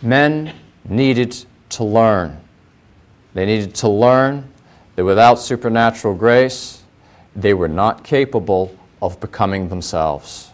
men 0.01 0.55
needed 0.89 1.37
to 1.71 1.85
learn. 1.85 2.41
They 3.35 3.45
needed 3.45 3.75
to 3.77 3.89
learn 3.89 4.51
that 4.95 5.05
without 5.05 5.35
supernatural 5.35 6.15
grace, 6.15 6.83
they 7.35 7.53
were 7.53 7.69
not 7.69 8.03
capable 8.03 8.75
of 9.03 9.21
becoming 9.21 9.69
themselves 9.69 10.53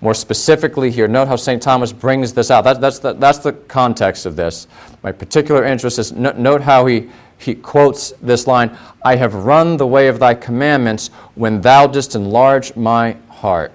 more 0.00 0.14
specifically 0.14 0.90
here. 0.90 1.06
Note 1.06 1.28
how 1.28 1.36
St. 1.36 1.62
Thomas 1.62 1.92
brings 1.92 2.32
this 2.32 2.50
out. 2.50 2.64
That, 2.64 2.80
that's, 2.80 2.98
the, 2.98 3.12
that's 3.14 3.38
the 3.38 3.52
context 3.52 4.26
of 4.26 4.36
this. 4.36 4.66
My 5.02 5.12
particular 5.12 5.64
interest 5.64 5.98
is 5.98 6.12
no, 6.12 6.32
note 6.32 6.62
how 6.62 6.86
he, 6.86 7.10
he 7.38 7.54
quotes 7.54 8.12
this 8.22 8.46
line 8.46 8.76
I 9.02 9.16
have 9.16 9.34
run 9.34 9.76
the 9.76 9.86
way 9.86 10.08
of 10.08 10.18
thy 10.18 10.34
commandments 10.34 11.08
when 11.34 11.60
thou 11.60 11.86
didst 11.86 12.14
enlarge 12.14 12.74
my 12.76 13.16
heart. 13.28 13.72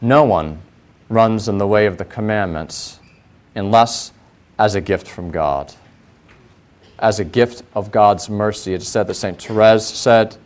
No 0.00 0.24
one 0.24 0.60
runs 1.08 1.48
in 1.48 1.58
the 1.58 1.66
way 1.66 1.86
of 1.86 1.96
the 1.96 2.04
commandments 2.04 2.98
unless 3.54 4.12
as 4.58 4.74
a 4.74 4.80
gift 4.80 5.06
from 5.06 5.30
God. 5.30 5.72
As 6.98 7.20
a 7.20 7.24
gift 7.24 7.62
of 7.74 7.90
God's 7.90 8.28
mercy. 8.28 8.74
It 8.74 8.82
is 8.82 8.88
said 8.88 9.06
that 9.08 9.14
St. 9.14 9.40
Therese 9.40 9.86
said, 9.86 10.36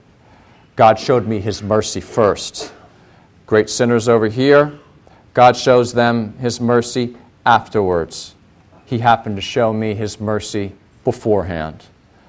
God 0.75 0.99
showed 0.99 1.27
me 1.27 1.41
his 1.41 1.63
mercy 1.63 2.01
first 2.01 2.73
Great 3.47 3.71
sinners 3.71 4.09
over 4.09 4.27
here, 4.27 4.79
God 5.33 5.57
shows 5.57 5.93
them 5.93 6.37
His 6.39 6.61
mercy 6.61 7.17
afterwards. 7.45 8.35
He 8.85 8.99
happened 8.99 9.37
to 9.37 9.43
show 9.43 9.73
me 9.73 9.95
His 9.95 10.21
mercy 10.21 10.73
beforehand 11.05 11.85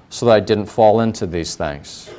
so 0.09 0.27
that 0.27 0.31
I 0.31 0.39
didn't 0.39 0.67
fall 0.67 1.01
into 1.01 1.25
these 1.25 1.55
things. 1.55 2.09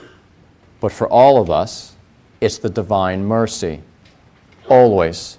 But 0.81 0.93
for 0.93 1.09
all 1.09 1.41
of 1.41 1.51
us, 1.51 1.95
it's 2.41 2.59
the 2.59 2.71
divine 2.71 3.25
mercy. 3.25 3.81
Always. 4.69 5.39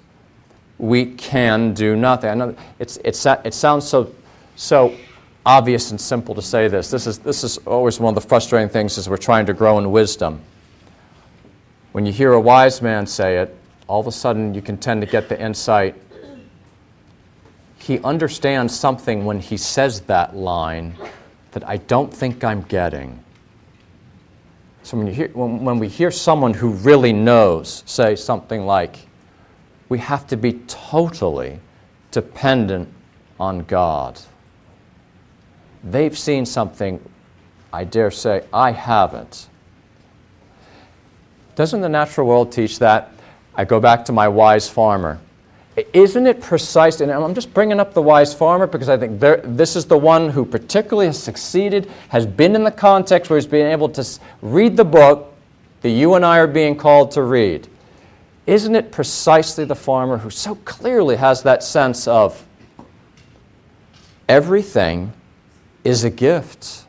We 0.78 1.06
can 1.06 1.74
do 1.74 1.96
nothing. 1.96 2.30
I 2.30 2.34
know 2.34 2.56
it's, 2.78 2.98
it's, 3.04 3.24
it 3.26 3.54
sounds 3.54 3.86
so, 3.86 4.14
so 4.56 4.94
obvious 5.44 5.90
and 5.90 6.00
simple 6.00 6.34
to 6.34 6.42
say 6.42 6.68
this. 6.68 6.90
This 6.90 7.06
is, 7.06 7.18
this 7.18 7.44
is 7.44 7.58
always 7.58 8.00
one 8.00 8.16
of 8.16 8.22
the 8.22 8.26
frustrating 8.26 8.68
things 8.68 8.96
as 8.98 9.08
we're 9.08 9.16
trying 9.16 9.46
to 9.46 9.52
grow 9.52 9.78
in 9.78 9.90
wisdom. 9.90 10.40
When 11.92 12.06
you 12.06 12.12
hear 12.12 12.32
a 12.32 12.40
wise 12.40 12.80
man 12.82 13.06
say 13.06 13.38
it, 13.38 13.56
all 13.86 14.00
of 14.00 14.06
a 14.06 14.12
sudden 14.12 14.54
you 14.54 14.62
can 14.62 14.76
tend 14.76 15.00
to 15.02 15.06
get 15.06 15.28
the 15.28 15.40
insight 15.40 15.94
he 17.80 17.98
understands 18.00 18.78
something 18.78 19.24
when 19.24 19.40
he 19.40 19.56
says 19.56 20.02
that 20.02 20.36
line 20.36 20.94
that 21.52 21.68
I 21.68 21.78
don't 21.78 22.12
think 22.12 22.44
I'm 22.44 22.62
getting. 22.62 23.18
So 24.82 24.96
when, 24.96 25.06
you 25.06 25.12
hear, 25.12 25.28
when, 25.28 25.64
when 25.64 25.78
we 25.78 25.88
hear 25.88 26.10
someone 26.10 26.54
who 26.54 26.70
really 26.70 27.12
knows 27.12 27.82
say 27.86 28.14
something 28.16 28.66
like, 28.66 28.96
we 29.88 29.98
have 29.98 30.26
to 30.28 30.36
be 30.36 30.52
totally 30.68 31.58
dependent 32.12 32.88
on 33.40 33.64
God. 33.64 34.20
They've 35.82 36.16
seen 36.16 36.46
something, 36.46 37.02
I 37.72 37.84
dare 37.84 38.10
say, 38.10 38.44
I 38.52 38.72
haven't. 38.72 39.48
Doesn't 41.60 41.82
the 41.82 41.90
natural 41.90 42.26
world 42.26 42.52
teach 42.52 42.78
that? 42.78 43.12
I 43.54 43.66
go 43.66 43.80
back 43.80 44.06
to 44.06 44.12
my 44.12 44.28
wise 44.28 44.66
farmer. 44.66 45.20
Isn't 45.92 46.26
it 46.26 46.40
precise? 46.40 47.02
And 47.02 47.12
I'm 47.12 47.34
just 47.34 47.52
bringing 47.52 47.78
up 47.78 47.92
the 47.92 48.00
wise 48.00 48.32
farmer 48.32 48.66
because 48.66 48.88
I 48.88 48.96
think 48.96 49.20
there, 49.20 49.42
this 49.44 49.76
is 49.76 49.84
the 49.84 49.98
one 49.98 50.30
who 50.30 50.46
particularly 50.46 51.08
has 51.08 51.22
succeeded, 51.22 51.90
has 52.08 52.24
been 52.24 52.56
in 52.56 52.64
the 52.64 52.70
context 52.70 53.28
where 53.28 53.38
he's 53.38 53.46
been 53.46 53.66
able 53.66 53.90
to 53.90 54.20
read 54.40 54.74
the 54.74 54.86
book 54.86 55.34
that 55.82 55.90
you 55.90 56.14
and 56.14 56.24
I 56.24 56.38
are 56.38 56.46
being 56.46 56.76
called 56.76 57.10
to 57.10 57.22
read. 57.22 57.68
Isn't 58.46 58.74
it 58.74 58.90
precisely 58.90 59.66
the 59.66 59.74
farmer 59.74 60.16
who 60.16 60.30
so 60.30 60.54
clearly 60.64 61.16
has 61.16 61.42
that 61.42 61.62
sense 61.62 62.08
of 62.08 62.42
everything 64.30 65.12
is 65.84 66.04
a 66.04 66.10
gift 66.10 66.86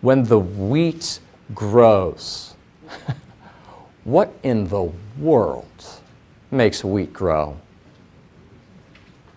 when 0.00 0.22
the 0.22 0.38
wheat 0.38 1.20
grows? 1.54 2.54
what 4.06 4.32
in 4.44 4.68
the 4.68 4.88
world 5.18 5.66
makes 6.52 6.84
wheat 6.84 7.12
grow? 7.12 7.56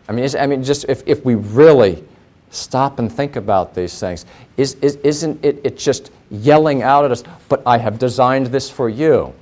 I 0.07 0.11
mean, 0.11 0.29
I 0.37 0.45
mean 0.45 0.63
just 0.63 0.85
if, 0.87 1.01
if 1.07 1.25
we 1.25 1.33
really 1.33 2.03
stop 2.51 2.99
and 2.99 3.11
think 3.11 3.35
about 3.35 3.73
these 3.73 3.99
things, 3.99 4.27
is, 4.57 4.75
is, 4.75 4.97
isn't 4.97 5.43
it, 5.43 5.59
it 5.63 5.75
just 5.75 6.11
yelling 6.29 6.83
out 6.83 7.03
at 7.03 7.11
us, 7.11 7.23
but 7.47 7.63
I 7.65 7.79
have 7.79 7.97
designed 7.97 8.47
this 8.47 8.69
for 8.69 8.89
you? 8.89 9.33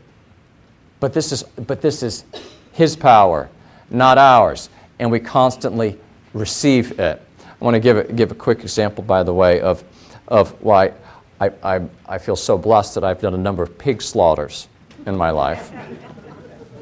But 1.01 1.11
this 1.11 1.34
is, 1.34 1.43
but 1.43 1.82
this 1.82 2.03
is 2.03 2.23
His 2.71 2.95
power, 2.95 3.49
not 3.89 4.17
ours. 4.17 4.69
And 4.97 5.11
we 5.11 5.19
constantly 5.19 5.99
receive 6.34 6.99
it. 7.01 7.21
I 7.39 7.65
want 7.65 7.75
to 7.75 7.82
give 7.82 7.97
a, 7.97 8.03
give 8.13 8.32
a 8.32 8.36
quick 8.36 8.61
example, 8.61 9.03
by 9.03 9.23
the 9.23 9.34
way, 9.34 9.59
of, 9.59 9.84
of 10.30 10.51
why 10.63 10.93
I, 11.41 11.51
I, 11.61 11.82
I 12.05 12.17
feel 12.17 12.38
so 12.38 12.57
blessed 12.57 12.95
that 12.95 13.03
I've 13.03 13.19
done 13.19 13.34
a 13.34 13.38
number 13.38 13.61
of 13.61 13.78
pig 13.78 14.01
slaughters 14.01 14.69
in 15.08 15.18
my 15.18 15.32
life. 15.32 15.72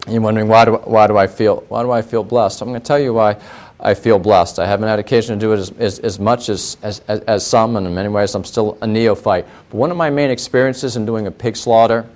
You're 0.07 0.21
wondering 0.21 0.47
why 0.47 0.65
do, 0.65 0.73
why 0.73 1.07
do 1.07 1.17
I 1.17 1.28
feel 1.28 1.63
why 1.69 1.82
do 1.84 1.91
I 1.91 2.01
feel 2.01 2.23
blessed? 2.23 2.61
I'm 2.61 2.67
going 2.67 2.82
to 2.82 2.86
tell 2.86 2.99
you 2.99 3.13
why 3.13 3.38
I 3.80 3.93
feel 3.93 4.19
blessed. 4.19 4.59
I 4.59 4.67
haven't 4.67 4.88
had 4.88 4.99
occasion 4.99 5.38
to 5.38 5.39
do 5.39 5.53
it 5.53 5.59
as, 5.59 5.71
as, 5.71 5.99
as 5.99 6.19
much 6.19 6.49
as, 6.49 6.78
as, 6.82 6.99
as 7.01 7.45
some, 7.45 7.76
and 7.76 7.86
in 7.86 7.93
many 7.93 8.09
ways 8.09 8.36
I'm 8.36 8.43
still 8.43 8.78
a 8.82 8.88
neophyte. 8.88 9.45
But 9.69 9.78
one 9.78 9.91
of 9.91 9.97
my 9.97 10.09
main 10.09 10.32
experiences 10.32 10.95
in 10.95 11.05
doing 11.05 11.28
a 11.28 11.32
pig 11.32 11.55
slaughter 11.55 12.07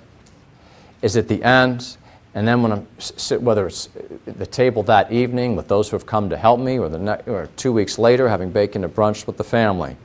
is 1.02 1.16
at 1.16 1.28
the 1.28 1.42
end, 1.42 1.96
and 2.34 2.46
then 2.46 2.62
when 2.62 2.72
I'm 2.72 2.86
sit, 2.98 3.42
whether 3.42 3.66
it's 3.66 3.88
the 4.26 4.46
table 4.46 4.82
that 4.84 5.12
evening 5.12 5.56
with 5.56 5.68
those 5.68 5.90
who 5.90 5.96
have 5.96 6.06
come 6.06 6.30
to 6.30 6.36
help 6.36 6.60
me, 6.60 6.78
or 6.78 6.88
the 6.88 6.98
ne- 6.98 7.22
or 7.26 7.48
two 7.56 7.72
weeks 7.72 7.98
later 7.98 8.28
having 8.28 8.50
bacon 8.50 8.84
at 8.84 8.94
brunch 8.94 9.26
with 9.26 9.36
the 9.36 9.44
family. 9.44 9.96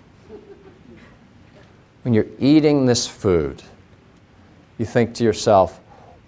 When 2.03 2.13
you're 2.13 2.27
eating 2.39 2.85
this 2.85 3.07
food, 3.07 3.63
you 4.77 4.85
think 4.85 5.15
to 5.15 5.23
yourself, 5.23 5.79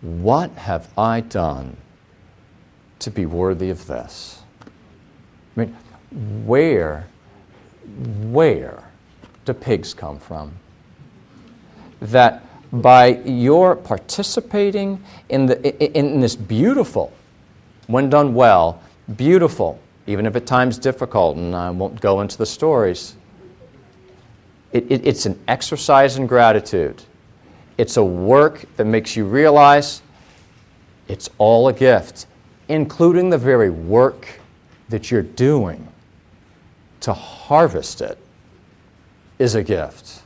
what 0.02 0.52
have 0.52 0.90
I 0.98 1.22
done 1.22 1.78
to 3.00 3.12
be 3.12 3.26
worthy 3.26 3.70
of 3.70 3.88
this? 3.88 4.42
I 5.56 5.62
mean, 5.62 5.76
where, 6.46 7.08
where 8.22 8.84
do 9.46 9.54
pigs 9.54 9.94
come 9.94 10.20
from? 10.20 10.54
That 12.00 12.44
by 12.72 13.08
your 13.26 13.76
participating 13.76 15.04
in, 15.30 15.46
the, 15.46 15.98
in 15.98 16.20
this 16.20 16.36
beautiful, 16.36 17.12
when 17.88 18.10
done 18.10 18.34
well, 18.34 18.82
beautiful, 19.16 19.80
even 20.06 20.26
if 20.26 20.36
at 20.36 20.46
times 20.46 20.78
difficult, 20.78 21.38
and 21.38 21.56
I 21.56 21.70
won't 21.70 22.00
go 22.00 22.22
into 22.22 22.38
the 22.38 22.46
stories, 22.46 23.16
it, 24.72 24.92
it, 24.92 25.08
it's 25.08 25.26
an 25.26 25.40
exercise 25.48 26.18
in 26.18 26.28
gratitude. 26.28 27.04
It's 27.78 27.98
a 27.98 28.04
work 28.04 28.66
that 28.78 28.86
makes 28.86 29.16
you 29.16 29.26
realize 29.26 30.02
it's 31.08 31.30
all 31.38 31.68
a 31.68 31.74
gift, 31.74 32.26
including 32.68 33.30
the 33.30 33.38
very 33.38 33.70
work 33.70 34.28
that 34.90 35.12
you're 35.12 35.22
doing 35.22 35.88
to 37.02 37.14
harvest 37.14 38.02
it 38.02 38.18
is 39.40 39.56
a 39.56 39.64
gift. 39.64 40.24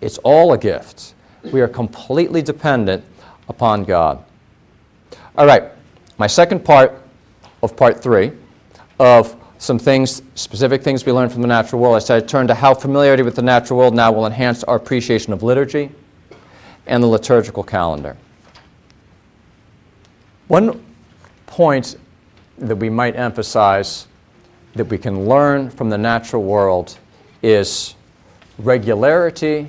It's 0.00 0.18
all 0.18 0.52
a 0.52 0.58
gift. 0.58 1.14
We 1.52 1.60
are 1.60 1.68
completely 1.68 2.40
dependent 2.42 3.04
upon 3.48 3.84
God. 3.84 4.24
All 5.36 5.46
right, 5.46 5.64
my 6.18 6.26
second 6.26 6.64
part 6.64 7.00
of 7.62 7.76
part 7.76 8.02
three 8.02 8.32
of 8.98 9.36
some 9.58 9.78
things, 9.78 10.22
specific 10.34 10.82
things 10.82 11.04
we 11.04 11.12
learned 11.12 11.32
from 11.32 11.42
the 11.42 11.48
natural 11.48 11.80
world. 11.80 11.94
I 11.94 11.98
said 12.00 12.22
I 12.22 12.26
turn 12.26 12.48
to 12.48 12.54
how 12.54 12.74
familiarity 12.74 13.22
with 13.22 13.36
the 13.36 13.42
natural 13.42 13.78
world 13.78 13.94
now 13.94 14.10
will 14.10 14.26
enhance 14.26 14.64
our 14.64 14.76
appreciation 14.76 15.32
of 15.32 15.42
liturgy 15.42 15.90
and 16.86 17.02
the 17.02 17.06
liturgical 17.06 17.62
calendar. 17.62 18.16
One 20.48 20.84
point 21.46 21.96
that 22.58 22.76
we 22.76 22.90
might 22.90 23.16
emphasize 23.16 24.06
that 24.74 24.84
we 24.84 24.98
can 24.98 25.26
learn 25.26 25.70
from 25.70 25.90
the 25.90 25.98
natural 25.98 26.42
world 26.42 26.98
is 27.42 27.94
regularity 28.58 29.68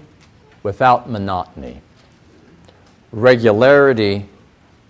without 0.64 1.10
monotony. 1.10 1.82
Regularity 3.12 4.28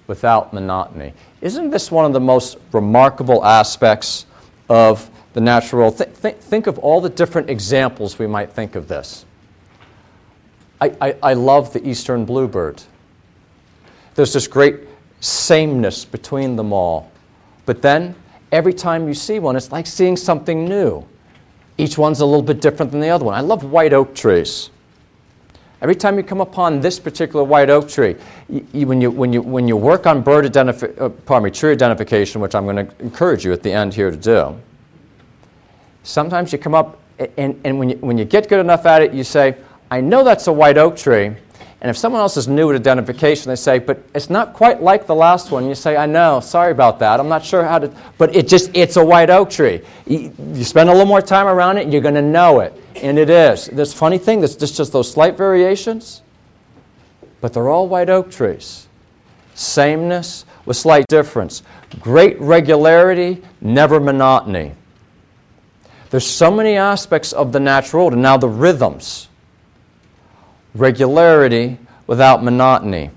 without 0.07 0.53
monotony. 0.53 1.13
Isn't 1.41 1.69
this 1.71 1.91
one 1.91 2.05
of 2.05 2.13
the 2.13 2.19
most 2.19 2.57
remarkable 2.71 3.43
aspects 3.43 4.25
of 4.69 5.09
the 5.33 5.41
natural 5.41 5.81
world? 5.81 5.97
Th- 5.97 6.09
th- 6.21 6.35
think 6.35 6.67
of 6.67 6.77
all 6.79 7.01
the 7.01 7.09
different 7.09 7.49
examples 7.49 8.19
we 8.19 8.27
might 8.27 8.51
think 8.51 8.75
of 8.75 8.87
this. 8.87 9.25
I, 10.83 10.95
I, 10.99 11.15
I 11.23 11.33
love 11.33 11.71
the 11.71 11.87
eastern 11.87 12.25
bluebird. 12.25 12.83
There's 14.15 14.33
this 14.33 14.47
great 14.47 14.81
sameness 15.21 16.03
between 16.03 16.57
them 16.57 16.73
all. 16.73 17.09
But 17.65 17.81
then, 17.81 18.15
every 18.51 18.73
time 18.73 19.07
you 19.07 19.13
see 19.13 19.39
one, 19.39 19.55
it's 19.55 19.71
like 19.71 19.87
seeing 19.87 20.17
something 20.17 20.65
new. 20.65 21.05
Each 21.77 21.97
one's 21.97 22.19
a 22.19 22.25
little 22.25 22.43
bit 22.43 22.59
different 22.59 22.91
than 22.91 22.99
the 22.99 23.09
other 23.09 23.23
one. 23.23 23.33
I 23.33 23.39
love 23.39 23.63
white 23.63 23.93
oak 23.93 24.13
trees. 24.13 24.69
Every 25.81 25.95
time 25.95 26.17
you 26.17 26.23
come 26.23 26.41
upon 26.41 26.81
this 26.81 26.99
particular 26.99 27.43
white 27.43 27.69
oak 27.69 27.87
tree, 27.87 28.15
you, 28.49 28.85
when, 28.85 28.99
you, 29.01 29.09
when, 29.09 29.31
you, 29.33 29.41
when 29.41 29.67
you 29.67 29.77
work 29.77 30.05
on 30.05 30.21
bird 30.21 30.45
identifi- 30.45 30.99
uh, 30.99 31.09
pardon 31.09 31.45
me, 31.45 31.51
tree 31.51 31.71
identification, 31.71 32.41
which 32.41 32.55
I'm 32.55 32.65
going 32.65 32.87
to 32.87 33.01
encourage 33.01 33.45
you 33.45 33.53
at 33.53 33.63
the 33.63 33.71
end 33.71 33.93
here 33.93 34.11
to 34.11 34.17
do, 34.17 34.59
sometimes 36.03 36.51
you 36.51 36.59
come 36.59 36.75
up 36.75 36.99
and, 37.37 37.59
and 37.63 37.79
when, 37.79 37.89
you, 37.89 37.95
when 37.97 38.17
you 38.17 38.25
get 38.25 38.49
good 38.49 38.59
enough 38.59 38.85
at 38.85 39.01
it, 39.01 39.13
you 39.13 39.23
say, 39.23 39.55
I 39.93 40.01
know 40.01 40.23
that's 40.23 40.47
a 40.47 40.51
white 40.51 40.79
oak 40.79 40.97
tree. 40.97 41.27
And 41.27 41.89
if 41.89 41.95
someone 41.95 42.19
else 42.19 42.35
is 42.35 42.47
new 42.47 42.67
at 42.71 42.75
identification, 42.75 43.49
they 43.49 43.55
say, 43.55 43.77
but 43.77 44.01
it's 44.15 44.27
not 44.27 44.53
quite 44.53 44.81
like 44.81 45.05
the 45.05 45.13
last 45.13 45.51
one. 45.51 45.67
You 45.67 45.75
say, 45.75 45.95
I 45.95 46.07
know, 46.07 46.39
sorry 46.39 46.71
about 46.71 46.97
that. 46.97 47.19
I'm 47.19 47.29
not 47.29 47.45
sure 47.45 47.63
how 47.63 47.77
to, 47.77 47.93
but 48.17 48.35
it 48.35 48.47
just, 48.47 48.71
it's 48.73 48.97
a 48.97 49.05
white 49.05 49.29
oak 49.29 49.51
tree. 49.51 49.81
You, 50.07 50.33
spend 50.63 50.89
a 50.89 50.91
little 50.91 51.05
more 51.05 51.21
time 51.21 51.45
around 51.45 51.77
it, 51.77 51.89
you're 51.89 52.01
going 52.01 52.15
to 52.15 52.23
know 52.23 52.61
it. 52.61 52.73
And 53.03 53.19
it 53.19 53.29
is. 53.29 53.67
This 53.67 53.93
funny 53.93 54.17
thing, 54.17 54.39
there's 54.39 54.55
just, 54.55 54.75
just 54.75 54.91
those 54.91 55.11
slight 55.11 55.37
variations, 55.37 56.23
but 57.39 57.53
they're 57.53 57.69
all 57.69 57.87
white 57.87 58.09
oak 58.09 58.31
trees. 58.31 58.87
Sameness 59.53 60.43
with 60.65 60.75
slight 60.75 61.05
difference. 61.07 61.61
Great 61.99 62.41
regularity, 62.41 63.43
never 63.61 63.99
monotony. 63.99 64.71
There's 66.09 66.25
so 66.25 66.49
many 66.49 66.77
aspects 66.77 67.31
of 67.31 67.51
the 67.51 67.59
natural 67.59 68.05
world, 68.05 68.13
and 68.13 68.23
now 68.23 68.37
the 68.37 68.49
rhythms 68.49 69.29
regularity 70.75 71.77
without 72.07 72.43
monotony. 72.43 73.09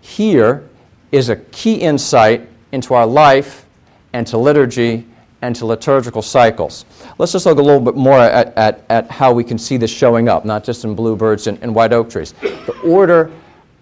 Here 0.00 0.68
is 1.12 1.28
a 1.28 1.36
key 1.36 1.76
insight 1.76 2.48
into 2.72 2.94
our 2.94 3.06
life 3.06 3.66
and 4.12 4.26
to 4.26 4.38
liturgy 4.38 5.06
and 5.40 5.54
to 5.56 5.66
liturgical 5.66 6.22
cycles. 6.22 6.84
Let's 7.18 7.32
just 7.32 7.46
look 7.46 7.58
a 7.58 7.62
little 7.62 7.80
bit 7.80 7.94
more 7.94 8.18
at, 8.18 8.56
at, 8.56 8.84
at 8.88 9.10
how 9.10 9.32
we 9.32 9.44
can 9.44 9.58
see 9.58 9.76
this 9.76 9.90
showing 9.90 10.28
up, 10.28 10.44
not 10.44 10.64
just 10.64 10.84
in 10.84 10.94
bluebirds 10.94 11.46
and, 11.46 11.58
and 11.62 11.74
white 11.74 11.92
oak 11.92 12.10
trees. 12.10 12.32
The 12.32 12.76
order, 12.84 13.30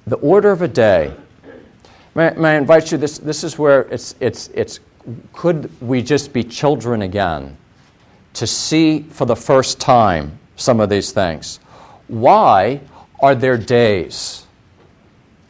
the 0.06 0.16
order 0.16 0.50
of 0.50 0.62
a 0.62 0.68
day. 0.68 1.14
May, 2.14 2.30
may 2.36 2.50
I 2.50 2.54
invite 2.56 2.92
you, 2.92 2.98
this, 2.98 3.18
this 3.18 3.42
is 3.42 3.58
where 3.58 3.82
it's, 3.82 4.14
it's, 4.20 4.48
it's, 4.48 4.80
could 5.32 5.70
we 5.80 6.02
just 6.02 6.32
be 6.32 6.42
children 6.42 7.02
again 7.02 7.56
to 8.34 8.46
see 8.46 9.02
for 9.02 9.24
the 9.24 9.36
first 9.36 9.80
time 9.80 10.38
some 10.56 10.80
of 10.80 10.90
these 10.90 11.12
things? 11.12 11.60
Why 12.08 12.80
are 13.20 13.34
there 13.34 13.56
days. 13.56 14.46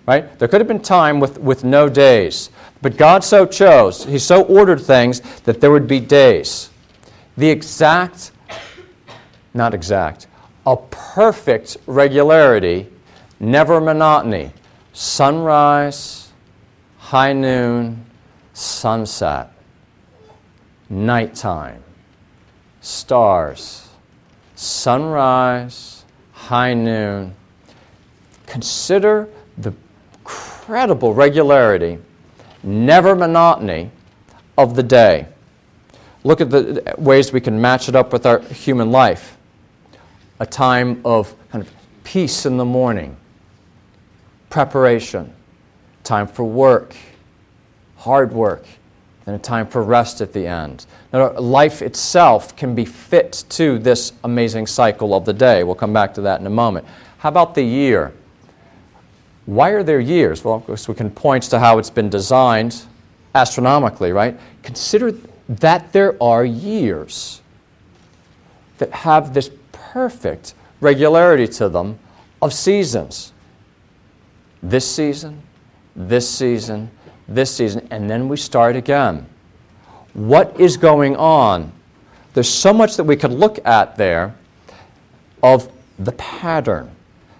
Right? 0.07 0.39
There 0.39 0.47
could 0.49 0.61
have 0.61 0.69
been 0.69 0.81
time 0.81 1.19
with, 1.19 1.39
with 1.39 1.65
no 1.65 1.89
days. 1.89 2.51
But 2.81 2.97
God 2.97 3.25
so 3.25 3.47
chose, 3.47 4.05
He 4.05 4.19
so 4.19 4.43
ordered 4.43 4.81
things 4.81 5.21
that 5.41 5.61
there 5.61 5.71
would 5.71 5.89
be 5.89 5.99
days. 5.99 6.71
The 7.37 7.51
exact, 7.51 8.33
not 9.53 9.75
exact, 9.75 10.27
a 10.65 10.77
perfect 10.77 11.77
regularity, 11.87 12.87
never 13.41 13.81
monotony. 13.81 14.53
Sunrise, 14.93 16.33
high 16.99 17.33
noon, 17.33 18.05
sunset, 18.53 19.51
nighttime, 20.89 21.83
stars, 22.81 23.89
sunrise, 24.55 26.05
high 26.33 26.75
noon, 26.75 27.35
Consider 28.57 29.29
the 29.59 29.75
incredible 30.15 31.13
regularity, 31.13 31.99
never 32.63 33.15
monotony 33.15 33.91
of 34.57 34.75
the 34.75 34.83
day. 34.83 35.27
Look 36.25 36.41
at 36.41 36.49
the 36.49 36.95
ways 36.97 37.35
we 37.35 37.41
can 37.43 37.61
match 37.61 37.91
it 37.91 37.95
up 37.95 38.15
with 38.15 38.25
our 38.25 38.39
human 38.39 38.91
life. 38.91 39.37
A 40.41 40.47
time 40.47 41.03
of 41.05 41.35
kind 41.51 41.67
of 41.67 41.71
peace 42.03 42.47
in 42.47 42.57
the 42.57 42.65
morning, 42.65 43.19
preparation, 44.49 45.35
time 46.03 46.27
for 46.27 46.45
work, 46.45 46.97
hard 47.99 48.33
work, 48.33 48.65
and 49.27 49.37
a 49.37 49.39
time 49.39 49.67
for 49.67 49.83
rest 49.83 50.23
at 50.23 50.33
the 50.33 50.47
end. 50.47 50.87
Now, 51.13 51.31
life 51.39 51.83
itself 51.83 52.57
can 52.57 52.75
be 52.75 52.87
fit 52.87 53.45
to 53.51 53.79
this 53.79 54.15
amazing 54.25 54.67
cycle 54.67 55.13
of 55.13 55.27
the 55.27 55.35
day. 55.35 55.63
We'll 55.63 55.75
come 55.75 55.93
back 55.93 56.15
to 56.15 56.23
that 56.23 56.41
in 56.41 56.47
a 56.47 56.51
moment. 56.65 56.87
How 57.19 57.29
about 57.29 57.55
the 57.55 57.63
year? 57.63 58.15
Why 59.47 59.71
are 59.71 59.85
there 59.85 60.01
years? 60.01 60.45
Well, 60.45 60.55
of 60.55 60.67
course, 60.67 60.89
we 60.89 60.95
can 60.95 61.11
point 61.11 61.45
to 61.45 61.61
how 61.61 61.79
it's 61.79 61.91
been 61.91 62.11
designed 62.11 62.85
astronomically, 63.35 64.11
right? 64.11 64.39
Consider 64.63 65.15
that 65.49 65.93
there 65.93 66.21
are 66.21 66.45
years 66.45 67.41
that 68.79 68.91
have 68.91 69.35
this 69.35 69.51
perfect 69.71 70.55
regularity 70.81 71.47
to 71.47 71.69
them 71.69 71.99
of 72.43 72.53
seasons. 72.53 73.33
This 74.63 74.91
season, 74.91 75.43
this 75.95 76.29
season, 76.29 76.91
this 77.29 77.55
season, 77.55 77.87
and 77.91 78.11
then 78.11 78.29
we 78.29 78.37
start 78.37 78.75
again. 78.75 79.27
What 80.15 80.59
is 80.61 80.77
going 80.77 81.15
on? 81.17 81.73
There's 82.35 82.49
so 82.49 82.73
much 82.73 82.97
that 82.97 83.05
we 83.05 83.17
could 83.17 83.33
look 83.33 83.65
at 83.65 83.97
there 83.97 84.35
of 85.43 85.71
the 85.99 86.13
pattern 86.13 86.96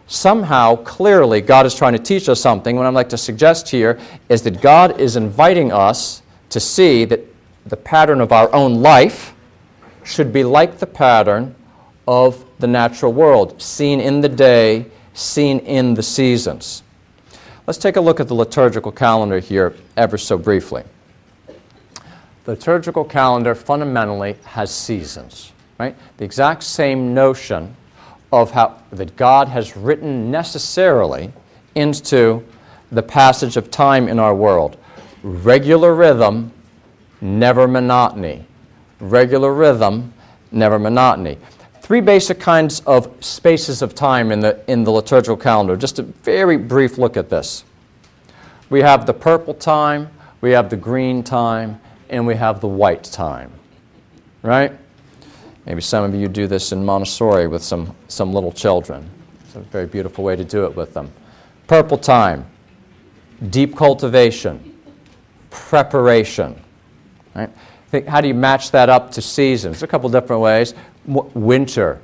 somehow, 0.07 0.77
clearly, 0.77 1.41
God 1.41 1.67
is 1.67 1.75
trying 1.75 1.93
to 1.93 1.99
teach 1.99 2.29
us 2.29 2.41
something. 2.41 2.77
What 2.77 2.87
I'd 2.87 2.95
like 2.95 3.09
to 3.11 3.19
suggest 3.19 3.69
here 3.69 3.99
is 4.29 4.43
that 4.43 4.61
God 4.61 5.01
is 5.01 5.17
inviting 5.17 5.73
us 5.73 6.23
to 6.51 6.61
see 6.61 7.05
that 7.05 7.21
the 7.67 7.77
pattern 7.77 8.21
of 8.21 8.33
our 8.33 8.53
own 8.55 8.83
life 8.83 9.35
should 10.05 10.33
be 10.33 10.45
like 10.45 10.79
the 10.79 10.87
pattern 10.87 11.55
of 12.07 12.45
the 12.61 12.67
natural 12.67 13.13
world, 13.13 13.61
seen 13.61 14.01
in 14.01 14.21
the 14.21 14.29
day, 14.29 14.87
seen 15.15 15.59
in 15.61 15.95
the 15.95 16.03
seasons. 16.03 16.83
Let's 17.67 17.79
take 17.79 17.97
a 17.97 18.01
look 18.01 18.21
at 18.21 18.29
the 18.29 18.35
liturgical 18.35 18.93
calendar 18.93 19.41
here, 19.41 19.75
ever 19.97 20.17
so 20.17 20.39
briefly. 20.39 20.85
The 22.45 22.53
liturgical 22.53 23.05
calendar 23.05 23.57
fundamentally 23.57 24.37
has 24.45 24.73
seasons, 24.73 25.53
right? 25.81 25.97
The 26.19 26.25
exact 26.25 26.63
same 26.63 27.13
notion 27.13 27.75
of 28.33 28.51
how 28.51 28.79
that 28.91 29.17
God 29.17 29.49
has 29.49 29.77
written 29.77 30.31
necessarily 30.31 31.33
into 31.75 32.45
the 32.91 33.03
passage 33.03 33.57
of 33.57 33.71
time 33.71 34.09
in 34.09 34.19
our 34.19 34.35
world. 34.35 34.77
Regular 35.23 35.95
rhythm, 35.95 36.53
never 37.21 37.67
monotony. 37.67 38.47
Regular 39.01 39.53
rhythm, 39.53 40.13
never 40.53 40.79
monotony. 40.79 41.39
Three 41.81 42.01
basic 42.01 42.41
kinds 42.41 42.81
of 42.81 43.13
spaces 43.25 43.83
of 43.83 43.95
time 43.95 44.33
in 44.33 44.41
the, 44.41 44.61
in 44.71 44.85
the 44.85 44.91
liturgical 44.91 45.37
calendar. 45.37 45.77
Just 45.77 45.99
a 45.99 46.03
very 46.03 46.57
brief 46.57 46.99
look 46.99 47.17
at 47.17 47.31
this. 47.31 47.65
We 48.71 48.81
have 48.81 49.07
the 49.07 49.15
purple 49.15 49.55
time, 49.55 50.11
we 50.41 50.51
have 50.51 50.69
the 50.71 50.77
green 50.77 51.23
time, 51.23 51.81
and 52.09 52.27
we 52.27 52.35
have 52.35 52.61
the 52.61 52.69
white 52.69 53.05
time. 53.05 53.53
Right? 54.43 54.73
Maybe 55.67 55.81
some 55.81 56.05
of 56.05 56.15
you 56.15 56.29
do 56.29 56.47
this 56.47 56.71
in 56.71 56.85
Montessori 56.85 57.49
with 57.49 57.63
some, 57.63 57.95
some 58.07 58.33
little 58.33 58.53
children. 58.53 59.11
It's 59.45 59.57
a 59.57 59.61
very 59.61 59.87
beautiful 59.87 60.23
way 60.23 60.37
to 60.37 60.45
do 60.45 60.65
it 60.65 60.77
with 60.77 60.95
them. 60.95 61.11
Purple 61.67 61.99
time, 61.99 62.47
deep 63.51 63.77
cultivation, 63.77 64.79
preparation. 65.51 66.61
Right? 67.35 67.51
Think, 67.89 68.07
how 68.07 68.21
do 68.21 68.29
you 68.29 68.35
match 68.35 68.71
that 68.71 68.89
up 68.89 69.11
to 69.13 69.23
seasons? 69.23 69.83
A 69.83 69.89
couple 69.89 70.09
different 70.09 70.41
ways. 70.41 70.75
Winter, 71.05 72.01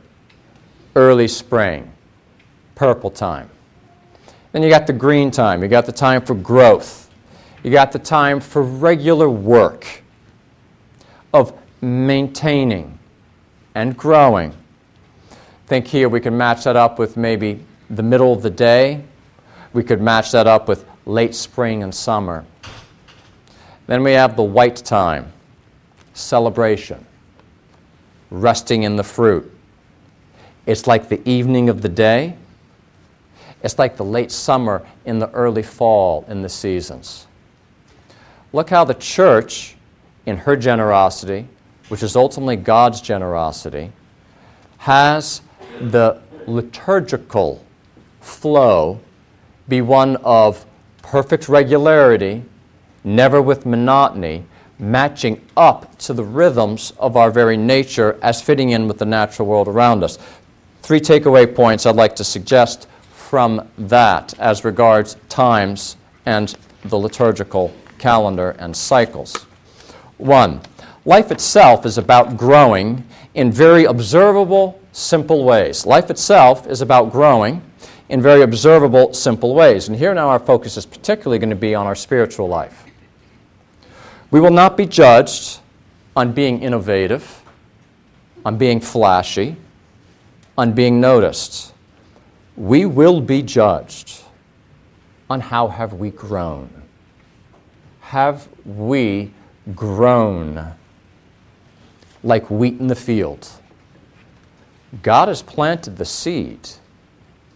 early 0.97 1.29
spring, 1.29 1.93
purple 2.75 3.11
time. 3.11 3.49
Then 4.51 4.65
you 4.65 4.71
got 4.71 4.89
the 4.89 4.93
green 4.93 5.31
time. 5.31 5.63
You 5.63 5.69
got 5.69 5.87
the 5.87 5.93
time 5.93 6.23
for 6.23 6.35
growth. 6.35 7.09
You 7.63 7.71
got 7.71 7.93
the 7.93 7.99
time 8.01 8.41
for 8.41 8.63
regular 8.63 9.31
work 9.31 10.03
of 11.33 11.57
maintaining 11.81 12.99
and 13.75 13.97
growing. 13.97 14.55
Think 15.67 15.87
here 15.87 16.09
we 16.09 16.21
can 16.21 16.37
match 16.37 16.65
that 16.65 16.77
up 16.77 16.99
with 16.99 17.17
maybe 17.17 17.65
the 17.89 18.03
middle 18.03 18.33
of 18.33 18.43
the 18.43 18.51
day. 18.51 19.03
We 19.73 19.83
could 19.83 20.01
match 20.01 20.33
that 20.33 20.47
up 20.47 20.69
with 20.69 20.85
late 21.07 21.35
spring 21.35 21.83
and 21.83 21.95
summer. 21.95 22.45
Then 23.87 24.03
we 24.03 24.13
have 24.13 24.37
the 24.37 24.43
white 24.43 24.77
time, 24.77 25.33
celebration, 26.15 27.05
resting 28.31 28.83
in 28.85 28.97
the 28.97 29.05
fruit. 29.05 29.51
It's 30.67 30.87
like 30.87 31.09
the 31.09 31.27
evening 31.29 31.69
of 31.69 31.83
the 31.83 31.89
day. 31.89 32.37
It's 33.63 33.79
like 33.79 33.97
the 33.97 34.05
late 34.05 34.31
summer 34.31 34.87
in 35.05 35.19
the 35.19 35.31
early 35.31 35.63
fall 35.63 36.25
in 36.29 36.43
the 36.43 36.49
seasons. 36.49 37.27
Look 38.53 38.71
how 38.71 38.85
the 38.85 38.95
church, 38.95 39.77
in 40.27 40.37
her 40.37 40.57
generosity, 40.57 41.47
which 41.93 42.03
is 42.03 42.17
ultimately 42.17 42.57
God's 42.57 43.03
generosity, 43.03 43.93
has 44.79 45.43
the 45.79 46.19
liturgical 46.47 47.63
flow 48.23 48.99
be 49.69 49.83
one 49.83 50.17
of 50.25 50.65
perfect 51.03 51.51
regularity, 51.51 52.45
never 53.05 53.43
with 53.43 53.67
monotony, 53.67 54.43
matching 54.79 55.39
up 55.55 55.99
to 55.99 56.15
the 56.15 56.25
rhythms 56.25 56.95
of 56.99 57.19
our 57.19 57.31
very 57.31 57.59
nature 57.59 58.19
as 58.23 58.41
fitting 58.41 58.71
in 58.71 58.89
with 58.89 58.97
the 58.97 59.05
natural 59.05 59.47
world 59.47 59.69
around 59.69 60.03
us. 60.03 60.19
Three 60.81 60.99
takeaway 60.99 61.55
points 61.55 61.85
I'd 61.85 61.95
like 61.95 62.17
to 62.17 62.25
suggest 62.25 62.89
from 63.13 63.69
that 63.77 64.33
as 64.39 64.65
regards 64.65 65.19
times 65.29 65.99
and 66.25 66.57
the 66.85 66.97
liturgical 66.97 67.71
calendar 67.99 68.57
and 68.59 68.75
cycles. 68.75 69.45
One, 70.17 70.63
life 71.05 71.31
itself 71.31 71.85
is 71.87 71.99
about 71.99 72.37
growing 72.37 73.05
in 73.35 73.51
very 73.51 73.85
observable, 73.85 74.81
simple 74.93 75.45
ways. 75.45 75.87
Life 75.87 76.11
itself 76.11 76.67
is 76.67 76.81
about 76.81 77.11
growing 77.11 77.63
in 78.09 78.21
very 78.21 78.43
observable, 78.43 79.15
simple 79.15 79.55
ways. 79.55 79.89
And 79.89 79.97
here 79.97 80.15
now 80.15 80.29
our 80.29 80.39
focus 80.39 80.77
is 80.77 80.87
particularly 80.87 81.39
going 81.39 81.51
to 81.51 81.57
be 81.57 81.75
on 81.75 81.87
our 81.87 81.95
spiritual 81.95 82.47
life. 82.47 82.85
We 84.31 84.41
will 84.41 84.51
not 84.51 84.77
be 84.77 84.87
judged 84.87 85.61
on 86.15 86.33
being 86.33 86.63
innovative, 86.63 87.43
on 88.45 88.59
being 88.59 88.81
flashy, 88.81 89.57
on 90.57 90.73
being 90.73 91.01
noticed. 91.01 91.73
We 92.57 92.85
will 92.85 93.21
be 93.21 93.43
judged 93.43 94.23
on 95.31 95.41
how 95.41 95.69
have 95.69 95.95
we 95.95 96.11
grown. 96.11 96.83
Have 98.01 98.49
we 98.67 99.33
grown 99.75 100.75
like 102.23 102.51
wheat 102.51 102.79
in 102.81 102.87
the 102.87 102.95
field? 102.95 103.49
God 105.03 105.29
has 105.29 105.43
planted 105.43 105.97
the 105.97 106.05
seed, 106.05 106.69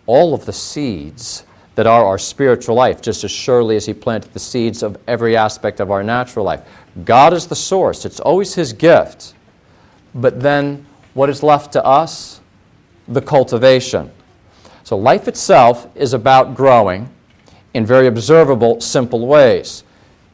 all 0.06 0.34
of 0.34 0.46
the 0.46 0.52
seeds 0.52 1.44
that 1.74 1.86
are 1.86 2.04
our 2.04 2.18
spiritual 2.18 2.74
life, 2.74 3.02
just 3.02 3.22
as 3.24 3.30
surely 3.30 3.76
as 3.76 3.84
He 3.84 3.92
planted 3.92 4.32
the 4.32 4.38
seeds 4.38 4.82
of 4.82 4.98
every 5.06 5.36
aspect 5.36 5.80
of 5.80 5.90
our 5.90 6.02
natural 6.02 6.44
life. 6.44 6.62
God 7.04 7.34
is 7.34 7.46
the 7.46 7.56
source, 7.56 8.04
it's 8.04 8.20
always 8.20 8.54
His 8.54 8.72
gift. 8.72 9.34
But 10.14 10.40
then 10.40 10.86
what 11.12 11.28
is 11.28 11.42
left 11.42 11.72
to 11.74 11.84
us? 11.84 12.40
The 13.08 13.20
cultivation. 13.20 14.10
So 14.84 14.96
life 14.96 15.28
itself 15.28 15.88
is 15.94 16.14
about 16.14 16.54
growing 16.54 17.08
in 17.74 17.84
very 17.84 18.06
observable, 18.06 18.80
simple 18.80 19.26
ways. 19.26 19.84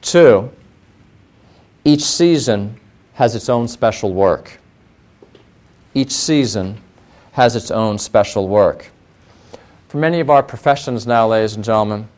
Two, 0.00 0.50
each 1.84 2.02
season 2.02 2.78
has 3.14 3.34
its 3.34 3.48
own 3.48 3.68
special 3.68 4.12
work. 4.12 4.58
Each 5.94 6.12
season 6.12 6.80
has 7.32 7.56
its 7.56 7.70
own 7.70 7.98
special 7.98 8.48
work. 8.48 8.90
For 9.88 9.98
many 9.98 10.20
of 10.20 10.30
our 10.30 10.42
professions 10.42 11.06
now, 11.06 11.28
ladies 11.28 11.54
and 11.54 11.64
gentlemen, 11.64 12.08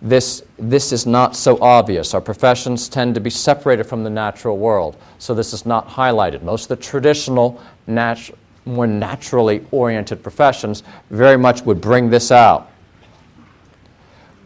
this, 0.00 0.42
this 0.58 0.92
is 0.92 1.06
not 1.06 1.36
so 1.36 1.60
obvious. 1.62 2.14
Our 2.14 2.20
professions 2.20 2.88
tend 2.88 3.14
to 3.14 3.20
be 3.20 3.30
separated 3.30 3.84
from 3.84 4.02
the 4.02 4.10
natural 4.10 4.58
world, 4.58 4.96
so 5.18 5.32
this 5.32 5.52
is 5.52 5.64
not 5.64 5.88
highlighted. 5.88 6.42
Most 6.42 6.68
of 6.68 6.76
the 6.76 6.84
traditional, 6.84 7.60
nat- 7.86 8.30
more 8.64 8.86
naturally 8.86 9.64
oriented 9.70 10.22
professions 10.22 10.82
very 11.10 11.38
much 11.38 11.62
would 11.62 11.80
bring 11.80 12.10
this 12.10 12.32
out. 12.32 12.70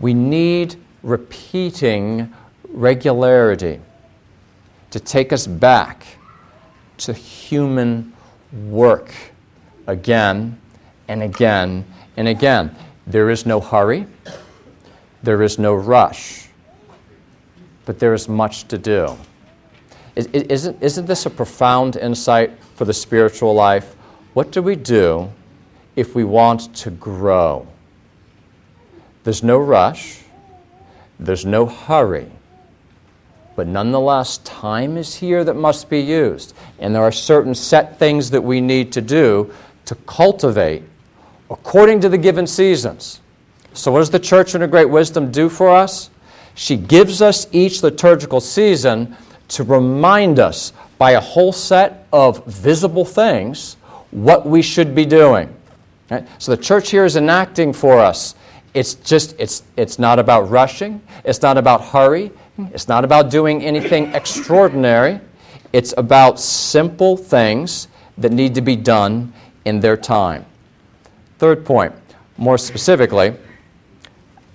We 0.01 0.13
need 0.13 0.77
repeating 1.03 2.33
regularity 2.69 3.81
to 4.91 5.01
take 5.01 5.33
us 5.33 5.47
back 5.47 6.07
to 6.99 7.13
human 7.13 8.13
work 8.53 9.13
again 9.87 10.59
and 11.09 11.23
again 11.23 11.85
and 12.17 12.29
again. 12.29 12.75
There 13.07 13.31
is 13.31 13.47
no 13.47 13.61
hurry, 13.61 14.07
there 15.23 15.43
is 15.43 15.59
no 15.59 15.75
rush, 15.75 16.49
but 17.85 17.99
there 17.99 18.15
is 18.15 18.29
much 18.29 18.69
to 18.69 18.79
do. 18.79 19.17
Isn't, 20.17 20.83
isn't 20.83 21.07
this 21.07 21.27
a 21.27 21.31
profound 21.31 21.97
insight 21.97 22.59
for 22.75 22.87
the 22.87 22.95
spiritual 22.95 23.55
life? 23.55 23.95
What 24.33 24.51
do 24.51 24.63
we 24.63 24.75
do 24.75 25.31
if 25.95 26.15
we 26.15 26.25
want 26.25 26.75
to 26.77 26.91
grow? 26.91 27.67
There's 29.25 29.43
no 29.43 29.59
rush, 29.59 30.23
there's 31.21 31.45
no 31.45 31.67
hurry. 31.67 32.31
But 33.57 33.67
nonetheless, 33.67 34.39
time 34.39 34.99
is 34.99 35.15
here 35.15 35.43
that 35.43 35.55
must 35.55 35.89
be 35.89 35.99
used. 35.99 36.55
And 36.79 36.95
there 36.95 37.03
are 37.03 37.11
certain 37.11 37.55
set 37.55 37.99
things 37.99 38.31
that 38.31 38.43
we 38.43 38.61
need 38.61 38.93
to 38.93 39.01
do 39.01 39.53
to 39.87 39.95
cultivate 40.07 40.83
according 41.51 42.01
to 42.03 42.09
the 42.09 42.19
given 42.19 42.47
seasons. 42.47 43.21
So, 43.73 43.91
what 43.91 44.01
does 44.01 44.11
the 44.11 44.21
church 44.21 44.55
in 44.55 44.61
her 44.61 44.67
great 44.67 44.91
wisdom 44.91 45.31
do 45.31 45.49
for 45.49 45.71
us? 45.71 46.11
She 46.55 46.77
gives 46.77 47.21
us 47.23 47.47
each 47.53 47.83
liturgical 47.83 48.41
season 48.41 49.17
to 49.49 49.63
remind 49.63 50.39
us 50.39 50.73
by 50.99 51.13
a 51.13 51.21
whole 51.21 51.53
set 51.53 52.07
of 52.13 52.45
visible 52.47 53.05
things 53.05 53.77
what 54.11 54.47
we 54.47 54.63
should 54.63 54.95
be 54.95 55.05
doing. 55.05 55.55
Right? 56.11 56.27
So 56.39 56.55
the 56.55 56.63
church 56.63 56.91
here 56.91 57.05
is 57.05 57.17
enacting 57.17 57.73
for 57.73 57.99
us. 58.01 58.35
It's 58.73 58.95
just, 58.95 59.35
it's, 59.39 59.63
it's 59.77 59.99
not 59.99 60.19
about 60.19 60.51
rushing, 60.51 61.01
it's 61.25 61.43
not 61.43 61.59
about 61.59 61.83
hurry, 61.83 62.31
it's 62.59 62.89
not 62.89 63.05
about 63.05 63.31
doing 63.31 63.63
anything 63.63 64.15
extraordinary. 64.15 65.21
It's 65.73 65.93
about 65.97 66.41
simple 66.41 67.17
things 67.17 67.89
that 68.19 68.33
need 68.33 68.55
to 68.55 68.61
be 68.61 68.77
done 68.77 69.33
in 69.65 69.81
their 69.81 69.97
time. 69.97 70.47
Third 71.39 71.67
point, 71.67 71.93
more 72.39 72.57
specifically, 72.57 73.35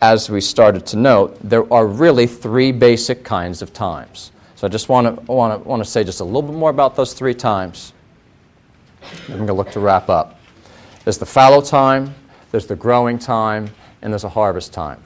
as 0.02 0.30
we 0.30 0.41
started 0.41 0.86
to 0.88 0.97
note, 0.97 1.38
there 1.43 1.72
are 1.72 1.86
really 1.86 2.26
three 2.26 2.72
basic 2.72 3.24
kinds 3.24 3.62
of 3.62 3.72
times. 3.72 4.32
So 4.56 4.66
I 4.66 4.70
just 4.70 4.89
want 4.89 5.08
to, 5.08 5.32
want 5.32 5.62
to, 5.62 5.70
want 5.70 5.84
to 5.84 5.89
say 5.89 6.04
just 6.04 6.22
a 6.22 6.24
little 6.24 6.41
bit 6.41 6.56
more 6.56 6.72
about 6.72 6.95
those 6.95 7.14
three 7.14 7.36
times. 7.36 7.93
I'm 9.28 9.36
going 9.36 9.47
to 9.47 9.54
look 9.54 9.72
to 9.72 9.80
wrap 9.80 10.10
up. 10.10 10.39
There's 11.04 11.18
the 11.18 11.26
fallow 11.26 11.62
time, 11.62 12.16
there's 12.52 12.66
the 12.66 12.76
growing 12.76 13.20
time, 13.20 13.70
and 14.02 14.12
there's 14.14 14.24
a 14.24 14.30
harvest 14.30 14.74
time. 14.74 15.04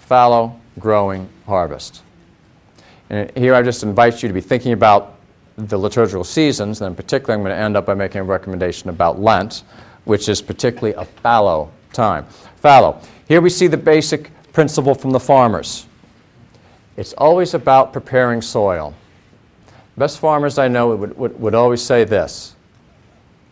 Fallow, 0.00 0.58
growing, 0.78 1.28
harvest. 1.46 2.02
And 3.10 3.30
here 3.36 3.54
I 3.54 3.62
just 3.62 3.82
invite 3.82 4.22
you 4.22 4.28
to 4.28 4.34
be 4.34 4.40
thinking 4.40 4.72
about 4.72 5.16
the 5.56 5.78
liturgical 5.78 6.24
seasons, 6.24 6.80
and 6.80 6.88
in 6.88 6.96
particular, 6.96 7.34
I'm 7.34 7.40
going 7.40 7.50
to 7.50 7.56
end 7.56 7.76
up 7.76 7.86
by 7.86 7.94
making 7.94 8.20
a 8.20 8.24
recommendation 8.24 8.90
about 8.90 9.20
Lent, 9.20 9.62
which 10.04 10.28
is 10.28 10.42
particularly 10.42 10.94
a 10.94 11.04
fallow 11.04 11.70
time. 11.92 12.26
Fallow. 12.56 13.00
Here 13.28 13.40
we 13.40 13.50
see 13.50 13.66
the 13.68 13.76
basic 13.76 14.30
principle 14.52 14.94
from 14.94 15.10
the 15.10 15.20
farmers. 15.20 15.86
It's 16.96 17.12
always 17.14 17.54
about 17.54 17.92
preparing 17.92 18.42
soil. 18.42 18.94
Best 19.96 20.18
farmers 20.18 20.58
I 20.58 20.68
know 20.68 20.96
would, 20.96 21.16
would, 21.16 21.40
would 21.40 21.54
always 21.54 21.82
say 21.82 22.04
this 22.04 22.54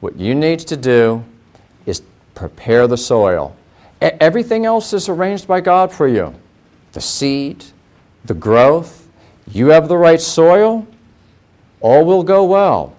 what 0.01 0.17
you 0.17 0.35
need 0.35 0.59
to 0.59 0.77
do 0.77 1.25
is 1.87 2.03
prepare 2.35 2.89
the 2.89 2.97
soil. 2.97 3.55
Everything 4.01 4.67
else 4.67 4.93
is 4.93 5.09
arranged 5.09 5.47
by 5.47 5.61
God 5.61 5.93
for 5.93 6.09
you 6.09 6.35
the 6.93 7.01
seed, 7.01 7.65
the 8.25 8.35
growth. 8.35 9.02
You 9.51 9.69
have 9.69 9.89
the 9.89 9.97
right 9.97 10.21
soil, 10.21 10.87
all 11.81 12.05
will 12.05 12.23
go 12.23 12.45
well. 12.45 12.97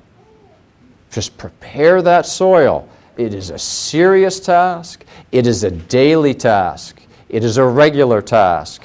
Just 1.12 1.38
prepare 1.38 2.02
that 2.02 2.26
soil. 2.26 2.88
It 3.18 3.34
is 3.34 3.50
a 3.50 3.60
serious 3.60 4.40
task, 4.40 5.06
it 5.32 5.46
is 5.46 5.64
a 5.64 5.72
daily 5.72 6.34
task, 6.34 7.02
it 7.30 7.44
is 7.44 7.58
a 7.58 7.66
regular 7.66 8.22
task. 8.22 8.84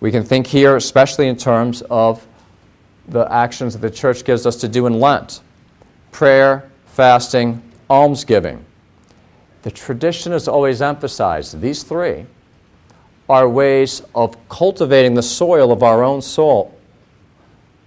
We 0.00 0.10
can 0.10 0.24
think 0.24 0.46
here, 0.46 0.76
especially 0.76 1.28
in 1.28 1.36
terms 1.36 1.82
of 1.90 2.26
the 3.08 3.30
actions 3.30 3.74
that 3.74 3.80
the 3.80 3.90
church 3.90 4.24
gives 4.24 4.46
us 4.46 4.56
to 4.56 4.68
do 4.68 4.86
in 4.86 5.00
Lent 5.00 5.40
prayer, 6.12 6.70
fasting, 6.86 7.60
almsgiving. 7.90 8.64
The 9.62 9.70
tradition 9.70 10.32
has 10.32 10.46
always 10.46 10.80
emphasized 10.80 11.60
these 11.60 11.82
three 11.82 12.26
are 13.28 13.48
ways 13.48 14.02
of 14.14 14.36
cultivating 14.48 15.14
the 15.14 15.22
soil 15.22 15.72
of 15.72 15.82
our 15.82 16.02
own 16.02 16.20
soul 16.20 16.74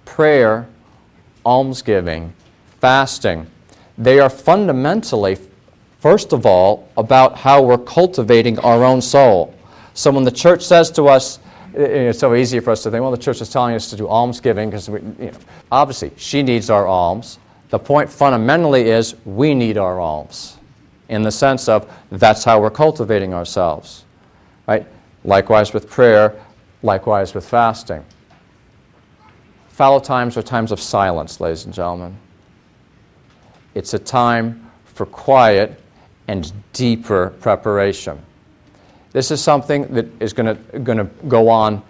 prayer, 0.05 0.67
almsgiving, 1.45 2.33
fasting. 2.79 3.45
They 3.97 4.19
are 4.19 4.29
fundamentally, 4.29 5.38
first 5.99 6.33
of 6.33 6.45
all, 6.45 6.89
about 6.97 7.38
how 7.38 7.61
we're 7.61 7.77
cultivating 7.77 8.57
our 8.59 8.83
own 8.83 9.01
soul. 9.01 9.53
So 9.93 10.09
when 10.09 10.23
the 10.23 10.31
church 10.31 10.63
says 10.63 10.89
to 10.91 11.07
us, 11.07 11.39
it's 11.73 12.19
so 12.19 12.33
easy 12.33 12.59
for 12.59 12.71
us 12.71 12.81
to 12.83 12.89
think, 12.89 13.01
well, 13.01 13.11
the 13.11 13.17
church 13.17 13.41
is 13.41 13.49
telling 13.49 13.75
us 13.75 13.89
to 13.91 13.95
do 13.95 14.07
almsgiving 14.07 14.69
because 14.69 14.88
you 14.88 14.99
know, 15.19 15.31
obviously 15.71 16.11
she 16.17 16.41
needs 16.41 16.69
our 16.69 16.88
alms. 16.88 17.38
The 17.69 17.77
point 17.77 18.09
fundamentally 18.09 18.89
is 18.89 19.15
we 19.25 19.53
need 19.53 19.77
our 19.77 19.99
alms 19.99 20.57
in 21.09 21.21
the 21.21 21.31
sense 21.31 21.67
of 21.67 21.91
that's 22.09 22.43
how 22.43 22.59
we're 22.61 22.71
cultivating 22.71 23.33
ourselves. 23.33 24.05
Right? 24.67 24.88
Likewise 25.28 25.73
with 25.73 25.89
prayer, 25.89 26.41
likewise 26.84 27.34
with 27.34 27.47
fasting. 27.47 28.03
Fallow 29.67 29.99
times 29.99 30.38
are 30.38 30.41
times 30.41 30.71
of 30.71 30.80
silence, 30.80 31.41
ladies 31.41 31.65
and 31.65 31.73
gentlemen. 31.73 32.17
It's 33.75 33.93
a 33.93 33.99
time 33.99 34.71
for 34.86 35.05
quiet 35.05 35.80
and 36.30 36.51
deeper 36.71 37.32
preparation. 37.41 38.19
This 39.11 39.30
is 39.30 39.43
something 39.43 39.93
that 39.93 40.07
is 40.21 40.32
going 40.32 40.55
to 40.55 41.03
go 41.28 41.49
on 41.49 41.84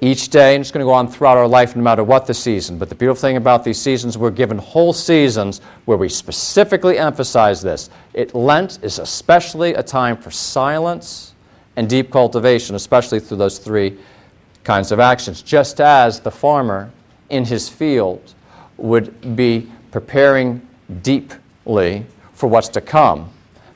each 0.00 0.28
day, 0.28 0.54
and 0.54 0.60
it's 0.60 0.70
going 0.70 0.84
to 0.84 0.88
go 0.88 0.92
on 0.92 1.08
throughout 1.08 1.36
our 1.36 1.48
life 1.48 1.74
no 1.74 1.82
matter 1.82 2.04
what 2.04 2.26
the 2.26 2.34
season. 2.34 2.78
But 2.78 2.90
the 2.90 2.94
beautiful 2.94 3.20
thing 3.20 3.36
about 3.36 3.64
these 3.64 3.80
seasons, 3.80 4.16
we're 4.16 4.30
given 4.30 4.56
whole 4.56 4.92
seasons 4.92 5.60
where 5.86 5.98
we 5.98 6.08
specifically 6.08 6.96
emphasize 6.96 7.60
this. 7.60 7.90
It, 8.12 8.36
Lent 8.36 8.78
is 8.82 9.00
especially 9.00 9.74
a 9.74 9.82
time 9.82 10.16
for 10.16 10.30
silence 10.30 11.33
and 11.76 11.88
deep 11.88 12.10
cultivation, 12.10 12.74
especially 12.74 13.20
through 13.20 13.38
those 13.38 13.58
three 13.58 13.98
kinds 14.62 14.92
of 14.92 15.00
actions. 15.00 15.42
Just 15.42 15.80
as 15.80 16.20
the 16.20 16.30
farmer 16.30 16.90
in 17.30 17.44
his 17.44 17.68
field 17.68 18.34
would 18.76 19.36
be 19.36 19.70
preparing 19.90 20.66
deeply 21.02 22.04
for 22.32 22.48
what's 22.48 22.68
to 22.68 22.80
come 22.80 23.30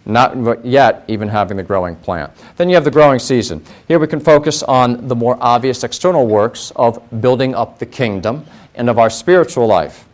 not 0.09 0.65
yet 0.65 1.05
even 1.07 1.29
having 1.29 1.57
the 1.57 1.63
growing 1.63 1.95
plant. 1.95 2.33
Then 2.57 2.69
you 2.69 2.75
have 2.75 2.85
the 2.85 2.91
growing 2.91 3.19
season. 3.19 3.63
Here 3.87 3.99
we 3.99 4.07
can 4.07 4.21
focus 4.21 4.63
on 4.63 5.07
the 5.07 5.15
more 5.15 5.37
obvious 5.41 5.85
external 5.85 6.27
works 6.27 6.73
of 6.77 6.99
building 7.21 7.55
up 7.55 7.79
the 7.79 7.87
kingdom 7.87 8.47
and 8.75 8.89
of 8.89 8.99
our 8.99 9.11
spiritual 9.11 9.67
life. 9.67 10.08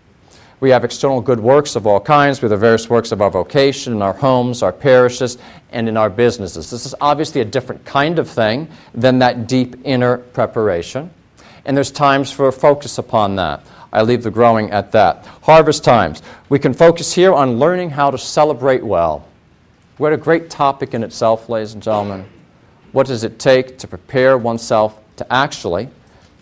We 0.61 0.71
have 0.71 0.85
external 0.85 1.21
good 1.21 1.41
works 1.41 1.77
of 1.77 1.87
all 1.87 2.01
kinds. 2.01 2.39
Have 2.39 2.51
the 2.51 2.57
various 2.57 2.89
works 2.89 3.13
of 3.13 3.21
our 3.21 3.31
vocation, 3.31 3.93
in 3.93 4.03
our 4.03 4.13
homes, 4.13 4.63
our 4.63 4.73
parishes, 4.73 5.39
and 5.73 5.89
in 5.89 5.97
our 5.97 6.09
businesses. 6.09 6.71
This 6.71 6.87
is 6.87 6.95
obviously 7.01 7.41
a 7.41 7.45
different 7.45 7.85
kind 7.85 8.19
of 8.19 8.29
thing 8.29 8.69
than 8.95 9.19
that 9.19 9.47
deep 9.49 9.77
inner 9.85 10.19
preparation. 10.19 11.11
And 11.65 11.77
there's 11.77 11.91
times 11.91 12.31
for 12.31 12.51
focus 12.53 12.99
upon 12.99 13.37
that. 13.37 13.65
I 13.93 14.03
leave 14.03 14.23
the 14.23 14.31
growing 14.31 14.71
at 14.71 14.93
that. 14.93 15.25
Harvest 15.43 15.85
times. 15.85 16.23
We 16.49 16.59
can 16.59 16.75
focus 16.75 17.13
here 17.15 17.33
on 17.33 17.59
learning 17.59 17.91
how 17.91 18.11
to 18.11 18.19
celebrate 18.19 18.85
well. 18.85 19.27
What 19.99 20.13
a 20.13 20.17
great 20.17 20.51
topic 20.51 20.95
in 20.95 21.05
itself, 21.05 21.49
ladies 21.49 21.75
and 21.75 21.83
gentlemen. 21.83 22.27
What 22.91 23.07
does 23.07 23.23
it 23.23 23.39
take 23.39 23.79
to 23.79 23.87
prepare 23.87 24.37
oneself 24.37 25.01
to 25.17 25.33
actually 25.33 25.89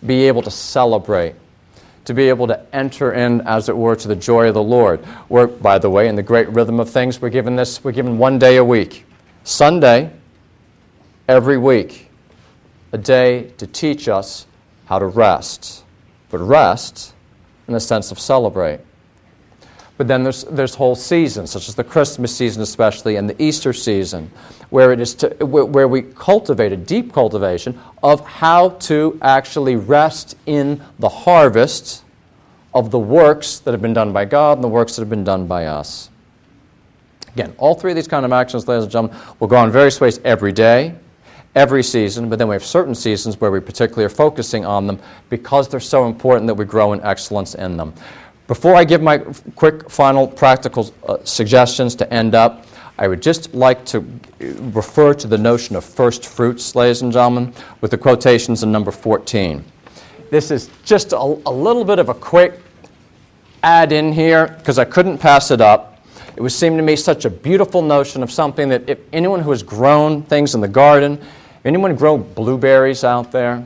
be 0.05 0.27
able 0.27 0.41
to 0.41 0.51
celebrate, 0.51 1.35
to 2.05 2.13
be 2.13 2.29
able 2.29 2.47
to 2.47 2.75
enter 2.75 3.13
in, 3.13 3.41
as 3.41 3.69
it 3.69 3.77
were, 3.77 3.95
to 3.95 4.07
the 4.07 4.15
joy 4.15 4.47
of 4.47 4.53
the 4.53 4.63
Lord? 4.63 5.05
We're, 5.29 5.47
by 5.47 5.79
the 5.79 5.89
way, 5.89 6.07
in 6.07 6.15
the 6.15 6.23
great 6.23 6.49
rhythm 6.49 6.79
of 6.79 6.89
things, 6.89 7.21
we're 7.21 7.29
given 7.29 7.55
this, 7.55 7.83
we're 7.83 7.91
given 7.91 8.17
one 8.17 8.39
day 8.39 8.57
a 8.57 8.63
week. 8.63 9.05
Sunday, 9.43 10.11
every 11.27 11.57
week, 11.57 12.09
a 12.91 12.97
day 12.97 13.51
to 13.57 13.67
teach 13.67 14.07
us 14.07 14.45
how 14.85 14.99
to 14.99 15.05
rest. 15.05 15.83
But 16.29 16.39
rest 16.39 17.13
in 17.67 17.73
the 17.73 17.79
sense 17.79 18.11
of 18.11 18.19
celebrate. 18.19 18.79
But 19.97 20.07
then 20.07 20.23
there's, 20.23 20.43
there's 20.45 20.73
whole 20.73 20.95
seasons, 20.95 21.51
such 21.51 21.69
as 21.69 21.75
the 21.75 21.83
Christmas 21.83 22.35
season, 22.35 22.63
especially, 22.63 23.15
and 23.15 23.29
the 23.29 23.41
Easter 23.41 23.73
season, 23.73 24.31
where, 24.69 24.91
it 24.91 24.99
is 24.99 25.13
to, 25.15 25.29
where 25.45 25.87
we 25.87 26.01
cultivate 26.01 26.71
a 26.71 26.77
deep 26.77 27.13
cultivation 27.13 27.79
of 28.01 28.25
how 28.25 28.69
to 28.69 29.19
actually 29.21 29.75
rest 29.75 30.35
in 30.47 30.81
the 30.97 31.09
harvest 31.09 32.03
of 32.73 32.89
the 32.89 32.97
works 32.97 33.59
that 33.59 33.71
have 33.71 33.81
been 33.81 33.93
done 33.93 34.11
by 34.11 34.25
God 34.25 34.57
and 34.57 34.63
the 34.63 34.69
works 34.69 34.95
that 34.95 35.03
have 35.03 35.09
been 35.09 35.23
done 35.23 35.45
by 35.45 35.67
us. 35.67 36.09
Again, 37.33 37.53
all 37.57 37.75
three 37.75 37.91
of 37.91 37.95
these 37.95 38.07
kind 38.07 38.25
of 38.25 38.31
actions, 38.31 38.67
ladies 38.67 38.83
and 38.83 38.91
gentlemen, 38.91 39.17
will 39.39 39.47
go 39.47 39.57
on 39.57 39.71
various 39.71 40.01
ways 40.01 40.19
every 40.23 40.51
day, 40.51 40.95
every 41.55 41.83
season, 41.83 42.29
but 42.29 42.39
then 42.39 42.47
we 42.47 42.55
have 42.55 42.63
certain 42.63 42.95
seasons 42.95 43.39
where 43.39 43.51
we 43.51 43.59
particularly 43.59 44.05
are 44.05 44.09
focusing 44.09 44.65
on 44.65 44.87
them 44.87 44.99
because 45.29 45.67
they're 45.67 45.79
so 45.79 46.07
important 46.07 46.47
that 46.47 46.55
we 46.55 46.65
grow 46.65 46.93
in 46.93 47.01
excellence 47.01 47.53
in 47.55 47.77
them. 47.77 47.93
Before 48.47 48.75
I 48.75 48.83
give 48.83 49.01
my 49.01 49.19
quick 49.55 49.89
final 49.89 50.27
practical 50.27 50.93
uh, 51.07 51.17
suggestions 51.23 51.95
to 51.95 52.13
end 52.13 52.35
up, 52.35 52.65
I 52.97 53.07
would 53.07 53.21
just 53.21 53.53
like 53.53 53.85
to 53.85 54.05
refer 54.39 55.13
to 55.13 55.27
the 55.27 55.37
notion 55.37 55.77
of 55.77 55.85
first 55.85 56.25
fruits, 56.25 56.75
ladies 56.75 57.01
and 57.01 57.11
gentlemen, 57.11 57.53
with 57.79 57.91
the 57.91 57.97
quotations 57.97 58.61
in 58.61 58.71
number 58.71 58.91
14. 58.91 59.63
This 60.29 60.51
is 60.51 60.69
just 60.83 61.13
a, 61.13 61.17
a 61.17 61.53
little 61.53 61.85
bit 61.85 61.99
of 61.99 62.09
a 62.09 62.13
quick 62.13 62.59
add 63.63 63.93
in 63.93 64.11
here 64.11 64.47
because 64.57 64.77
I 64.77 64.85
couldn't 64.85 65.19
pass 65.19 65.49
it 65.49 65.61
up. 65.61 66.01
It 66.35 66.41
would 66.41 66.51
seem 66.51 66.75
to 66.75 66.83
me 66.83 66.97
such 66.97 67.23
a 67.23 67.29
beautiful 67.29 67.81
notion 67.81 68.23
of 68.23 68.31
something 68.31 68.67
that 68.69 68.89
if 68.89 68.99
anyone 69.13 69.39
who 69.39 69.51
has 69.51 69.63
grown 69.63 70.21
things 70.23 70.53
in 70.53 70.59
the 70.59 70.67
garden, 70.67 71.19
anyone 71.63 71.95
grow 71.95 72.17
blueberries 72.17 73.05
out 73.05 73.31
there, 73.31 73.65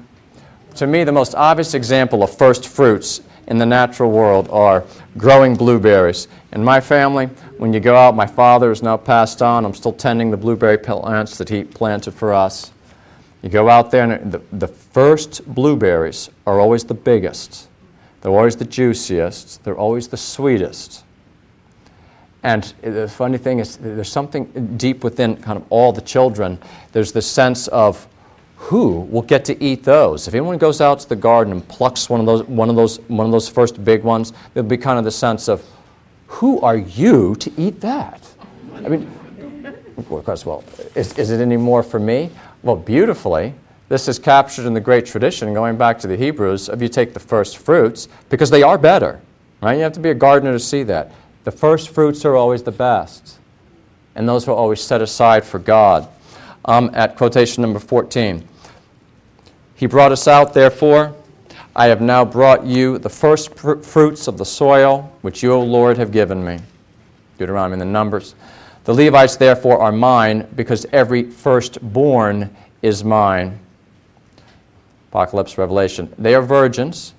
to 0.76 0.86
me 0.86 1.04
the 1.04 1.12
most 1.12 1.34
obvious 1.34 1.74
example 1.74 2.22
of 2.22 2.38
first 2.38 2.68
fruits 2.68 3.22
in 3.48 3.58
the 3.58 3.66
natural 3.66 4.12
world 4.12 4.48
are 4.52 4.84
growing 5.18 5.56
blueberries. 5.56 6.28
In 6.52 6.64
my 6.64 6.80
family, 6.80 7.28
when 7.58 7.74
you 7.74 7.80
go 7.80 7.96
out, 7.96 8.16
my 8.16 8.28
father 8.28 8.72
is 8.72 8.84
now 8.84 8.98
passed 8.98 9.42
on. 9.42 9.66
I'm 9.66 9.74
still 9.74 9.94
tending 9.94 10.32
the 10.32 10.38
blueberry 10.38 10.78
plants 10.78 11.38
that 11.38 11.50
he 11.50 11.64
planted 11.64 12.12
for 12.14 12.34
us. 12.34 12.72
You 13.42 13.50
go 13.50 13.70
out 13.70 13.92
there, 13.92 14.10
and 14.10 14.32
the, 14.32 14.42
the 14.52 14.68
first 14.68 15.46
blueberries 15.46 16.30
are 16.46 16.60
always 16.60 16.84
the 16.84 16.94
biggest. 16.94 17.68
They're 18.22 18.32
always 18.32 18.56
the 18.56 18.66
juiciest. 18.66 19.64
They're 19.64 19.78
always 19.78 20.08
the 20.08 20.18
sweetest. 20.18 21.04
And 22.44 22.64
the 22.82 23.08
funny 23.08 23.38
thing 23.38 23.60
is, 23.60 23.78
there's 23.78 24.12
something 24.12 24.78
deep 24.78 25.04
within 25.04 25.38
kind 25.38 25.58
of 25.58 25.66
all 25.70 25.92
the 25.92 26.02
children. 26.02 26.60
There's 26.92 27.12
this 27.12 27.28
sense 27.28 27.68
of 27.68 28.08
who 28.58 29.02
will 29.02 29.22
get 29.22 29.46
to 29.46 29.64
eat 29.64 29.84
those? 29.84 30.28
If 30.28 30.34
anyone 30.34 30.58
goes 30.58 30.82
out 30.82 31.00
to 31.00 31.10
the 31.10 31.16
garden 31.16 31.54
and 31.54 31.68
plucks 31.68 32.10
one 32.10 32.20
of 32.20 32.26
those, 32.26 32.44
one 32.44 32.70
of 32.70 32.76
those, 32.76 33.00
one 33.02 33.26
of 33.26 33.32
those 33.32 33.48
first 33.48 33.84
big 33.86 34.04
ones, 34.04 34.34
there'll 34.54 34.68
be 34.68 34.78
kind 34.78 34.98
of 34.98 35.06
the 35.06 35.12
sense 35.12 35.48
of, 35.48 35.64
who 36.28 36.60
are 36.62 36.78
you 36.78 37.36
to 37.36 37.52
eat 37.58 37.80
that? 37.82 38.28
I 38.74 38.90
mean, 38.90 39.10
of 39.96 40.08
course, 40.08 40.46
well, 40.46 40.64
is, 40.96 41.18
is 41.18 41.32
it 41.32 41.40
any 41.40 41.58
more 41.58 41.82
for 41.82 42.00
me? 42.00 42.30
Well, 42.64 42.76
beautifully, 42.76 43.54
this 43.90 44.08
is 44.08 44.20
captured 44.20 44.66
in 44.66 44.74
the 44.74 44.82
great 44.82 45.06
tradition, 45.06 45.54
going 45.54 45.78
back 45.78 46.00
to 46.00 46.08
the 46.08 46.18
Hebrews, 46.18 46.68
of 46.68 46.82
you 46.82 46.90
take 46.90 47.14
the 47.14 47.20
first 47.20 47.60
fruits, 47.60 48.10
because 48.30 48.50
they 48.50 48.64
are 48.64 48.78
better. 48.78 49.22
Right? 49.62 49.76
You 49.76 49.84
have 49.84 49.94
to 49.94 50.00
be 50.00 50.10
a 50.10 50.16
gardener 50.16 50.52
to 50.52 50.60
see 50.60 50.84
that. 50.84 51.12
The 51.46 51.52
first 51.52 51.90
fruits 51.90 52.26
are 52.26 52.36
always 52.36 52.64
the 52.64 52.72
best, 52.72 53.40
and 54.16 54.28
those 54.28 54.48
are 54.48 54.52
always 54.52 54.82
set 54.82 55.02
aside 55.02 55.46
for 55.46 55.60
God 55.60 56.10
um, 56.68 56.92
at 56.94 57.16
quotation 57.16 57.62
number 57.62 57.80
14. 57.80 58.48
He 59.76 59.86
brought 59.86 60.12
us 60.12 60.28
out, 60.28 60.54
therefore. 60.54 61.16
I 61.76 61.86
have 61.88 62.02
now 62.02 62.26
brought 62.26 62.66
you 62.66 62.98
the 62.98 63.10
first 63.10 63.56
pr- 63.56 63.76
fruits 63.76 64.28
of 64.28 64.38
the 64.38 64.46
soil 64.46 65.14
which 65.22 65.44
you, 65.44 65.54
O 65.54 65.62
Lord, 65.62 65.98
have 65.98 66.12
given 66.12 66.44
me. 66.44 66.60
Deuteronomy 67.38 67.74
in 67.74 67.80
the 67.80 67.86
Numbers. 67.86 68.34
The 68.86 68.94
Levites, 68.94 69.36
therefore, 69.36 69.80
are 69.80 69.92
mine 69.92 70.48
because 70.56 70.86
every 70.92 71.30
firstborn 71.30 72.56
is 72.82 73.04
mine. 73.04 73.60
Apocalypse, 75.10 75.58
Revelation. 75.58 76.12
They 76.18 76.34
are 76.34 76.42
virgins. 76.42 77.14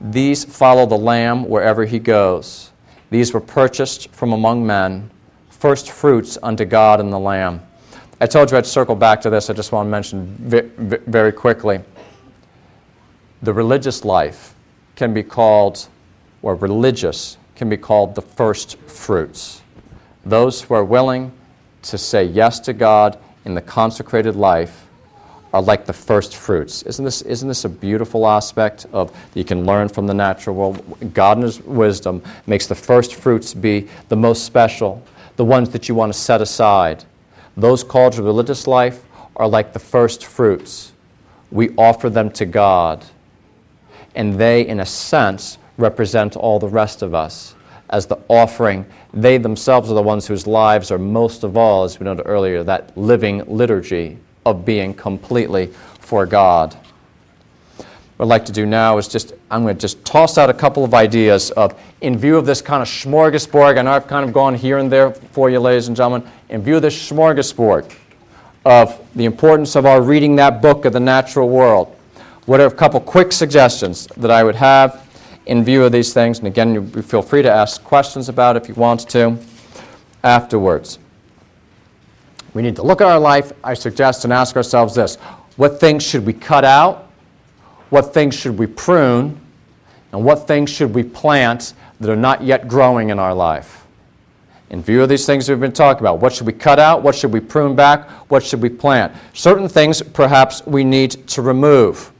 These 0.00 0.44
follow 0.44 0.86
the 0.86 0.96
Lamb 0.96 1.48
wherever 1.48 1.84
he 1.84 1.98
goes. 1.98 2.70
These 3.10 3.34
were 3.34 3.40
purchased 3.40 4.10
from 4.10 4.32
among 4.32 4.66
men, 4.66 5.10
first 5.50 5.90
fruits 5.90 6.38
unto 6.42 6.64
God 6.64 6.98
and 6.98 7.12
the 7.12 7.18
Lamb. 7.18 7.60
I 8.22 8.26
told 8.26 8.52
you 8.52 8.56
I'd 8.56 8.64
circle 8.64 8.94
back 8.94 9.20
to 9.22 9.30
this. 9.30 9.50
I 9.50 9.52
just 9.52 9.72
want 9.72 9.86
to 9.86 9.90
mention 9.90 10.36
very 10.38 11.32
quickly. 11.32 11.80
The 13.42 13.52
religious 13.52 14.04
life 14.04 14.54
can 14.94 15.12
be 15.12 15.24
called, 15.24 15.88
or 16.40 16.54
religious 16.54 17.36
can 17.56 17.68
be 17.68 17.76
called 17.76 18.14
the 18.14 18.22
first 18.22 18.78
fruits. 18.82 19.62
Those 20.24 20.62
who 20.62 20.74
are 20.74 20.84
willing 20.84 21.32
to 21.82 21.98
say 21.98 22.22
yes 22.22 22.60
to 22.60 22.72
God 22.72 23.18
in 23.44 23.54
the 23.54 23.60
consecrated 23.60 24.36
life 24.36 24.86
are 25.52 25.60
like 25.60 25.84
the 25.84 25.92
first 25.92 26.36
fruits. 26.36 26.84
Isn't 26.84 27.04
this, 27.04 27.22
isn't 27.22 27.48
this 27.48 27.64
a 27.64 27.68
beautiful 27.68 28.28
aspect 28.28 28.86
of 28.92 29.10
you 29.34 29.42
can 29.42 29.66
learn 29.66 29.88
from 29.88 30.06
the 30.06 30.14
natural 30.14 30.54
world? 30.54 31.12
God 31.12 31.38
in 31.38 31.42
His 31.42 31.60
wisdom 31.62 32.22
makes 32.46 32.68
the 32.68 32.76
first 32.76 33.16
fruits 33.16 33.52
be 33.52 33.88
the 34.10 34.16
most 34.16 34.44
special, 34.44 35.02
the 35.34 35.44
ones 35.44 35.70
that 35.70 35.88
you 35.88 35.96
want 35.96 36.12
to 36.12 36.18
set 36.18 36.40
aside. 36.40 37.04
Those 37.56 37.84
called 37.84 38.14
to 38.14 38.22
religious 38.22 38.66
life 38.66 39.04
are 39.36 39.48
like 39.48 39.72
the 39.72 39.78
first 39.78 40.24
fruits. 40.24 40.92
We 41.50 41.70
offer 41.76 42.08
them 42.08 42.30
to 42.32 42.46
God, 42.46 43.04
and 44.14 44.34
they, 44.34 44.66
in 44.66 44.80
a 44.80 44.86
sense, 44.86 45.58
represent 45.76 46.36
all 46.36 46.58
the 46.58 46.68
rest 46.68 47.02
of 47.02 47.14
us 47.14 47.54
as 47.90 48.06
the 48.06 48.18
offering. 48.28 48.86
They 49.12 49.36
themselves 49.36 49.90
are 49.90 49.94
the 49.94 50.02
ones 50.02 50.26
whose 50.26 50.46
lives 50.46 50.90
are 50.90 50.98
most 50.98 51.44
of 51.44 51.56
all, 51.56 51.84
as 51.84 52.00
we 52.00 52.04
noted 52.04 52.24
earlier, 52.24 52.64
that 52.64 52.96
living 52.96 53.42
liturgy 53.46 54.18
of 54.46 54.64
being 54.64 54.94
completely 54.94 55.66
for 56.00 56.26
God. 56.26 56.74
What 58.16 58.26
I'd 58.26 58.28
like 58.28 58.44
to 58.46 58.52
do 58.52 58.66
now 58.66 58.98
is 58.98 59.08
just, 59.08 59.34
I'm 59.50 59.62
going 59.62 59.74
to 59.74 59.80
just 59.80 60.04
toss 60.04 60.38
out 60.38 60.48
a 60.48 60.54
couple 60.54 60.84
of 60.84 60.94
ideas 60.94 61.50
of, 61.52 61.78
in 62.00 62.16
view 62.16 62.36
of 62.36 62.46
this 62.46 62.62
kind 62.62 62.82
of 62.82 62.88
smorgasbord, 62.88 63.82
know 63.84 63.92
I've 63.92 64.06
kind 64.06 64.24
of 64.24 64.32
gone 64.32 64.54
here 64.54 64.78
and 64.78 64.90
there 64.90 65.12
for 65.12 65.50
you, 65.50 65.60
ladies 65.60 65.88
and 65.88 65.96
gentlemen, 65.96 66.30
in 66.52 66.62
view 66.62 66.76
of 66.76 66.82
this 66.82 67.10
smorgasbord 67.10 67.90
of 68.66 69.00
the 69.16 69.24
importance 69.24 69.74
of 69.74 69.86
our 69.86 70.02
reading 70.02 70.36
that 70.36 70.60
book 70.60 70.84
of 70.84 70.92
the 70.92 71.00
natural 71.00 71.48
world, 71.48 71.96
what 72.44 72.60
are 72.60 72.66
a 72.66 72.70
couple 72.70 73.00
quick 73.00 73.32
suggestions 73.32 74.06
that 74.18 74.30
I 74.30 74.44
would 74.44 74.54
have 74.54 75.08
in 75.46 75.64
view 75.64 75.82
of 75.82 75.92
these 75.92 76.12
things. 76.12 76.38
And 76.38 76.46
again, 76.46 76.74
you 76.74 77.02
feel 77.02 77.22
free 77.22 77.40
to 77.40 77.50
ask 77.50 77.82
questions 77.82 78.28
about 78.28 78.56
if 78.56 78.68
you 78.68 78.74
want 78.74 79.08
to 79.10 79.38
afterwards. 80.22 80.98
We 82.52 82.60
need 82.60 82.76
to 82.76 82.82
look 82.82 83.00
at 83.00 83.06
our 83.06 83.18
life, 83.18 83.52
I 83.64 83.72
suggest, 83.72 84.24
and 84.24 84.32
ask 84.32 84.54
ourselves 84.54 84.94
this 84.94 85.16
what 85.56 85.80
things 85.80 86.02
should 86.02 86.26
we 86.26 86.34
cut 86.34 86.66
out? 86.66 87.10
What 87.88 88.12
things 88.12 88.34
should 88.34 88.58
we 88.58 88.66
prune? 88.66 89.40
And 90.12 90.22
what 90.22 90.46
things 90.46 90.68
should 90.68 90.94
we 90.94 91.02
plant 91.02 91.72
that 91.98 92.10
are 92.10 92.16
not 92.16 92.42
yet 92.42 92.68
growing 92.68 93.08
in 93.08 93.18
our 93.18 93.32
life? 93.32 93.81
In 94.72 94.82
view 94.82 95.02
of 95.02 95.10
these 95.10 95.26
things 95.26 95.50
we've 95.50 95.60
been 95.60 95.70
talking 95.70 96.00
about, 96.00 96.18
what 96.18 96.32
should 96.32 96.46
we 96.46 96.54
cut 96.54 96.78
out? 96.78 97.02
What 97.02 97.14
should 97.14 97.30
we 97.30 97.40
prune 97.40 97.76
back? 97.76 98.08
What 98.30 98.42
should 98.42 98.62
we 98.62 98.70
plant? 98.70 99.14
Certain 99.34 99.68
things 99.68 100.00
perhaps 100.00 100.64
we 100.66 100.82
need 100.82 101.10
to 101.28 101.42
remove. 101.42 102.10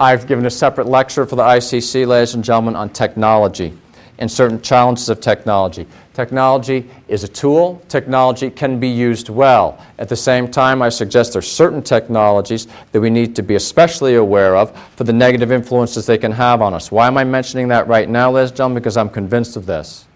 I've 0.00 0.26
given 0.26 0.44
a 0.46 0.50
separate 0.50 0.88
lecture 0.88 1.24
for 1.24 1.36
the 1.36 1.44
ICC, 1.44 2.08
ladies 2.08 2.34
and 2.34 2.42
gentlemen, 2.42 2.74
on 2.74 2.90
technology 2.90 3.72
and 4.18 4.30
certain 4.30 4.60
challenges 4.62 5.08
of 5.08 5.20
technology. 5.20 5.86
Technology 6.12 6.90
is 7.06 7.22
a 7.22 7.28
tool. 7.28 7.80
Technology 7.88 8.50
can 8.50 8.80
be 8.80 8.88
used 8.88 9.28
well. 9.28 9.78
At 9.98 10.08
the 10.08 10.16
same 10.16 10.50
time, 10.50 10.82
I 10.82 10.88
suggest 10.88 11.34
there 11.34 11.38
are 11.38 11.42
certain 11.42 11.82
technologies 11.82 12.66
that 12.90 13.00
we 13.00 13.10
need 13.10 13.36
to 13.36 13.42
be 13.42 13.54
especially 13.54 14.16
aware 14.16 14.56
of 14.56 14.76
for 14.96 15.04
the 15.04 15.12
negative 15.12 15.52
influences 15.52 16.04
they 16.04 16.18
can 16.18 16.32
have 16.32 16.62
on 16.62 16.74
us. 16.74 16.90
Why 16.90 17.06
am 17.06 17.16
I 17.16 17.22
mentioning 17.22 17.68
that 17.68 17.86
right 17.86 18.08
now, 18.08 18.32
ladies 18.32 18.50
and 18.50 18.56
gentlemen? 18.56 18.82
Because 18.82 18.96
I'm 18.96 19.10
convinced 19.10 19.56
of 19.56 19.66
this. 19.66 20.06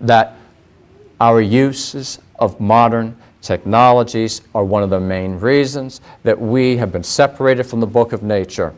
That 0.00 0.36
our 1.20 1.40
uses 1.40 2.18
of 2.38 2.60
modern 2.60 3.16
technologies 3.40 4.42
are 4.54 4.64
one 4.64 4.82
of 4.82 4.90
the 4.90 5.00
main 5.00 5.38
reasons 5.38 6.00
that 6.24 6.38
we 6.38 6.76
have 6.76 6.92
been 6.92 7.02
separated 7.02 7.64
from 7.64 7.80
the 7.80 7.86
book 7.86 8.12
of 8.12 8.22
nature. 8.22 8.74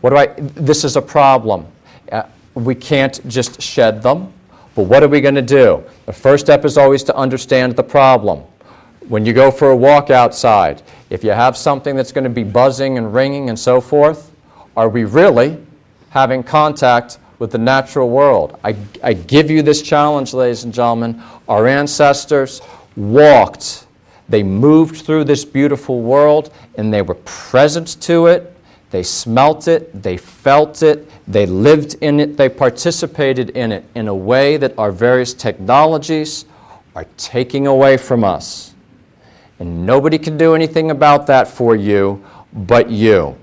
What 0.00 0.10
do 0.10 0.16
I, 0.16 0.26
this 0.38 0.84
is 0.84 0.96
a 0.96 1.02
problem. 1.02 1.66
Uh, 2.10 2.22
we 2.54 2.74
can't 2.74 3.26
just 3.28 3.60
shed 3.60 4.02
them, 4.02 4.32
but 4.74 4.84
what 4.84 5.02
are 5.02 5.08
we 5.08 5.20
going 5.20 5.34
to 5.34 5.42
do? 5.42 5.82
The 6.06 6.12
first 6.12 6.46
step 6.46 6.64
is 6.64 6.78
always 6.78 7.02
to 7.04 7.16
understand 7.16 7.74
the 7.74 7.82
problem. 7.82 8.44
When 9.08 9.26
you 9.26 9.32
go 9.32 9.50
for 9.50 9.70
a 9.70 9.76
walk 9.76 10.10
outside, 10.10 10.82
if 11.10 11.24
you 11.24 11.30
have 11.30 11.56
something 11.56 11.96
that's 11.96 12.12
going 12.12 12.24
to 12.24 12.30
be 12.30 12.44
buzzing 12.44 12.98
and 12.98 13.12
ringing 13.12 13.48
and 13.48 13.58
so 13.58 13.80
forth, 13.80 14.30
are 14.76 14.88
we 14.88 15.04
really 15.04 15.58
having 16.10 16.42
contact 16.42 17.18
with 17.38 17.52
the 17.52 17.58
natural 17.58 18.08
world? 18.08 18.58
I, 18.64 18.76
I 19.02 19.12
give 19.12 19.50
you 19.50 19.62
this 19.62 19.82
challenge, 19.82 20.34
ladies 20.34 20.64
and 20.64 20.72
gentlemen. 20.72 21.22
Our 21.48 21.66
ancestors 21.66 22.60
walked 22.96 23.86
they 24.28 24.42
moved 24.42 25.06
through 25.06 25.24
this 25.24 25.44
beautiful 25.44 26.02
world 26.02 26.52
and 26.76 26.92
they 26.92 27.02
were 27.02 27.14
present 27.14 28.00
to 28.02 28.26
it. 28.26 28.54
They 28.90 29.02
smelt 29.02 29.68
it, 29.68 30.02
they 30.02 30.16
felt 30.16 30.82
it, 30.82 31.10
they 31.26 31.44
lived 31.44 31.96
in 32.00 32.20
it, 32.20 32.36
they 32.36 32.48
participated 32.48 33.50
in 33.50 33.72
it 33.72 33.84
in 33.94 34.08
a 34.08 34.14
way 34.14 34.56
that 34.56 34.78
our 34.78 34.92
various 34.92 35.34
technologies 35.34 36.46
are 36.94 37.06
taking 37.16 37.66
away 37.66 37.96
from 37.98 38.24
us. 38.24 38.74
And 39.58 39.84
nobody 39.84 40.18
can 40.18 40.38
do 40.38 40.54
anything 40.54 40.90
about 40.90 41.26
that 41.26 41.48
for 41.48 41.76
you 41.76 42.24
but 42.52 42.90
you. 42.90 43.36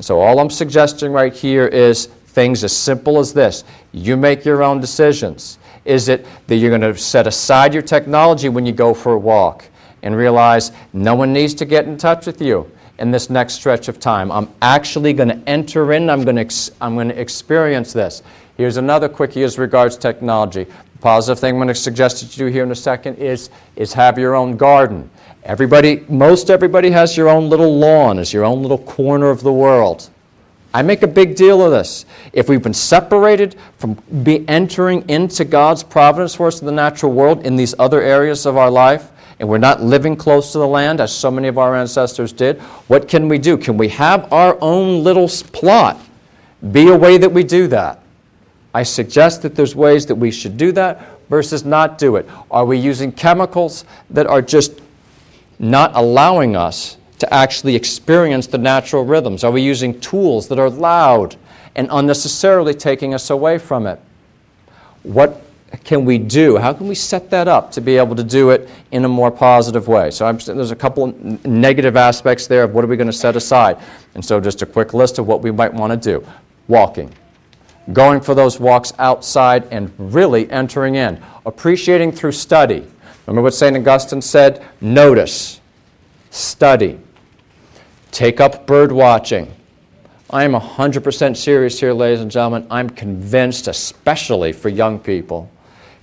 So, 0.00 0.20
all 0.20 0.40
I'm 0.40 0.50
suggesting 0.50 1.12
right 1.12 1.32
here 1.32 1.66
is 1.66 2.08
things 2.30 2.64
as 2.64 2.76
simple 2.76 3.18
as 3.18 3.32
this 3.32 3.64
you 3.92 4.16
make 4.16 4.44
your 4.44 4.62
own 4.62 4.80
decisions. 4.80 5.58
Is 5.84 6.08
it 6.08 6.26
that 6.46 6.56
you're 6.56 6.76
going 6.76 6.92
to 6.92 6.96
set 6.98 7.26
aside 7.26 7.72
your 7.72 7.82
technology 7.82 8.48
when 8.48 8.66
you 8.66 8.72
go 8.72 8.94
for 8.94 9.14
a 9.14 9.18
walk? 9.18 9.64
and 10.02 10.16
realize 10.16 10.72
no 10.92 11.14
one 11.14 11.32
needs 11.32 11.54
to 11.54 11.64
get 11.64 11.86
in 11.86 11.96
touch 11.96 12.26
with 12.26 12.40
you 12.40 12.70
in 12.98 13.10
this 13.10 13.30
next 13.30 13.54
stretch 13.54 13.88
of 13.88 13.98
time. 13.98 14.30
I'm 14.30 14.48
actually 14.60 15.12
going 15.12 15.28
to 15.28 15.48
enter 15.48 15.92
in, 15.92 16.10
I'm 16.10 16.22
going 16.22 16.36
to, 16.36 16.42
ex- 16.42 16.70
I'm 16.80 16.94
going 16.94 17.08
to 17.08 17.20
experience 17.20 17.92
this. 17.92 18.22
Here's 18.56 18.76
another 18.76 19.08
quickie 19.08 19.42
as 19.42 19.58
regards 19.58 19.96
technology. 19.96 20.64
The 20.64 20.98
positive 21.00 21.38
thing 21.38 21.54
I'm 21.54 21.58
going 21.58 21.68
to 21.68 21.74
suggest 21.74 22.20
that 22.20 22.36
you 22.36 22.46
do 22.46 22.52
here 22.52 22.62
in 22.62 22.70
a 22.70 22.76
second 22.76 23.16
is, 23.16 23.48
is 23.76 23.92
have 23.94 24.18
your 24.18 24.34
own 24.34 24.56
garden. 24.56 25.08
Everybody, 25.44 26.04
most 26.08 26.50
everybody 26.50 26.90
has 26.90 27.16
your 27.16 27.30
own 27.30 27.48
little 27.48 27.78
lawn, 27.78 28.18
is 28.18 28.32
your 28.32 28.44
own 28.44 28.60
little 28.60 28.78
corner 28.78 29.30
of 29.30 29.42
the 29.42 29.52
world. 29.52 30.10
I 30.72 30.82
make 30.82 31.02
a 31.02 31.08
big 31.08 31.34
deal 31.34 31.64
of 31.64 31.72
this. 31.72 32.06
If 32.32 32.48
we've 32.48 32.62
been 32.62 32.74
separated 32.74 33.56
from 33.78 33.94
be 34.22 34.48
entering 34.48 35.08
into 35.08 35.44
God's 35.44 35.82
providence 35.82 36.34
for 36.36 36.46
us 36.46 36.60
in 36.60 36.66
the 36.66 36.72
natural 36.72 37.12
world 37.12 37.44
in 37.44 37.56
these 37.56 37.74
other 37.78 38.00
areas 38.00 38.46
of 38.46 38.56
our 38.56 38.70
life, 38.70 39.10
and 39.40 39.48
we're 39.48 39.58
not 39.58 39.82
living 39.82 40.16
close 40.16 40.52
to 40.52 40.58
the 40.58 40.66
land 40.66 41.00
as 41.00 41.12
so 41.12 41.30
many 41.30 41.48
of 41.48 41.58
our 41.58 41.74
ancestors 41.74 42.32
did, 42.32 42.60
what 42.88 43.08
can 43.08 43.26
we 43.26 43.38
do? 43.38 43.56
Can 43.56 43.76
we 43.76 43.88
have 43.88 44.32
our 44.32 44.56
own 44.60 45.02
little 45.02 45.28
plot? 45.28 45.98
Be 46.72 46.88
a 46.88 46.96
way 46.96 47.16
that 47.18 47.32
we 47.32 47.42
do 47.42 47.66
that. 47.68 48.02
I 48.74 48.82
suggest 48.82 49.42
that 49.42 49.56
there's 49.56 49.74
ways 49.74 50.06
that 50.06 50.14
we 50.14 50.30
should 50.30 50.56
do 50.56 50.72
that 50.72 51.04
versus 51.28 51.64
not 51.64 51.98
do 51.98 52.16
it. 52.16 52.28
Are 52.50 52.64
we 52.64 52.78
using 52.78 53.10
chemicals 53.10 53.84
that 54.10 54.26
are 54.26 54.42
just 54.42 54.80
not 55.58 55.92
allowing 55.94 56.54
us 56.54 56.98
to 57.20 57.32
actually 57.32 57.76
experience 57.76 58.46
the 58.46 58.58
natural 58.58 59.04
rhythms? 59.04 59.44
Are 59.44 59.50
we 59.50 59.62
using 59.62 59.98
tools 60.00 60.48
that 60.48 60.58
are 60.58 60.70
loud 60.70 61.36
and 61.76 61.88
unnecessarily 61.90 62.74
taking 62.74 63.14
us 63.14 63.30
away 63.30 63.58
from 63.58 63.86
it? 63.86 64.00
What 65.02 65.42
can 65.84 66.04
we 66.04 66.18
do? 66.18 66.56
How 66.56 66.72
can 66.72 66.88
we 66.88 66.94
set 66.94 67.30
that 67.30 67.46
up 67.46 67.70
to 67.72 67.80
be 67.80 67.96
able 67.96 68.16
to 68.16 68.24
do 68.24 68.50
it 68.50 68.68
in 68.90 69.04
a 69.04 69.08
more 69.08 69.30
positive 69.30 69.86
way? 69.86 70.10
So 70.10 70.26
I'm, 70.26 70.38
there's 70.38 70.72
a 70.72 70.76
couple 70.76 71.14
negative 71.44 71.96
aspects 71.96 72.46
there 72.46 72.64
of 72.64 72.74
what 72.74 72.84
are 72.84 72.88
we 72.88 72.96
going 72.96 73.06
to 73.06 73.12
set 73.12 73.36
aside. 73.36 73.78
And 74.14 74.24
so 74.24 74.40
just 74.40 74.62
a 74.62 74.66
quick 74.66 74.94
list 74.94 75.18
of 75.18 75.26
what 75.26 75.42
we 75.42 75.50
might 75.50 75.72
want 75.72 75.92
to 75.92 75.96
do. 75.96 76.26
Walking. 76.66 77.12
Going 77.92 78.20
for 78.20 78.34
those 78.34 78.58
walks 78.58 78.92
outside 78.98 79.66
and 79.70 79.92
really 79.98 80.50
entering 80.50 80.96
in. 80.96 81.22
Appreciating 81.46 82.12
through 82.12 82.32
study. 82.32 82.86
Remember 83.26 83.42
what 83.42 83.54
St. 83.54 83.76
Augustine 83.76 84.22
said? 84.22 84.64
Notice. 84.80 85.60
Study. 86.30 86.98
Take 88.10 88.40
up 88.40 88.66
bird 88.66 88.90
watching. 88.90 89.52
I 90.30 90.44
am 90.44 90.52
100% 90.52 91.36
serious 91.36 91.78
here, 91.78 91.92
ladies 91.92 92.20
and 92.20 92.30
gentlemen. 92.30 92.66
I'm 92.70 92.90
convinced, 92.90 93.68
especially 93.68 94.52
for 94.52 94.68
young 94.68 94.98
people, 94.98 95.50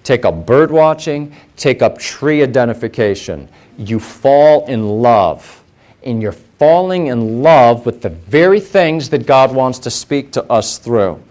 take 0.04 0.26
up 0.26 0.46
bird 0.46 0.72
watching, 0.72 1.36
take 1.56 1.82
up 1.82 1.98
tree 1.98 2.44
identification. 2.44 3.50
You 3.78 4.00
fall 4.00 4.66
in 4.68 4.88
love. 4.88 5.64
And 6.04 6.22
you're 6.22 6.32
falling 6.32 7.08
in 7.08 7.42
love 7.42 7.86
with 7.86 8.02
the 8.02 8.10
very 8.10 8.60
things 8.60 9.10
that 9.10 9.26
God 9.26 9.54
wants 9.54 9.80
to 9.80 9.90
speak 9.90 10.32
to 10.34 10.44
us 10.52 10.78
through. 10.78 11.22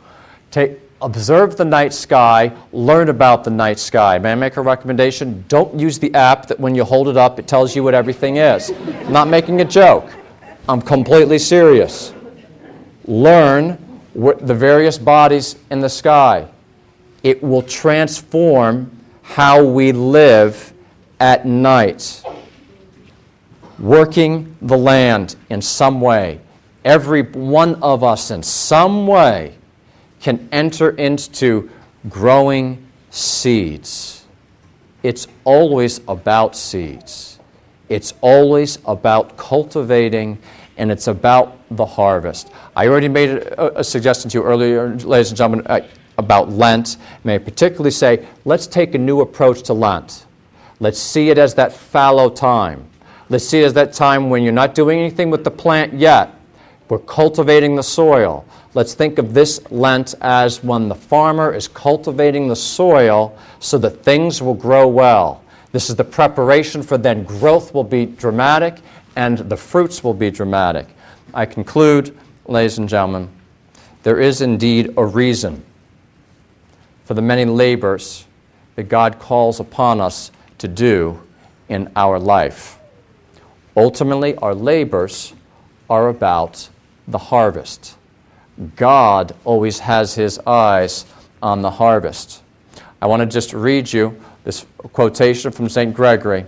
Take, 0.51 0.79
observe 1.01 1.57
the 1.57 1.64
night 1.64 1.95
sky, 1.95 2.53
learn 2.72 3.09
about 3.09 3.45
the 3.45 3.51
night 3.51 3.79
sky. 3.79 4.18
May 4.18 4.33
I 4.33 4.35
make 4.35 4.57
a 4.57 4.62
recommendation? 4.62 5.45
Don't 5.49 5.79
use 5.79 5.99
the 5.99 6.14
app 6.14 6.47
that 6.49 6.61
when 6.61 6.74
you 6.74 6.85
hold 6.85 7.09
it 7.09 7.16
up, 7.16 7.39
it 7.39 7.47
tells 7.47 7.74
you 7.74 7.83
what 7.83 7.95
everything 7.95 8.37
is. 8.37 8.70
I'm 8.70 9.12
not 9.12 9.29
making 9.29 9.61
a 9.62 9.64
joke. 9.64 10.11
I'm 10.68 10.82
completely 10.82 11.38
serious. 11.38 12.12
Learn 13.04 13.78
the 14.14 14.54
various 14.54 14.98
bodies 14.98 15.56
in 15.70 15.80
the 15.80 15.88
sky 15.88 16.48
it 17.26 17.42
will 17.42 17.62
transform 17.62 18.88
how 19.22 19.64
we 19.64 19.90
live 19.90 20.72
at 21.18 21.44
night. 21.44 22.22
Working 23.80 24.56
the 24.62 24.78
land 24.78 25.34
in 25.50 25.60
some 25.60 26.00
way. 26.00 26.38
Every 26.84 27.22
one 27.22 27.82
of 27.82 28.04
us, 28.04 28.30
in 28.30 28.44
some 28.44 29.08
way, 29.08 29.56
can 30.20 30.48
enter 30.52 30.90
into 30.90 31.68
growing 32.08 32.86
seeds. 33.10 34.24
It's 35.02 35.26
always 35.42 36.00
about 36.06 36.54
seeds. 36.54 37.36
It's 37.89 38.14
always 38.20 38.78
about 38.87 39.37
cultivating 39.37 40.39
and 40.76 40.91
it's 40.91 41.07
about 41.07 41.59
the 41.70 41.87
harvest. 41.87 42.51
I 42.74 42.89
already 42.89 43.09
made 43.09 43.30
a, 43.30 43.80
a 43.80 43.84
suggestion 43.84 44.30
to 44.30 44.39
you 44.39 44.45
earlier, 44.45 44.95
ladies 44.97 45.30
and 45.30 45.39
gentlemen, 45.39 45.66
uh, 45.66 45.80
about 46.18 46.51
Lent. 46.51 46.97
May 47.24 47.37
I 47.37 47.39
particularly 47.39 47.91
say, 47.91 48.26
let's 48.45 48.66
take 48.66 48.95
a 48.95 48.99
new 48.99 49.20
approach 49.20 49.62
to 49.64 49.72
Lent. 49.72 50.26
Let's 50.80 50.99
see 50.99 51.30
it 51.30 51.39
as 51.39 51.55
that 51.55 51.72
fallow 51.72 52.28
time. 52.28 52.89
Let's 53.28 53.47
see 53.47 53.61
it 53.61 53.64
as 53.64 53.74
that 53.74 53.93
time 53.93 54.30
when 54.30 54.43
you're 54.43 54.53
not 54.53 54.74
doing 54.74 54.99
anything 54.99 55.30
with 55.30 55.45
the 55.45 55.51
plant 55.51 55.95
yet. 55.95 56.32
We're 56.89 56.99
cultivating 57.01 57.74
the 57.74 57.82
soil. 57.82 58.45
Let's 58.74 58.95
think 58.95 59.18
of 59.18 59.34
this 59.34 59.61
Lent 59.70 60.14
as 60.20 60.62
when 60.62 60.89
the 60.89 60.95
farmer 60.95 61.53
is 61.53 61.66
cultivating 61.66 62.47
the 62.47 62.57
soil 62.57 63.37
so 63.59 63.78
that 63.78 64.05
things 64.05 64.43
will 64.43 64.55
grow 64.55 64.87
well. 64.87 65.43
This 65.72 65.90
is 65.90 65.96
the 65.96 66.04
preparation 66.04 66.82
for 66.82 66.96
then 66.96 67.24
growth 67.24 67.74
will 67.74 67.84
be 67.84 68.06
dramatic 68.06 68.78
and 69.16 69.38
the 69.38 69.56
fruits 69.56 70.04
will 70.04 70.14
be 70.14 70.30
dramatic. 70.30 70.86
I 71.34 71.46
conclude, 71.46 72.16
ladies 72.46 72.78
and 72.78 72.88
gentlemen, 72.88 73.28
there 74.02 74.20
is 74.20 74.40
indeed 74.40 74.94
a 74.96 75.04
reason 75.04 75.64
for 77.04 77.14
the 77.14 77.22
many 77.22 77.44
labors 77.44 78.26
that 78.76 78.84
God 78.84 79.18
calls 79.18 79.58
upon 79.60 80.00
us 80.00 80.30
to 80.58 80.68
do 80.68 81.20
in 81.68 81.90
our 81.96 82.18
life. 82.18 82.78
Ultimately, 83.76 84.36
our 84.36 84.54
labors 84.54 85.34
are 85.90 86.08
about 86.08 86.68
the 87.08 87.18
harvest. 87.18 87.96
God 88.76 89.34
always 89.44 89.80
has 89.80 90.14
his 90.14 90.38
eyes 90.40 91.04
on 91.42 91.62
the 91.62 91.70
harvest. 91.70 92.42
I 93.02 93.06
want 93.06 93.20
to 93.20 93.26
just 93.26 93.52
read 93.52 93.92
you 93.92 94.20
this 94.47 94.64
quotation 94.92 95.51
from 95.51 95.68
St. 95.68 95.92
Gregory. 95.92 96.47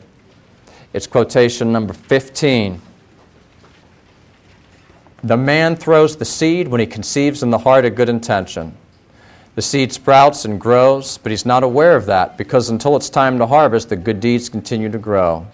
It's 0.92 1.08
quotation 1.08 1.72
number 1.72 1.92
15. 1.92 2.80
The 5.24 5.36
man 5.36 5.74
throws 5.74 6.16
the 6.16 6.24
seed 6.24 6.68
when 6.68 6.78
he 6.78 6.86
conceives 6.86 7.42
in 7.42 7.50
the 7.50 7.58
heart 7.58 7.84
a 7.84 7.90
good 7.90 8.08
intention. 8.08 8.76
The 9.56 9.62
seed 9.62 9.92
sprouts 9.92 10.44
and 10.44 10.60
grows, 10.60 11.18
but 11.18 11.32
he's 11.32 11.44
not 11.44 11.64
aware 11.64 11.96
of 11.96 12.06
that 12.06 12.38
because 12.38 12.70
until 12.70 12.94
it's 12.94 13.10
time 13.10 13.36
to 13.38 13.46
harvest, 13.48 13.88
the 13.88 13.96
good 13.96 14.20
deeds 14.20 14.48
continue 14.48 14.88
to 14.90 14.98
grow. 14.98 15.44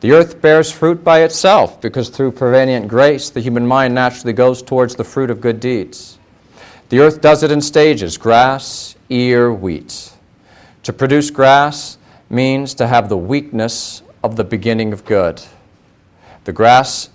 The 0.00 0.10
earth 0.10 0.42
bears 0.42 0.72
fruit 0.72 1.04
by 1.04 1.22
itself 1.22 1.80
because 1.80 2.08
through 2.08 2.32
prevenient 2.32 2.88
grace, 2.88 3.30
the 3.30 3.40
human 3.40 3.64
mind 3.64 3.94
naturally 3.94 4.32
goes 4.32 4.60
towards 4.60 4.96
the 4.96 5.04
fruit 5.04 5.30
of 5.30 5.40
good 5.40 5.60
deeds. 5.60 6.18
The 6.88 6.98
earth 6.98 7.20
does 7.20 7.44
it 7.44 7.52
in 7.52 7.60
stages 7.60 8.18
grass, 8.18 8.96
ear, 9.08 9.52
wheat. 9.52 10.14
To 10.84 10.92
produce 10.92 11.30
grass 11.30 11.98
means 12.28 12.74
to 12.74 12.86
have 12.86 13.08
the 13.08 13.16
weakness 13.16 14.02
of 14.22 14.36
the 14.36 14.44
beginning 14.44 14.92
of 14.92 15.04
good. 15.04 15.42
The 16.44 16.52
grass 16.52 17.10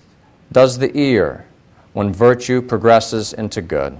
does 0.51 0.77
the 0.77 0.95
ear 0.97 1.45
when 1.93 2.13
virtue 2.13 2.61
progresses 2.61 3.33
into 3.33 3.61
good. 3.61 3.97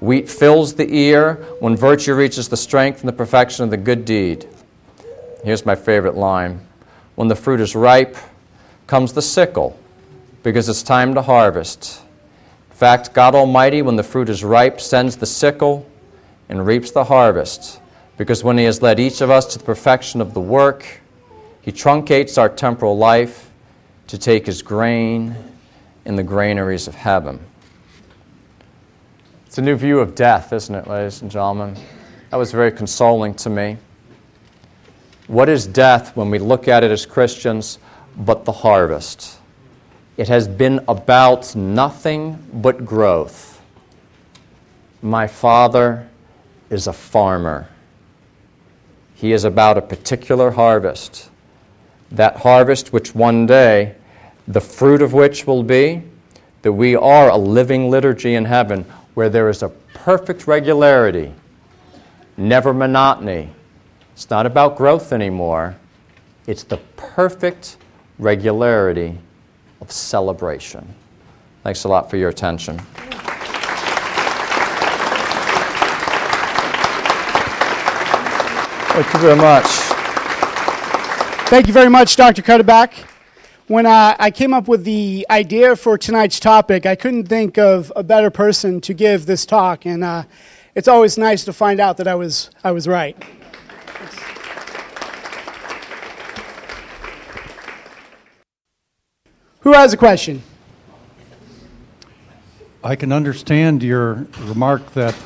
Wheat 0.00 0.28
fills 0.28 0.74
the 0.74 0.92
ear 0.94 1.34
when 1.60 1.76
virtue 1.76 2.14
reaches 2.14 2.48
the 2.48 2.56
strength 2.56 3.00
and 3.00 3.08
the 3.08 3.12
perfection 3.12 3.64
of 3.64 3.70
the 3.70 3.76
good 3.76 4.04
deed. 4.04 4.48
Here's 5.44 5.66
my 5.66 5.74
favorite 5.74 6.16
line 6.16 6.60
When 7.14 7.28
the 7.28 7.36
fruit 7.36 7.60
is 7.60 7.76
ripe, 7.76 8.16
comes 8.86 9.12
the 9.12 9.22
sickle, 9.22 9.78
because 10.42 10.68
it's 10.68 10.82
time 10.82 11.14
to 11.14 11.22
harvest. 11.22 12.02
In 12.70 12.76
fact, 12.76 13.12
God 13.12 13.34
Almighty, 13.34 13.82
when 13.82 13.96
the 13.96 14.02
fruit 14.02 14.28
is 14.28 14.42
ripe, 14.42 14.80
sends 14.80 15.16
the 15.16 15.26
sickle 15.26 15.86
and 16.48 16.66
reaps 16.66 16.90
the 16.90 17.04
harvest, 17.04 17.80
because 18.16 18.44
when 18.44 18.58
He 18.58 18.64
has 18.64 18.82
led 18.82 19.00
each 19.00 19.20
of 19.20 19.30
us 19.30 19.46
to 19.52 19.58
the 19.58 19.64
perfection 19.64 20.20
of 20.20 20.34
the 20.34 20.40
work, 20.40 21.00
He 21.60 21.72
truncates 21.72 22.38
our 22.38 22.48
temporal 22.48 22.96
life 22.96 23.50
to 24.08 24.18
take 24.18 24.46
His 24.46 24.62
grain 24.62 25.34
in 26.04 26.16
the 26.16 26.22
granaries 26.22 26.88
of 26.88 26.94
heaven. 26.94 27.40
It's 29.46 29.58
a 29.58 29.62
new 29.62 29.76
view 29.76 30.00
of 30.00 30.14
death, 30.14 30.52
isn't 30.52 30.74
it, 30.74 30.86
ladies 30.86 31.22
and 31.22 31.30
gentlemen? 31.30 31.76
That 32.30 32.36
was 32.36 32.52
very 32.52 32.72
consoling 32.72 33.34
to 33.34 33.50
me. 33.50 33.76
What 35.26 35.48
is 35.48 35.66
death 35.66 36.16
when 36.16 36.30
we 36.30 36.38
look 36.38 36.68
at 36.68 36.82
it 36.82 36.90
as 36.90 37.06
Christians 37.06 37.78
but 38.16 38.44
the 38.44 38.52
harvest? 38.52 39.38
It 40.16 40.28
has 40.28 40.48
been 40.48 40.80
about 40.88 41.54
nothing 41.54 42.38
but 42.52 42.84
growth. 42.84 43.60
My 45.00 45.26
father 45.26 46.08
is 46.70 46.86
a 46.86 46.92
farmer. 46.92 47.68
He 49.22 49.32
is 49.32 49.44
about 49.44 49.78
a 49.78 49.82
particular 49.82 50.50
harvest. 50.50 51.30
That 52.10 52.38
harvest, 52.38 52.92
which 52.92 53.14
one 53.14 53.46
day, 53.46 53.94
the 54.48 54.60
fruit 54.60 55.00
of 55.00 55.12
which 55.12 55.46
will 55.46 55.62
be 55.62 56.02
that 56.62 56.72
we 56.72 56.96
are 56.96 57.30
a 57.30 57.36
living 57.36 57.88
liturgy 57.88 58.34
in 58.34 58.46
heaven 58.46 58.84
where 59.14 59.30
there 59.30 59.48
is 59.48 59.62
a 59.62 59.68
perfect 59.94 60.48
regularity, 60.48 61.32
never 62.36 62.74
monotony. 62.74 63.50
It's 64.12 64.28
not 64.28 64.44
about 64.44 64.76
growth 64.76 65.12
anymore, 65.12 65.76
it's 66.48 66.64
the 66.64 66.78
perfect 66.96 67.76
regularity 68.18 69.16
of 69.80 69.92
celebration. 69.92 70.96
Thanks 71.62 71.84
a 71.84 71.88
lot 71.88 72.10
for 72.10 72.16
your 72.16 72.30
attention. 72.30 72.80
Thank 78.94 79.12
you 79.14 79.20
very 79.20 79.36
much. 79.36 79.66
Thank 81.48 81.66
you 81.66 81.72
very 81.72 81.90
much, 81.90 82.16
Dr. 82.16 82.42
Cuddeback 82.42 83.08
when 83.72 83.86
I, 83.86 84.14
I, 84.18 84.30
came 84.30 84.52
up 84.52 84.68
with 84.68 84.84
the 84.84 85.26
idea 85.30 85.76
for 85.76 85.96
tonight's 85.96 86.38
topic, 86.38 86.84
I 86.84 86.94
couldn't 86.94 87.26
think 87.26 87.56
of 87.56 87.90
a 87.96 88.02
better 88.02 88.30
person 88.30 88.82
to 88.82 88.92
give 88.92 89.24
this 89.24 89.46
talk, 89.46 89.86
and 89.86 90.04
uh, 90.04 90.24
it's 90.74 90.88
always 90.88 91.16
nice 91.16 91.44
to 91.46 91.54
find 91.54 91.80
out 91.80 91.96
that 91.96 92.06
I 92.06 92.14
was, 92.14 92.50
I 92.62 92.72
was 92.72 92.86
right. 92.86 93.16
Who 99.60 99.72
has 99.72 99.94
a 99.94 99.96
question? 99.96 100.42
I 102.84 102.96
can 102.96 103.10
understand 103.10 103.82
your 103.82 104.26
remark 104.40 104.92
that 104.92 105.16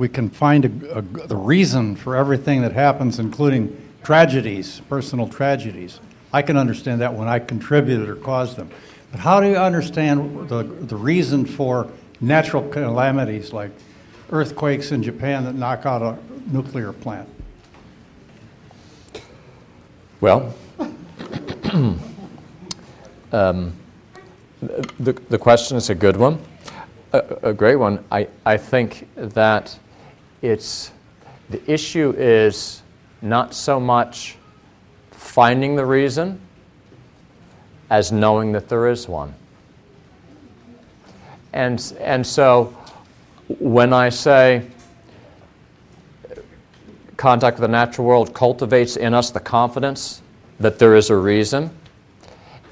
we 0.00 0.08
can 0.08 0.30
find 0.30 0.64
a, 0.64 0.98
a, 0.98 1.02
the 1.02 1.36
reason 1.36 1.94
for 1.94 2.16
everything 2.16 2.62
that 2.62 2.72
happens, 2.72 3.18
including 3.18 3.76
tragedies, 4.02 4.80
personal 4.88 5.28
tragedies. 5.28 6.00
I 6.32 6.40
can 6.40 6.56
understand 6.56 7.02
that 7.02 7.12
when 7.12 7.28
I 7.28 7.38
contributed 7.38 8.08
or 8.08 8.16
caused 8.16 8.56
them. 8.56 8.70
But 9.10 9.20
how 9.20 9.40
do 9.40 9.48
you 9.48 9.58
understand 9.58 10.48
the, 10.48 10.62
the 10.62 10.96
reason 10.96 11.44
for 11.44 11.86
natural 12.18 12.66
calamities 12.70 13.52
like 13.52 13.72
earthquakes 14.30 14.90
in 14.90 15.02
Japan 15.02 15.44
that 15.44 15.54
knock 15.54 15.84
out 15.84 16.00
a 16.00 16.18
nuclear 16.50 16.94
plant? 16.94 17.28
Well, 20.22 20.54
um, 23.32 23.74
the, 24.62 25.12
the 25.28 25.38
question 25.38 25.76
is 25.76 25.90
a 25.90 25.94
good 25.94 26.16
one, 26.16 26.38
a, 27.12 27.18
a 27.42 27.52
great 27.52 27.76
one. 27.76 28.02
I, 28.10 28.28
I 28.46 28.56
think 28.56 29.06
that 29.16 29.78
it's 30.42 30.92
the 31.50 31.70
issue 31.70 32.14
is 32.16 32.82
not 33.22 33.54
so 33.54 33.78
much 33.80 34.36
finding 35.10 35.76
the 35.76 35.84
reason 35.84 36.40
as 37.90 38.12
knowing 38.12 38.52
that 38.52 38.68
there 38.68 38.88
is 38.88 39.08
one. 39.08 39.34
And, 41.52 41.92
and 42.00 42.24
so 42.26 42.76
when 43.58 43.92
I 43.92 44.08
say 44.08 44.66
contact 47.16 47.56
with 47.58 47.62
the 47.62 47.68
natural 47.68 48.06
world 48.06 48.32
cultivates 48.32 48.96
in 48.96 49.12
us 49.12 49.30
the 49.30 49.40
confidence 49.40 50.22
that 50.60 50.78
there 50.78 50.94
is 50.94 51.10
a 51.10 51.16
reason, 51.16 51.70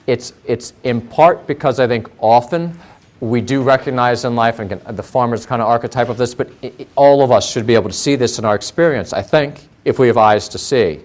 it's, 0.06 0.32
it's 0.46 0.72
in 0.84 1.00
part 1.00 1.46
because 1.46 1.80
I 1.80 1.86
think 1.86 2.08
often 2.18 2.78
we 3.20 3.40
do 3.40 3.62
recognize 3.62 4.24
in 4.24 4.36
life, 4.36 4.58
and 4.58 4.70
the 4.70 5.02
farmer's 5.02 5.44
kind 5.44 5.60
of 5.60 5.68
archetype 5.68 6.08
of 6.08 6.16
this, 6.16 6.34
but 6.34 6.50
it, 6.62 6.88
all 6.94 7.22
of 7.22 7.32
us 7.32 7.50
should 7.50 7.66
be 7.66 7.74
able 7.74 7.90
to 7.90 7.96
see 7.96 8.16
this 8.16 8.38
in 8.38 8.44
our 8.44 8.54
experience, 8.54 9.12
I 9.12 9.22
think, 9.22 9.68
if 9.84 9.98
we 9.98 10.06
have 10.06 10.16
eyes 10.16 10.48
to 10.50 10.58
see 10.58 11.00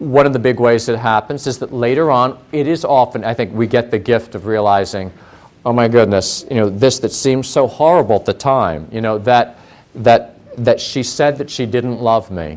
one 0.00 0.24
of 0.24 0.32
the 0.32 0.38
big 0.38 0.58
ways 0.58 0.88
it 0.88 0.98
happens 0.98 1.46
is 1.46 1.58
that 1.58 1.74
later 1.74 2.10
on, 2.10 2.38
it 2.52 2.66
is 2.66 2.86
often, 2.86 3.22
I 3.22 3.34
think, 3.34 3.52
we 3.52 3.66
get 3.66 3.90
the 3.90 3.98
gift 3.98 4.34
of 4.34 4.46
realizing, 4.46 5.12
oh 5.66 5.74
my 5.74 5.88
goodness, 5.88 6.46
you 6.50 6.56
know, 6.56 6.70
this 6.70 6.98
that 7.00 7.12
seemed 7.12 7.44
so 7.44 7.66
horrible 7.66 8.16
at 8.16 8.24
the 8.24 8.32
time, 8.32 8.88
you 8.90 9.02
know, 9.02 9.18
that, 9.18 9.58
that, 9.94 10.38
that 10.56 10.80
she 10.80 11.02
said 11.02 11.36
that 11.36 11.50
she 11.50 11.66
didn't 11.66 12.00
love 12.00 12.30
me, 12.30 12.56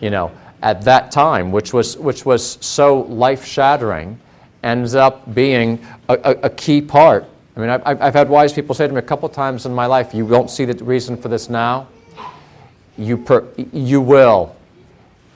you 0.00 0.10
know, 0.10 0.30
at 0.62 0.82
that 0.82 1.10
time, 1.10 1.50
which 1.50 1.72
was, 1.72 1.98
which 1.98 2.24
was 2.24 2.56
so 2.60 3.00
life 3.00 3.44
shattering, 3.44 4.20
ends 4.62 4.94
up 4.94 5.34
being 5.34 5.84
a, 6.08 6.14
a, 6.14 6.30
a, 6.44 6.50
key 6.50 6.80
part. 6.80 7.24
I 7.60 7.62
mean, 7.62 7.82
I've, 7.84 8.00
I've 8.00 8.14
had 8.14 8.30
wise 8.30 8.54
people 8.54 8.74
say 8.74 8.86
to 8.86 8.92
me 8.92 9.00
a 9.00 9.02
couple 9.02 9.28
times 9.28 9.66
in 9.66 9.74
my 9.74 9.84
life, 9.84 10.14
you 10.14 10.24
won't 10.24 10.50
see 10.50 10.64
the 10.64 10.82
reason 10.82 11.14
for 11.14 11.28
this 11.28 11.50
now. 11.50 11.88
You, 12.96 13.18
per, 13.18 13.46
you 13.72 14.00
will 14.00 14.56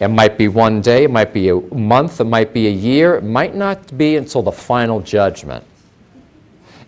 It 0.01 0.09
might 0.09 0.39
be 0.39 0.49
one 0.49 0.81
day, 0.81 1.05
it 1.05 1.11
might 1.11 1.33
be 1.33 1.51
a 1.51 1.57
month, 1.75 2.21
it 2.21 2.25
might 2.25 2.53
be 2.53 2.67
a 2.67 2.71
year, 2.71 3.17
it 3.17 3.25
might 3.25 3.55
not 3.55 3.97
be 3.97 4.17
until 4.17 4.43
the 4.43 4.53
final 4.53 5.01
judgment. 5.01 5.65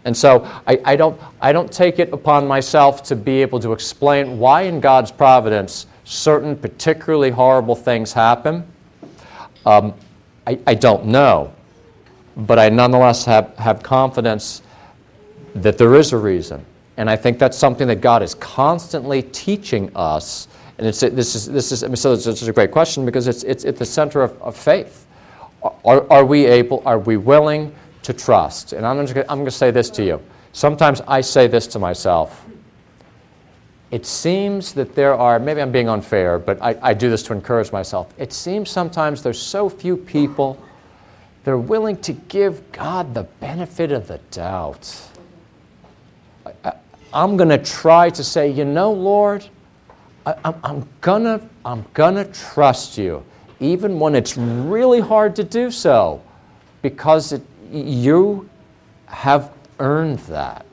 And 0.04 0.16
so 0.16 0.44
I, 0.66 0.80
I, 0.84 0.96
don't, 0.96 1.20
I 1.40 1.52
don't 1.52 1.70
take 1.70 1.98
it 1.98 2.12
upon 2.12 2.46
myself 2.46 3.02
to 3.04 3.16
be 3.16 3.42
able 3.42 3.60
to 3.60 3.72
explain 3.72 4.38
why, 4.38 4.62
in 4.62 4.80
God's 4.80 5.10
providence, 5.10 5.86
certain 6.04 6.56
particularly 6.56 7.30
horrible 7.30 7.76
things 7.76 8.12
happen. 8.12 8.66
Um, 9.66 9.92
I, 10.46 10.58
I 10.66 10.74
don't 10.74 11.06
know. 11.06 11.52
But 12.36 12.58
I 12.58 12.68
nonetheless 12.68 13.24
have, 13.24 13.54
have 13.56 13.82
confidence 13.82 14.62
that 15.62 15.78
there 15.78 15.94
is 15.94 16.12
a 16.12 16.18
reason. 16.18 16.64
And 16.96 17.10
I 17.10 17.16
think 17.16 17.38
that's 17.38 17.58
something 17.58 17.88
that 17.88 18.00
God 18.00 18.22
is 18.22 18.34
constantly 18.34 19.22
teaching 19.22 19.94
us. 19.94 20.48
And 20.78 20.86
it's, 20.86 21.00
this 21.00 21.34
is, 21.34 21.46
this 21.46 21.72
is, 21.72 21.84
I 21.84 21.88
mean, 21.88 21.96
so 21.96 22.12
it's, 22.12 22.26
it's 22.26 22.42
a 22.42 22.52
great 22.52 22.70
question 22.70 23.04
because 23.04 23.28
it's, 23.28 23.42
it's 23.42 23.64
at 23.64 23.76
the 23.76 23.84
center 23.84 24.22
of, 24.22 24.40
of 24.42 24.56
faith. 24.56 25.06
Are, 25.84 26.10
are 26.10 26.24
we 26.24 26.46
able, 26.46 26.82
are 26.86 26.98
we 26.98 27.16
willing 27.16 27.74
to 28.02 28.12
trust? 28.12 28.72
And 28.72 28.86
I'm, 28.86 28.98
I'm 28.98 29.06
going 29.12 29.44
to 29.44 29.50
say 29.50 29.70
this 29.70 29.90
to 29.90 30.04
you. 30.04 30.22
Sometimes 30.52 31.02
I 31.02 31.20
say 31.20 31.46
this 31.48 31.66
to 31.68 31.78
myself. 31.78 32.44
It 33.90 34.06
seems 34.06 34.72
that 34.74 34.94
there 34.94 35.14
are, 35.14 35.38
maybe 35.38 35.60
I'm 35.60 35.70
being 35.70 35.88
unfair, 35.88 36.38
but 36.38 36.60
I, 36.62 36.76
I 36.82 36.94
do 36.94 37.10
this 37.10 37.22
to 37.24 37.32
encourage 37.32 37.72
myself. 37.72 38.12
It 38.18 38.32
seems 38.32 38.70
sometimes 38.70 39.22
there's 39.22 39.40
so 39.40 39.68
few 39.68 39.96
people 39.96 40.62
they're 41.44 41.56
willing 41.56 41.96
to 41.98 42.12
give 42.12 42.72
God 42.72 43.14
the 43.14 43.22
benefit 43.22 43.92
of 43.92 44.08
the 44.08 44.18
doubt. 44.32 45.10
I, 46.64 46.72
am 47.12 47.36
going 47.36 47.48
to 47.48 47.58
try 47.58 48.10
to 48.10 48.24
say, 48.24 48.50
you 48.50 48.64
know, 48.64 48.92
Lord, 48.92 49.46
I, 50.26 50.54
am 50.64 50.88
gonna, 51.00 51.40
I'm 51.64 51.84
gonna 51.94 52.24
trust 52.24 52.98
you, 52.98 53.24
even 53.60 54.00
when 54.00 54.16
it's 54.16 54.36
really 54.36 55.00
hard 55.00 55.36
to 55.36 55.44
do 55.44 55.70
so, 55.70 56.20
because 56.82 57.32
it, 57.32 57.42
you 57.70 58.48
have 59.06 59.52
earned 59.78 60.18
that. 60.20 60.66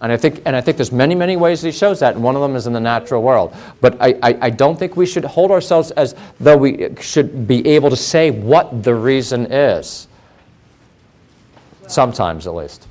And 0.00 0.12
I 0.12 0.16
think, 0.16 0.42
and 0.44 0.54
I 0.54 0.60
think 0.60 0.76
there's 0.76 0.92
many, 0.92 1.14
many 1.14 1.36
ways 1.36 1.62
he 1.62 1.72
shows 1.72 2.00
that, 2.00 2.14
and 2.14 2.22
one 2.22 2.36
of 2.36 2.42
them 2.42 2.56
is 2.56 2.66
in 2.66 2.72
the 2.72 2.80
natural 2.80 3.22
world. 3.22 3.54
But 3.80 4.00
I, 4.00 4.18
I, 4.22 4.38
I, 4.42 4.50
don't 4.50 4.78
think 4.78 4.96
we 4.96 5.06
should 5.06 5.24
hold 5.24 5.50
ourselves 5.50 5.90
as 5.92 6.14
though 6.38 6.56
we 6.56 6.94
should 7.00 7.48
be 7.48 7.66
able 7.66 7.90
to 7.90 7.96
say 7.96 8.30
what 8.30 8.84
the 8.84 8.94
reason 8.94 9.50
is. 9.52 10.06
Sometimes, 11.88 12.46
at 12.46 12.54
least. 12.54 12.86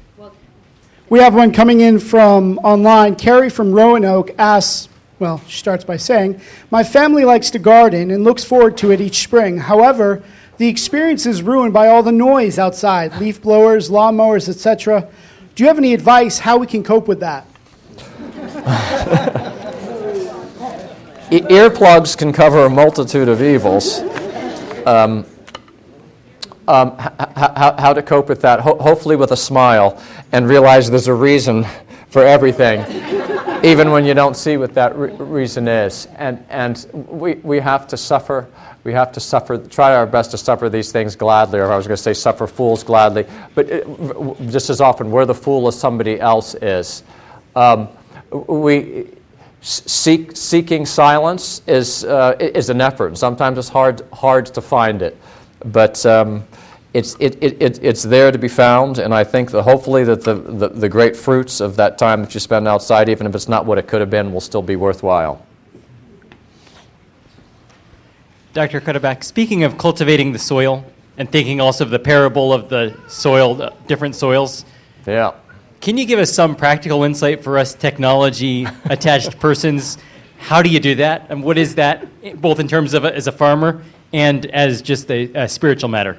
We 1.10 1.20
have 1.20 1.34
one 1.34 1.54
coming 1.54 1.80
in 1.80 2.00
from 2.00 2.60
online. 2.60 3.16
Carrie 3.16 3.50
from 3.50 3.72
Roanoke 3.72 4.32
asks, 4.38 4.90
well, 5.20 5.42
she 5.48 5.58
starts 5.58 5.86
by 5.86 5.96
saying, 5.96 6.42
My 6.70 6.84
family 6.84 7.24
likes 7.24 7.50
to 7.52 7.60
garden 7.60 8.12
and 8.12 8.26
looks 8.26 8.44
forward 8.44 8.76
to 8.78 8.92
it 8.92 9.00
each 9.00 9.24
spring. 9.24 9.58
However, 9.58 10.22
the 10.58 10.68
experience 10.68 11.26
is 11.26 11.42
ruined 11.42 11.74
by 11.74 11.88
all 11.88 12.04
the 12.04 12.12
noise 12.12 12.60
outside 12.60 13.18
leaf 13.22 13.42
blowers, 13.42 13.90
lawnmowers, 13.90 14.50
etc. 14.50 15.08
Do 15.56 15.64
you 15.64 15.68
have 15.70 15.78
any 15.78 15.94
advice 15.94 16.40
how 16.40 16.58
we 16.58 16.68
can 16.68 16.84
cope 16.84 17.08
with 17.08 17.22
that? 17.22 17.48
Earplugs 21.32 22.18
can 22.18 22.34
cover 22.34 22.66
a 22.66 22.70
multitude 22.70 23.30
of 23.30 23.42
evils. 23.42 24.02
Um, 24.86 25.26
um, 26.68 26.96
h- 27.00 27.08
h- 27.20 27.80
how 27.80 27.94
to 27.94 28.02
cope 28.02 28.30
with 28.30 28.42
that, 28.42 28.60
Ho- 28.60 28.78
hopefully 28.78 29.16
with 29.16 29.32
a 29.32 29.38
smile, 29.38 30.02
and 30.32 30.48
realize 30.48 30.90
there's 30.90 31.08
a 31.08 31.14
reason 31.14 31.66
for 32.10 32.24
everything, 32.24 32.82
even 33.64 33.92
when 33.92 34.06
you 34.06 34.14
don't 34.14 34.36
see 34.36 34.58
what 34.58 34.74
that 34.74 34.96
re- 34.96 35.12
reason 35.12 35.68
is. 35.68 36.08
And, 36.16 36.44
and 36.50 36.86
we, 36.94 37.36
we 37.36 37.60
have 37.60 37.88
to 37.88 37.98
suffer 37.98 38.48
we 38.88 38.94
have 38.94 39.12
to 39.12 39.20
suffer, 39.20 39.58
try 39.58 39.94
our 39.94 40.06
best 40.06 40.32
to 40.32 40.38
suffer 40.38 40.70
these 40.70 40.94
things 40.94 41.14
gladly, 41.14 41.60
or 41.60 41.70
I 41.74 41.76
was 41.76 41.88
going 41.88 41.98
to 41.98 42.02
say 42.02 42.14
suffer 42.14 42.48
fools 42.48 42.86
gladly. 42.86 43.26
But 43.54 43.70
it, 43.70 43.86
just 44.50 44.70
as 44.70 44.80
often, 44.80 45.12
we're 45.12 45.26
the 45.26 45.36
fool 45.36 45.68
as 45.68 45.78
somebody 45.78 46.22
else 46.22 46.56
is. 46.56 47.04
Um, 47.54 47.90
we, 48.32 49.10
seek, 49.60 50.38
seeking 50.38 50.86
silence 50.86 51.64
is, 51.68 52.06
uh, 52.06 52.38
is 52.40 52.70
an 52.70 52.80
effort. 52.80 53.08
And 53.08 53.18
sometimes 53.18 53.58
it's 53.58 53.68
hard, 53.68 54.04
hard 54.14 54.46
to 54.46 54.62
find 54.62 55.02
it. 55.02 55.18
But 55.66 56.06
um, 56.06 56.46
it's, 56.94 57.16
it, 57.20 57.38
it, 57.42 57.84
it's 57.84 58.04
there 58.04 58.32
to 58.32 58.38
be 58.38 58.48
found, 58.48 58.98
and 58.98 59.14
I 59.14 59.24
think 59.24 59.52
that 59.52 59.64
hopefully 59.64 60.04
that 60.06 60.24
the, 60.24 60.34
the, 60.34 60.70
the 60.70 60.90
great 60.90 61.16
fruits 61.16 61.60
of 61.60 61.76
that 61.76 61.98
time 61.98 62.22
that 62.22 62.34
you 62.34 62.40
spend 62.40 62.68
outside, 62.68 63.10
even 63.10 63.28
if 63.28 63.36
it's 63.36 63.48
not 63.48 63.66
what 63.66 63.78
it 63.78 63.88
could 63.88 64.02
have 64.02 64.10
been, 64.10 64.34
will 64.34 64.42
still 64.42 64.62
be 64.62 64.76
worthwhile. 64.76 65.46
Dr. 68.54 68.82
Cuddeback, 68.82 69.24
speaking 69.24 69.64
of 69.64 69.78
cultivating 69.78 70.32
the 70.32 70.40
soil 70.40 70.84
and 71.18 71.32
thinking 71.32 71.62
also 71.62 71.84
of 71.84 71.92
the 71.92 72.00
parable 72.00 72.52
of 72.52 72.70
the 72.70 72.98
soil, 73.08 73.54
the 73.54 73.74
different 73.86 74.16
soils. 74.16 74.66
Yeah. 75.06 75.34
Can 75.82 75.98
you 75.98 76.06
give 76.06 76.18
us 76.18 76.34
some 76.34 76.56
practical 76.56 77.04
insight 77.04 77.44
for 77.44 77.60
us 77.60 77.76
technology 77.76 78.66
attached 78.86 79.40
persons? 79.40 80.00
How 80.40 80.64
do 80.64 80.70
you 80.70 80.80
do 80.80 80.96
that? 80.96 81.28
And 81.30 81.44
what 81.44 81.60
is 81.60 81.76
that, 81.76 82.08
both 82.42 82.60
in 82.60 82.68
terms 82.68 82.96
of 82.96 83.06
a, 83.06 83.16
as 83.16 83.28
a 83.28 83.32
farmer 83.32 83.84
and 84.14 84.46
as 84.48 84.82
just 84.82 85.10
a, 85.12 85.32
a 85.34 85.48
spiritual 85.48 85.90
matter? 85.90 86.18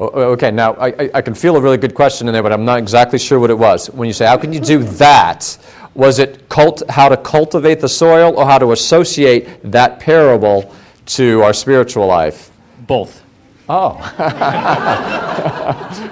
Okay, 0.00 0.50
now 0.50 0.74
I, 0.74 1.10
I 1.14 1.22
can 1.22 1.34
feel 1.34 1.56
a 1.56 1.60
really 1.60 1.76
good 1.76 1.94
question 1.94 2.26
in 2.26 2.32
there, 2.32 2.42
but 2.42 2.52
I'm 2.52 2.64
not 2.64 2.78
exactly 2.78 3.18
sure 3.18 3.38
what 3.38 3.50
it 3.50 3.58
was. 3.58 3.88
When 3.90 4.08
you 4.08 4.12
say, 4.12 4.26
how 4.26 4.36
can 4.36 4.52
you 4.52 4.58
do 4.58 4.82
that? 4.82 5.56
Was 5.94 6.18
it 6.18 6.48
cult, 6.48 6.82
how 6.88 7.08
to 7.08 7.16
cultivate 7.16 7.80
the 7.80 7.88
soil 7.88 8.36
or 8.36 8.44
how 8.44 8.58
to 8.58 8.72
associate 8.72 9.46
that 9.70 10.00
parable 10.00 10.74
to 11.06 11.42
our 11.42 11.52
spiritual 11.52 12.06
life? 12.06 12.50
Both. 12.86 13.22
Oh. 13.68 13.92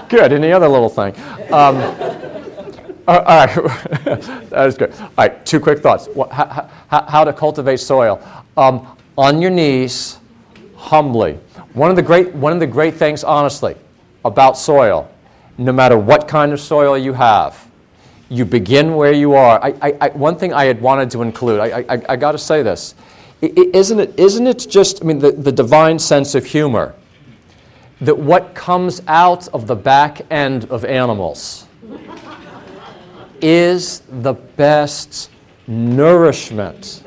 good. 0.09 0.32
Any 0.32 0.52
other 0.52 0.69
little 0.69 0.89
thing? 0.89 1.15
Um, 1.52 1.77
all 3.09 3.24
right. 3.24 3.52
that 4.51 4.66
is 4.69 4.77
good. 4.77 4.93
All 4.93 5.11
right, 5.19 5.44
two 5.44 5.59
quick 5.59 5.81
thoughts. 5.81 6.09
How, 6.31 6.70
how, 6.89 7.02
how 7.02 7.24
to 7.24 7.32
cultivate 7.32 7.81
soil. 7.81 8.23
Um, 8.57 8.97
on 9.19 9.43
your 9.43 9.51
knees, 9.51 10.20
humbly. 10.81 11.39
One 11.74 11.90
of, 11.90 11.97
the 11.97 12.02
great, 12.02 12.35
one 12.35 12.52
of 12.52 12.59
the 12.59 12.66
great 12.66 12.94
things, 12.94 13.23
honestly, 13.23 13.77
about 14.24 14.57
soil, 14.57 15.11
no 15.59 15.73
matter 15.73 15.98
what 15.98 16.27
kind 16.27 16.52
of 16.52 16.61
soil 16.61 16.97
you 16.97 17.12
have, 17.12 17.69
you 18.31 18.44
begin 18.44 18.97
where 18.97 19.12
you 19.12 19.35
are. 19.35 19.62
I, 19.62 19.74
I, 19.82 19.97
I, 20.01 20.09
one 20.11 20.36
thing 20.36 20.52
I 20.52 20.65
had 20.65 20.81
wanted 20.81 21.11
to 21.12 21.23
include, 21.23 21.61
I, 21.61 21.85
I, 21.89 22.02
I 22.09 22.16
got 22.16 22.32
to 22.32 22.39
say 22.39 22.62
this 22.62 22.94
isn't 23.43 24.01
it, 24.01 24.19
isn't 24.19 24.47
it 24.47 24.66
just, 24.69 25.02
I 25.02 25.07
mean, 25.07 25.19
the, 25.19 25.32
the 25.32 25.52
divine 25.52 25.98
sense 25.98 26.35
of 26.35 26.44
humor 26.44 26.94
that 28.01 28.16
what 28.16 28.55
comes 28.55 29.02
out 29.07 29.48
of 29.48 29.66
the 29.66 29.77
back 29.77 30.23
end 30.31 30.66
of 30.66 30.85
animals 30.85 31.66
is 33.40 34.02
the 34.09 34.35
best 34.35 35.31
nourishment? 35.66 37.02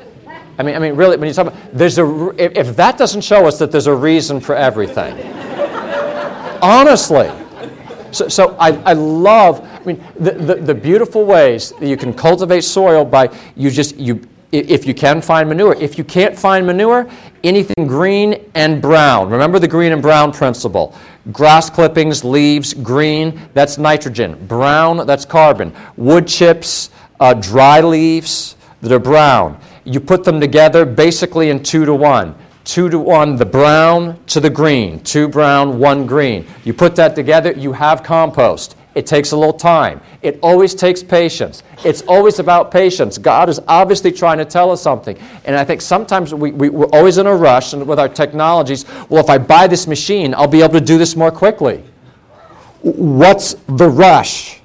I 0.58 0.62
mean, 0.62 0.76
I 0.76 0.78
mean, 0.78 0.94
really, 0.94 1.16
when 1.16 1.28
you 1.28 1.34
talk 1.34 1.48
about, 1.48 1.58
there's 1.72 1.98
a, 1.98 2.34
if, 2.38 2.76
that 2.76 2.96
doesn't 2.96 3.22
show 3.22 3.46
us 3.46 3.58
that 3.58 3.72
there's 3.72 3.86
a 3.88 3.94
reason 3.94 4.40
for 4.40 4.54
everything, 4.54 5.14
honestly. 6.62 7.30
So, 8.12 8.28
so 8.28 8.56
I, 8.60 8.70
I 8.82 8.92
love, 8.92 9.60
I 9.60 9.84
mean, 9.84 10.04
the, 10.18 10.30
the, 10.30 10.54
the 10.54 10.74
beautiful 10.74 11.24
ways 11.24 11.72
that 11.80 11.88
you 11.88 11.96
can 11.96 12.14
cultivate 12.14 12.62
soil 12.62 13.04
by 13.04 13.36
you 13.56 13.70
just, 13.70 13.96
you, 13.96 14.20
if 14.52 14.86
you 14.86 14.94
can 14.94 15.20
find 15.20 15.48
manure. 15.48 15.74
If 15.74 15.98
you 15.98 16.04
can't 16.04 16.38
find 16.38 16.64
manure, 16.64 17.10
anything 17.42 17.88
green 17.88 18.48
and 18.54 18.80
brown. 18.80 19.30
Remember 19.30 19.58
the 19.58 19.66
green 19.66 19.90
and 19.90 20.00
brown 20.00 20.32
principle. 20.32 20.94
Grass 21.32 21.68
clippings, 21.68 22.22
leaves, 22.22 22.72
green, 22.72 23.40
that's 23.52 23.78
nitrogen. 23.78 24.46
Brown, 24.46 25.04
that's 25.06 25.24
carbon. 25.24 25.74
Wood 25.96 26.28
chips, 26.28 26.90
uh, 27.18 27.34
dry 27.34 27.80
leaves 27.80 28.54
that 28.80 28.92
are 28.92 29.00
brown. 29.00 29.58
You 29.84 30.00
put 30.00 30.24
them 30.24 30.40
together 30.40 30.84
basically 30.84 31.50
in 31.50 31.62
two 31.62 31.84
to 31.84 31.94
one. 31.94 32.34
Two 32.64 32.88
to 32.88 32.98
one, 32.98 33.36
the 33.36 33.44
brown 33.44 34.18
to 34.26 34.40
the 34.40 34.48
green. 34.48 35.00
Two 35.00 35.28
brown, 35.28 35.78
one 35.78 36.06
green. 36.06 36.46
You 36.64 36.72
put 36.72 36.96
that 36.96 37.14
together, 37.14 37.52
you 37.52 37.72
have 37.72 38.02
compost. 38.02 38.76
It 38.94 39.06
takes 39.06 39.32
a 39.32 39.36
little 39.36 39.52
time. 39.52 40.00
It 40.22 40.38
always 40.40 40.74
takes 40.74 41.02
patience. 41.02 41.62
It's 41.84 42.02
always 42.02 42.38
about 42.38 42.70
patience. 42.70 43.18
God 43.18 43.48
is 43.48 43.60
obviously 43.66 44.12
trying 44.12 44.38
to 44.38 44.44
tell 44.44 44.70
us 44.70 44.80
something. 44.80 45.18
And 45.44 45.56
I 45.56 45.64
think 45.64 45.80
sometimes 45.80 46.32
we, 46.32 46.52
we, 46.52 46.68
are 46.68 46.86
always 46.94 47.18
in 47.18 47.26
a 47.26 47.34
rush 47.34 47.72
and 47.72 47.86
with 47.86 47.98
our 47.98 48.08
technologies. 48.08 48.86
Well, 49.08 49.22
if 49.22 49.28
I 49.28 49.38
buy 49.38 49.66
this 49.66 49.86
machine, 49.86 50.32
I'll 50.34 50.46
be 50.46 50.62
able 50.62 50.74
to 50.74 50.80
do 50.80 50.96
this 50.96 51.16
more 51.16 51.32
quickly. 51.32 51.82
What's 52.82 53.54
the 53.66 53.88
rush? 53.88 54.60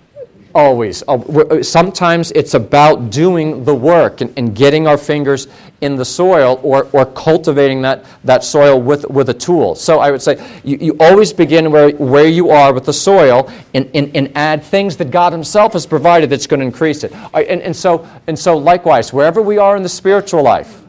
Always. 0.60 1.04
Uh, 1.08 1.64
sometimes 1.64 2.32
it's 2.32 2.54
about 2.54 3.12
doing 3.12 3.64
the 3.64 3.74
work 3.74 4.20
and, 4.20 4.34
and 4.38 4.54
getting 4.54 4.88
our 4.88 4.98
fingers 4.98 5.48
in 5.80 5.96
the 5.96 6.04
soil 6.04 6.60
or, 6.64 6.90
or 6.92 7.06
cultivating 7.06 7.82
that, 7.84 8.04
that 8.26 8.44
soil 8.44 8.82
with, 8.82 9.10
with 9.10 9.30
a 9.30 9.34
tool. 9.34 9.74
So 9.76 10.00
I 10.00 10.12
would 10.12 10.22
say 10.22 10.36
you, 10.66 10.78
you 10.82 10.98
always 11.00 11.32
begin 11.32 11.72
where, 11.72 11.92
where 11.92 12.28
you 12.28 12.50
are 12.50 12.74
with 12.74 12.84
the 12.84 12.92
soil 12.92 13.50
and, 13.74 13.90
and, 13.94 14.14
and 14.14 14.34
add 14.36 14.62
things 14.62 14.98
that 14.98 15.12
God 15.12 15.32
Himself 15.32 15.72
has 15.72 15.86
provided 15.86 16.30
that's 16.30 16.46
going 16.46 16.60
to 16.60 16.66
increase 16.66 17.06
it. 17.06 17.14
And, 17.34 17.62
and, 17.62 17.74
so, 17.74 18.06
and 18.28 18.38
so, 18.38 18.58
likewise, 18.58 19.14
wherever 19.14 19.42
we 19.42 19.58
are 19.58 19.78
in 19.78 19.84
the 19.84 19.88
spiritual 19.88 20.44
life, 20.44 20.82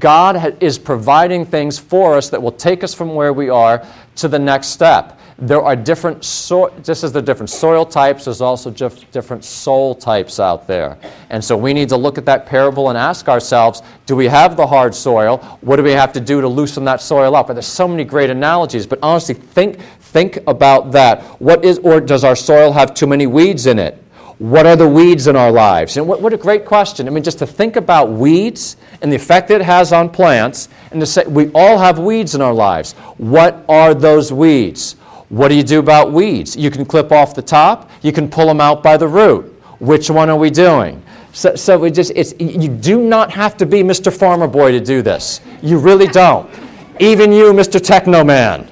God 0.00 0.60
is 0.60 0.80
providing 0.80 1.46
things 1.46 1.78
for 1.78 2.16
us 2.16 2.28
that 2.30 2.42
will 2.42 2.50
take 2.50 2.82
us 2.82 2.92
from 2.92 3.14
where 3.14 3.32
we 3.32 3.50
are 3.50 3.86
to 4.16 4.26
the 4.26 4.40
next 4.40 4.68
step. 4.68 5.20
There 5.40 5.62
are 5.62 5.74
different, 5.74 6.22
so- 6.22 6.70
just 6.82 7.02
as 7.02 7.12
there 7.12 7.22
are 7.22 7.24
different 7.24 7.48
soil 7.48 7.86
types, 7.86 8.26
there's 8.26 8.42
also 8.42 8.70
dif- 8.70 9.10
different 9.10 9.42
soul 9.42 9.94
types 9.94 10.38
out 10.38 10.66
there. 10.66 10.98
And 11.30 11.42
so 11.42 11.56
we 11.56 11.72
need 11.72 11.88
to 11.88 11.96
look 11.96 12.18
at 12.18 12.26
that 12.26 12.44
parable 12.44 12.90
and 12.90 12.98
ask 12.98 13.26
ourselves 13.26 13.82
do 14.04 14.14
we 14.16 14.26
have 14.26 14.56
the 14.56 14.66
hard 14.66 14.94
soil? 14.94 15.38
What 15.62 15.76
do 15.76 15.82
we 15.82 15.92
have 15.92 16.12
to 16.12 16.20
do 16.20 16.42
to 16.42 16.48
loosen 16.48 16.84
that 16.84 17.00
soil 17.00 17.34
up? 17.34 17.48
And 17.48 17.56
there's 17.56 17.66
so 17.66 17.88
many 17.88 18.04
great 18.04 18.28
analogies, 18.28 18.86
but 18.86 18.98
honestly, 19.02 19.34
think, 19.34 19.80
think 20.00 20.40
about 20.46 20.92
that. 20.92 21.22
What 21.40 21.64
is, 21.64 21.78
or 21.78 22.00
does 22.00 22.22
our 22.22 22.36
soil 22.36 22.72
have 22.72 22.92
too 22.92 23.06
many 23.06 23.26
weeds 23.26 23.66
in 23.66 23.78
it? 23.78 24.02
What 24.40 24.66
are 24.66 24.76
the 24.76 24.88
weeds 24.88 25.26
in 25.26 25.36
our 25.36 25.52
lives? 25.52 25.96
And 25.96 26.08
what, 26.08 26.20
what 26.22 26.32
a 26.32 26.38
great 26.38 26.64
question. 26.64 27.06
I 27.06 27.10
mean, 27.10 27.22
just 27.22 27.38
to 27.40 27.46
think 27.46 27.76
about 27.76 28.10
weeds 28.10 28.76
and 29.00 29.12
the 29.12 29.16
effect 29.16 29.50
it 29.50 29.60
has 29.60 29.92
on 29.92 30.08
plants, 30.08 30.68
and 30.90 31.00
to 31.00 31.06
say 31.06 31.24
we 31.26 31.50
all 31.52 31.78
have 31.78 31.98
weeds 31.98 32.34
in 32.34 32.40
our 32.40 32.54
lives. 32.54 32.92
What 33.18 33.64
are 33.68 33.94
those 33.94 34.32
weeds? 34.32 34.96
What 35.30 35.48
do 35.48 35.54
you 35.54 35.62
do 35.62 35.78
about 35.78 36.12
weeds? 36.12 36.56
You 36.56 36.70
can 36.70 36.84
clip 36.84 37.12
off 37.12 37.34
the 37.34 37.42
top, 37.42 37.88
you 38.02 38.12
can 38.12 38.28
pull 38.28 38.46
them 38.46 38.60
out 38.60 38.82
by 38.82 38.96
the 38.96 39.08
root. 39.08 39.46
Which 39.78 40.10
one 40.10 40.28
are 40.28 40.36
we 40.36 40.50
doing? 40.50 41.02
So, 41.32 41.54
so 41.54 41.78
we 41.78 41.92
just, 41.92 42.12
it's, 42.16 42.34
you 42.38 42.68
do 42.68 43.00
not 43.00 43.30
have 43.30 43.56
to 43.58 43.66
be 43.66 43.82
Mr. 43.82 44.12
Farmer 44.12 44.48
Boy 44.48 44.72
to 44.72 44.80
do 44.80 45.02
this. 45.02 45.40
You 45.62 45.78
really 45.78 46.08
don't. 46.08 46.50
Even 46.98 47.32
you, 47.32 47.52
Mr. 47.52 47.80
Techno 47.80 48.24
Man. 48.24 48.66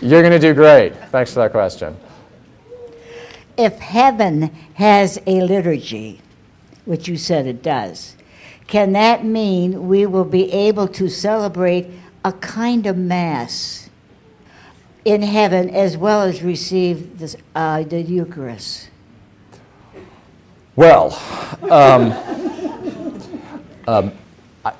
You're 0.00 0.22
going 0.22 0.32
to 0.32 0.38
do 0.38 0.54
great. 0.54 0.94
Thanks 1.10 1.34
for 1.34 1.40
that 1.40 1.52
question. 1.52 1.96
If 3.58 3.78
heaven 3.78 4.50
has 4.74 5.18
a 5.26 5.42
liturgy, 5.42 6.20
which 6.86 7.08
you 7.08 7.18
said 7.18 7.46
it 7.46 7.62
does, 7.62 8.16
can 8.66 8.92
that 8.92 9.24
mean 9.24 9.86
we 9.88 10.06
will 10.06 10.24
be 10.24 10.50
able 10.50 10.88
to 10.88 11.08
celebrate 11.08 11.88
a 12.24 12.32
kind 12.32 12.86
of 12.86 12.96
Mass 12.96 13.85
in 15.06 15.22
heaven 15.22 15.70
as 15.70 15.96
well 15.96 16.22
as 16.22 16.42
receive 16.42 17.16
this, 17.16 17.36
uh, 17.54 17.84
the 17.84 18.02
Eucharist? 18.02 18.90
Well, 20.74 21.14
um, 21.70 22.12
um, 23.86 24.12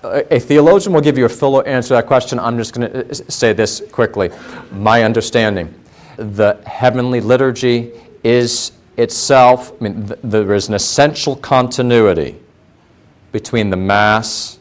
a 0.05 0.41
theologian 0.41 0.93
will 0.93 1.01
give 1.01 1.17
you 1.17 1.27
a 1.27 1.29
fuller 1.29 1.67
answer 1.67 1.91
to 1.91 1.95
that 1.95 2.07
question. 2.07 2.41
I'm 2.41 2.59
just 2.59 2.75
going 2.75 2.91
to 2.91 3.09
uh, 3.09 3.15
say 3.15 3.53
this 3.53 3.81
quickly. 3.93 4.31
My 4.73 5.05
understanding 5.05 5.73
the 6.17 6.61
heavenly 6.67 7.21
liturgy 7.21 7.93
is 8.25 8.73
itself, 8.97 9.73
I 9.81 9.85
mean, 9.85 10.09
th- 10.09 10.19
there 10.25 10.55
is 10.55 10.69
an 10.69 10.75
essential 10.75 11.37
continuity 11.37 12.35
between 13.31 13.71
the 13.71 13.77
Mass 13.77 14.59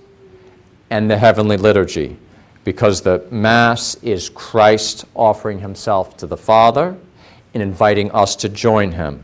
and 0.92 1.10
the 1.10 1.18
heavenly 1.18 1.58
liturgy 1.58 2.18
because 2.66 3.02
the 3.02 3.26
Mass 3.32 3.96
is 4.02 4.28
Christ 4.28 5.06
offering 5.14 5.60
himself 5.60 6.18
to 6.18 6.28
the 6.28 6.36
Father 6.36 6.98
and 7.54 7.64
inviting 7.64 8.12
us 8.12 8.36
to 8.38 8.50
join 8.50 8.92
him. 8.92 9.24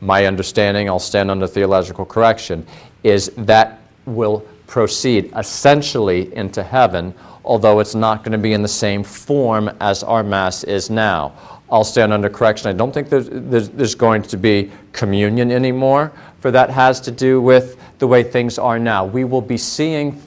My 0.00 0.26
understanding, 0.26 0.88
I'll 0.88 0.98
stand 0.98 1.30
under 1.30 1.46
theological 1.46 2.04
correction, 2.04 2.66
is 3.04 3.30
that 3.36 3.78
will 4.06 4.40
proceed 4.66 5.30
essentially 5.36 6.34
into 6.34 6.62
heaven, 6.62 7.14
although 7.44 7.78
it's 7.78 7.94
not 7.94 8.24
going 8.24 8.32
to 8.32 8.38
be 8.38 8.54
in 8.54 8.62
the 8.62 8.68
same 8.68 9.04
form 9.04 9.70
as 9.80 10.02
our 10.02 10.24
Mass 10.24 10.64
is 10.64 10.88
now. 10.90 11.34
I'll 11.70 11.84
stand 11.84 12.12
under 12.12 12.30
correction. 12.30 12.68
I 12.68 12.72
don't 12.72 12.92
think 12.92 13.10
there's, 13.10 13.28
there's, 13.30 13.68
there's, 13.68 13.94
going 13.94 14.22
to 14.22 14.36
be 14.36 14.72
communion 14.92 15.52
anymore, 15.52 16.12
for 16.40 16.50
that 16.50 16.70
has 16.70 17.00
to 17.02 17.10
do 17.10 17.40
with 17.40 17.76
the 17.98 18.06
way 18.06 18.22
things 18.22 18.58
are 18.58 18.78
now. 18.78 19.04
We 19.04 19.24
will 19.24 19.40
be 19.40 19.56
seeing 19.56 20.20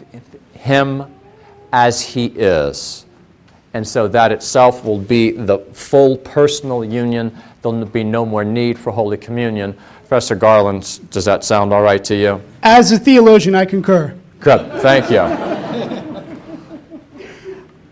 Him 0.54 1.15
as 1.76 2.02
He 2.02 2.28
is. 2.28 3.06
And 3.74 3.86
so 3.86 4.08
that 4.08 4.32
itself 4.32 4.86
will 4.86 4.98
be 4.98 5.32
the 5.32 5.60
full 5.74 6.16
personal 6.16 6.86
union. 6.86 7.38
There'll 7.62 7.84
be 7.84 8.06
no 8.06 8.26
more 8.26 8.46
need 8.46 8.80
for 8.80 8.94
Holy 8.94 9.18
Communion. 9.18 9.78
Professor 10.00 10.36
Garland, 10.36 11.02
does 11.12 11.26
that 11.26 11.44
sound 11.44 11.74
all 11.74 11.82
right 11.82 12.02
to 12.06 12.16
you? 12.16 12.42
As 12.64 12.94
a 12.94 12.98
theologian, 12.98 13.56
I 13.56 13.66
concur. 13.66 14.16
Good, 14.40 14.82
thank 14.82 15.12
you. 15.12 15.20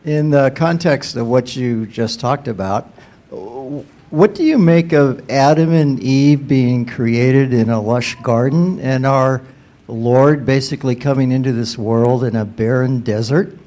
In 0.05 0.29
the 0.29 0.53
context 0.55 1.17
of 1.17 1.27
what 1.27 1.53
you 1.53 1.85
just 1.85 2.21
talked 2.21 2.47
about, 2.47 2.85
what 3.29 4.33
do 4.33 4.45
you 4.45 4.57
make 4.57 4.93
of 4.93 5.29
Adam 5.29 5.73
and 5.73 5.99
Eve 5.99 6.47
being 6.47 6.85
created 6.85 7.53
in 7.53 7.69
a 7.69 7.81
lush 7.81 8.15
garden 8.21 8.79
and 8.79 9.05
our 9.05 9.41
Lord 9.89 10.45
basically 10.45 10.95
coming 10.95 11.33
into 11.33 11.51
this 11.51 11.77
world 11.77 12.23
in 12.23 12.37
a 12.37 12.45
barren 12.45 13.01
desert? 13.01 13.57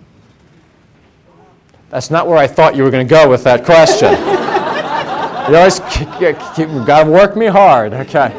That's 1.97 2.11
not 2.11 2.29
where 2.29 2.37
I 2.37 2.47
thought 2.47 2.77
you 2.77 2.83
were 2.83 2.91
going 2.91 3.09
to 3.09 3.11
go 3.11 3.27
with 3.27 3.43
that 3.45 3.65
question. 3.65 4.11
you 5.51 5.57
always 5.57 5.81
keep, 5.91 6.11
keep, 6.55 6.69
got 6.87 7.05
to 7.05 7.11
work 7.11 7.39
me 7.39 7.47
hard. 7.47 7.95
Okay. 7.95 8.31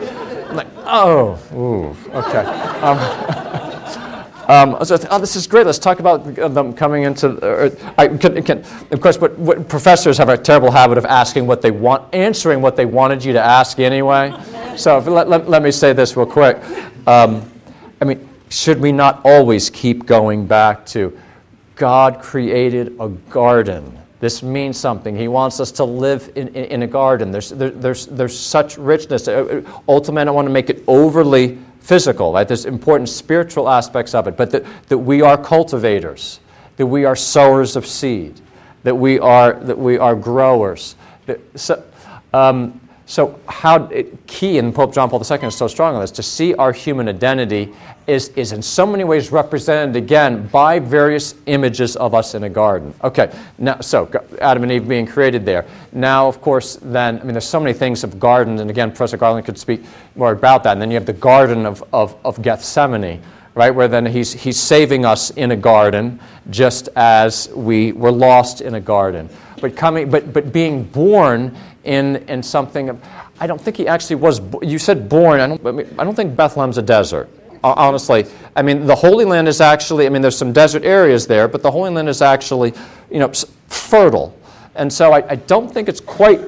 I'm 0.47 0.55
like, 0.55 0.67
oh, 0.85 1.39
ooh, 1.55 2.15
okay. 2.15 2.45
Um, 2.83 2.99
um, 4.77 4.85
so, 4.85 4.99
oh, 5.09 5.17
this 5.17 5.35
is 5.35 5.47
great. 5.47 5.65
Let's 5.65 5.79
talk 5.79 5.99
about 5.99 6.35
them 6.35 6.71
coming 6.71 7.01
into 7.01 7.43
Earth. 7.43 7.83
I 7.97 8.09
can, 8.09 8.43
can, 8.43 8.59
of 8.91 9.01
course, 9.01 9.19
what, 9.19 9.35
what 9.39 9.67
professors 9.67 10.19
have 10.19 10.29
a 10.29 10.37
terrible 10.37 10.69
habit 10.69 10.99
of 10.99 11.05
asking 11.05 11.47
what 11.47 11.63
they 11.63 11.71
want, 11.71 12.13
answering 12.13 12.61
what 12.61 12.75
they 12.75 12.85
wanted 12.85 13.25
you 13.25 13.33
to 13.33 13.41
ask 13.41 13.79
anyway. 13.79 14.39
So 14.75 14.99
let, 14.99 15.29
let, 15.29 15.49
let 15.49 15.63
me 15.63 15.71
say 15.71 15.93
this 15.93 16.15
real 16.15 16.27
quick. 16.27 16.57
Um, 17.07 17.51
I 17.99 18.05
mean, 18.05 18.29
should 18.49 18.79
we 18.79 18.91
not 18.91 19.19
always 19.25 19.71
keep 19.71 20.05
going 20.05 20.45
back 20.45 20.85
to 20.87 21.19
God 21.77 22.21
created 22.21 22.97
a 22.99 23.07
garden. 23.07 23.97
This 24.19 24.41
means 24.41 24.77
something. 24.77 25.15
He 25.15 25.27
wants 25.27 25.59
us 25.59 25.71
to 25.73 25.83
live 25.83 26.31
in, 26.35 26.47
in, 26.49 26.65
in 26.65 26.83
a 26.83 26.87
garden. 26.87 27.31
There's, 27.31 27.51
there, 27.51 27.69
there's, 27.69 28.07
there's 28.07 28.37
such 28.37 28.77
richness. 28.77 29.27
Uh, 29.27 29.63
uh, 29.65 29.81
ultimately, 29.87 30.23
I 30.23 30.25
don't 30.25 30.35
want 30.35 30.47
to 30.47 30.53
make 30.53 30.71
it 30.71 30.83
overly 30.87 31.59
physical, 31.79 32.33
right? 32.33 32.47
There's 32.47 32.65
important 32.65 33.09
spiritual 33.09 33.69
aspects 33.69 34.15
of 34.15 34.27
it, 34.27 34.35
but 34.35 34.49
that, 34.51 34.65
that 34.89 34.97
we 34.97 35.21
are 35.21 35.37
cultivators, 35.37 36.39
that 36.77 36.87
we 36.87 37.05
are 37.05 37.15
sowers 37.15 37.75
of 37.75 37.85
seed, 37.85 38.41
that 38.83 38.95
we 38.95 39.19
are, 39.19 39.53
that 39.53 39.77
we 39.77 39.99
are 39.99 40.15
growers. 40.15 40.95
So, 41.55 41.83
um, 42.33 42.81
so, 43.05 43.39
how 43.47 43.85
it, 43.85 44.27
key, 44.27 44.57
and 44.57 44.75
Pope 44.75 44.93
John 44.93 45.09
Paul 45.09 45.23
II 45.23 45.47
is 45.47 45.55
so 45.55 45.67
strong 45.69 45.95
on 45.95 46.01
this, 46.01 46.11
to 46.11 46.23
see 46.23 46.53
our 46.55 46.73
human 46.73 47.07
identity 47.07 47.73
is, 48.07 48.29
is 48.29 48.53
in 48.53 48.61
so 48.61 48.85
many 48.85 49.03
ways 49.03 49.31
represented 49.33 49.95
again 49.97 50.47
by 50.47 50.79
various 50.79 51.35
images 51.45 51.97
of 51.97 52.13
us 52.13 52.35
in 52.35 52.43
a 52.43 52.49
garden. 52.49 52.93
Okay, 53.03 53.31
now, 53.57 53.81
so 53.81 54.09
Adam 54.39 54.63
and 54.63 54.71
Eve 54.71 54.87
being 54.87 55.05
created 55.05 55.45
there. 55.45 55.65
Now, 55.91 56.27
of 56.27 56.41
course, 56.41 56.77
then, 56.81 57.19
I 57.19 57.23
mean, 57.23 57.33
there's 57.33 57.47
so 57.47 57.59
many 57.59 57.73
things 57.73 58.05
of 58.05 58.17
garden, 58.17 58.59
and 58.59 58.69
again, 58.69 58.89
Professor 58.91 59.17
Garland 59.17 59.45
could 59.45 59.57
speak 59.57 59.83
more 60.15 60.31
about 60.31 60.63
that. 60.63 60.71
And 60.71 60.81
then 60.81 60.89
you 60.89 60.95
have 60.95 61.05
the 61.05 61.13
Garden 61.13 61.65
of, 61.65 61.83
of, 61.91 62.15
of 62.23 62.41
Gethsemane, 62.41 63.21
right, 63.55 63.71
where 63.71 63.89
then 63.89 64.05
he's, 64.05 64.31
he's 64.31 64.59
saving 64.59 65.05
us 65.05 65.29
in 65.31 65.51
a 65.51 65.57
garden 65.57 66.19
just 66.49 66.87
as 66.95 67.49
we 67.49 67.91
were 67.91 68.11
lost 68.11 68.61
in 68.61 68.75
a 68.75 68.81
garden. 68.81 69.29
But, 69.59 69.75
coming, 69.75 70.09
but, 70.09 70.31
but 70.31 70.53
being 70.53 70.83
born 70.83 71.57
in, 71.83 72.17
in 72.27 72.43
something. 72.43 73.01
I 73.39 73.47
don't 73.47 73.59
think 73.59 73.77
he 73.77 73.87
actually 73.87 74.17
was. 74.17 74.41
You 74.61 74.77
said 74.77 75.09
born. 75.09 75.39
I 75.39 75.47
don't, 75.47 75.99
I 75.99 76.03
don't 76.03 76.15
think 76.15 76.35
Bethlehem's 76.35 76.77
a 76.77 76.81
desert. 76.81 77.29
Honestly, 77.75 78.25
I 78.55 78.61
mean, 78.61 78.85
the 78.85 78.95
Holy 78.95 79.25
Land 79.25 79.47
is 79.47 79.61
actually. 79.61 80.05
I 80.05 80.09
mean, 80.09 80.21
there's 80.21 80.37
some 80.37 80.53
desert 80.53 80.83
areas 80.83 81.27
there, 81.27 81.47
but 81.47 81.61
the 81.63 81.71
Holy 81.71 81.89
Land 81.89 82.09
is 82.09 82.21
actually, 82.21 82.73
you 83.11 83.19
know, 83.19 83.31
fertile. 83.67 84.37
And 84.75 84.91
so 84.91 85.11
I, 85.11 85.27
I 85.31 85.35
don't 85.35 85.71
think 85.73 85.89
it's 85.89 85.99
quite 85.99 86.39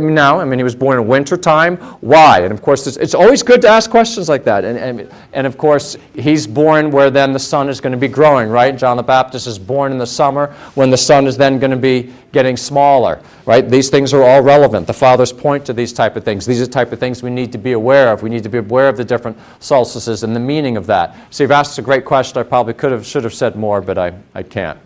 now, 0.00 0.40
I 0.40 0.44
mean, 0.44 0.58
he 0.58 0.64
was 0.64 0.74
born 0.74 0.98
in 0.98 1.06
winter 1.06 1.36
time. 1.36 1.76
Why? 2.00 2.40
And 2.40 2.52
of 2.52 2.62
course, 2.62 2.86
it's, 2.86 2.96
it's, 2.96 3.14
always 3.14 3.42
good 3.42 3.60
to 3.62 3.68
ask 3.68 3.90
questions 3.90 4.28
like 4.28 4.42
that. 4.44 4.64
And, 4.64 4.78
and, 4.78 5.12
and 5.34 5.46
of 5.46 5.58
course, 5.58 5.96
he's 6.14 6.46
born 6.46 6.90
where 6.90 7.10
then 7.10 7.32
the 7.32 7.38
sun 7.38 7.68
is 7.68 7.80
going 7.80 7.92
to 7.92 7.98
be 7.98 8.08
growing, 8.08 8.48
right? 8.48 8.76
John 8.76 8.96
the 8.96 9.02
Baptist 9.02 9.46
is 9.46 9.58
born 9.58 9.92
in 9.92 9.98
the 9.98 10.06
summer 10.06 10.54
when 10.74 10.90
the 10.90 10.96
sun 10.96 11.26
is 11.26 11.36
then 11.36 11.58
going 11.58 11.70
to 11.70 11.76
be 11.76 12.12
getting 12.32 12.56
smaller, 12.56 13.20
right? 13.44 13.68
These 13.68 13.90
things 13.90 14.14
are 14.14 14.22
all 14.22 14.42
relevant. 14.42 14.86
The 14.86 14.94
fathers 14.94 15.32
point 15.32 15.66
to 15.66 15.74
these 15.74 15.92
type 15.92 16.16
of 16.16 16.24
things. 16.24 16.46
These 16.46 16.62
are 16.62 16.66
the 16.66 16.72
type 16.72 16.92
of 16.92 16.98
things 16.98 17.22
we 17.22 17.30
need 17.30 17.52
to 17.52 17.58
be 17.58 17.72
aware 17.72 18.12
of. 18.12 18.22
We 18.22 18.30
need 18.30 18.42
to 18.44 18.48
be 18.48 18.58
aware 18.58 18.88
of 18.88 18.96
the 18.96 19.04
different 19.04 19.38
solstices 19.60 20.22
and 20.22 20.34
the 20.34 20.40
meaning 20.40 20.78
of 20.78 20.86
that. 20.86 21.16
So 21.30 21.44
you've 21.44 21.50
asked 21.50 21.78
a 21.78 21.82
great 21.82 22.06
question. 22.06 22.38
I 22.38 22.44
probably 22.44 22.74
could 22.74 22.92
have, 22.92 23.06
should 23.06 23.24
have 23.24 23.34
said 23.34 23.56
more, 23.56 23.82
but 23.82 23.98
I, 23.98 24.14
I 24.34 24.42
can't. 24.42 24.78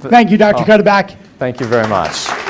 Thank 0.00 0.30
you, 0.30 0.36
Dr. 0.36 0.62
Oh, 0.62 0.64
Thank 1.38 1.60
you 1.60 1.66
very 1.66 1.88
much. 1.88 2.49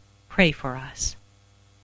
pray 0.31 0.53
for 0.53 0.77
us. 0.77 1.17